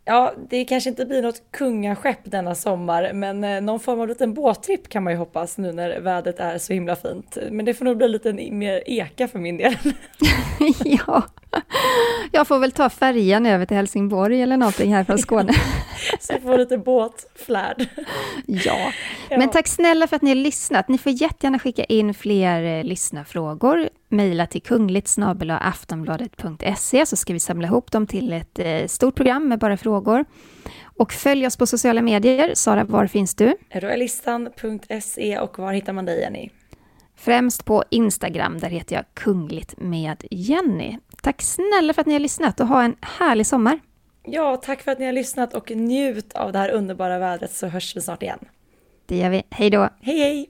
Ja, 0.06 0.34
det 0.50 0.66
kanske 0.66 0.90
inte 0.90 1.06
blir 1.06 1.22
något 1.22 1.42
kungaskepp 1.52 2.20
denna 2.24 2.56
sommar, 2.56 3.14
men 3.14 3.44
eh, 3.44 3.62
någon 3.62 3.80
form 3.80 4.00
av 4.00 4.08
liten 4.08 4.34
båttripp 4.34 4.90
kan 4.90 5.04
man 5.04 5.14
ju 5.14 5.20
hoppas 5.20 5.58
nu 5.58 5.72
när 5.72 6.00
vädret 6.00 6.40
är 6.40 6.58
så 6.58 6.74
himla 6.74 6.96
fint. 6.96 7.38
Men 7.52 7.66
det 7.66 7.74
får 7.74 7.86
nog 7.86 7.98
bli 7.98 8.08
lite 8.08 8.34
mer 8.34 8.84
eka 8.86 9.28
för 9.28 9.40
min 9.40 9.58
del. 9.58 9.76
ja, 10.86 11.24
jag 12.32 12.48
får 12.48 12.60
väl 12.60 12.72
ta 12.72 12.90
färjan 12.90 13.46
över 13.46 13.66
till 13.66 13.78
Helsingborg 13.78 14.42
eller 14.42 14.58
någonting 14.58 14.94
här 14.94 15.04
från 15.04 15.18
Skåne. 15.18 15.54
så 16.20 16.34
får 16.40 16.58
lite 16.58 16.78
båtflärd. 16.78 17.88
Ja. 18.46 18.92
ja, 19.30 19.38
men 19.38 19.50
tack 19.50 19.68
snälla 19.68 20.08
för 20.08 20.16
att 20.16 20.22
ni 20.22 20.30
har 20.30 20.36
lyssnat. 20.36 20.88
Ni 20.88 20.98
får 20.98 21.12
jättegärna 21.12 21.60
skicka 21.60 21.84
in 21.84 22.14
fler 22.14 22.64
eh, 22.64 22.84
lyssnarfrågor. 22.84 23.90
Mejla 24.14 24.48
till 24.48 24.62
kungligt 24.62 25.18
aftonbladet.se 25.50 27.06
så 27.06 27.16
ska 27.16 27.34
vi 27.34 27.40
samla 27.40 27.68
ihop 27.68 27.92
dem 27.92 28.08
till 28.08 28.34
ett 28.34 28.60
eh, 28.60 28.88
stort 28.88 29.16
program 29.16 29.48
med 29.48 29.60
bara 29.60 29.78
frågor. 29.78 30.26
Och 30.98 31.14
följ 31.14 31.48
oss 31.48 31.58
på 31.58 31.68
sociala 31.68 32.02
medier. 32.02 32.52
Sara, 32.56 32.84
var 32.84 33.08
finns 33.08 33.36
du? 33.36 33.58
Royalistan.se 33.70 35.40
och 35.40 35.60
var 35.60 35.74
hittar 35.74 35.94
man 35.94 36.06
dig, 36.06 36.20
Jenny? 36.20 36.50
Främst 37.16 37.66
på 37.66 37.84
Instagram, 37.90 38.60
där 38.60 38.70
heter 38.70 38.96
jag 38.96 39.06
Kungligt 39.14 39.74
med 39.78 40.24
Jenny. 40.32 40.98
Tack 41.22 41.42
snälla 41.42 41.94
för 41.94 42.02
att 42.02 42.08
ni 42.08 42.14
har 42.14 42.20
lyssnat 42.20 42.60
och 42.60 42.68
ha 42.68 42.84
en 42.84 42.96
härlig 43.02 43.48
sommar. 43.48 43.80
Ja, 44.24 44.58
tack 44.58 44.82
för 44.82 44.92
att 44.92 45.00
ni 45.00 45.06
har 45.06 45.14
lyssnat 45.14 45.54
och 45.54 45.72
njut 45.72 46.34
av 46.34 46.52
det 46.52 46.60
här 46.60 46.70
underbara 46.70 47.20
vädret 47.20 47.54
så 47.54 47.68
hörs 47.68 47.96
vi 47.96 48.02
snart 48.02 48.24
igen. 48.24 48.40
Det 49.06 49.18
gör 49.18 49.30
vi. 49.30 49.44
Hej 49.50 49.70
då! 49.70 49.90
Hej 50.02 50.20
hej! 50.20 50.50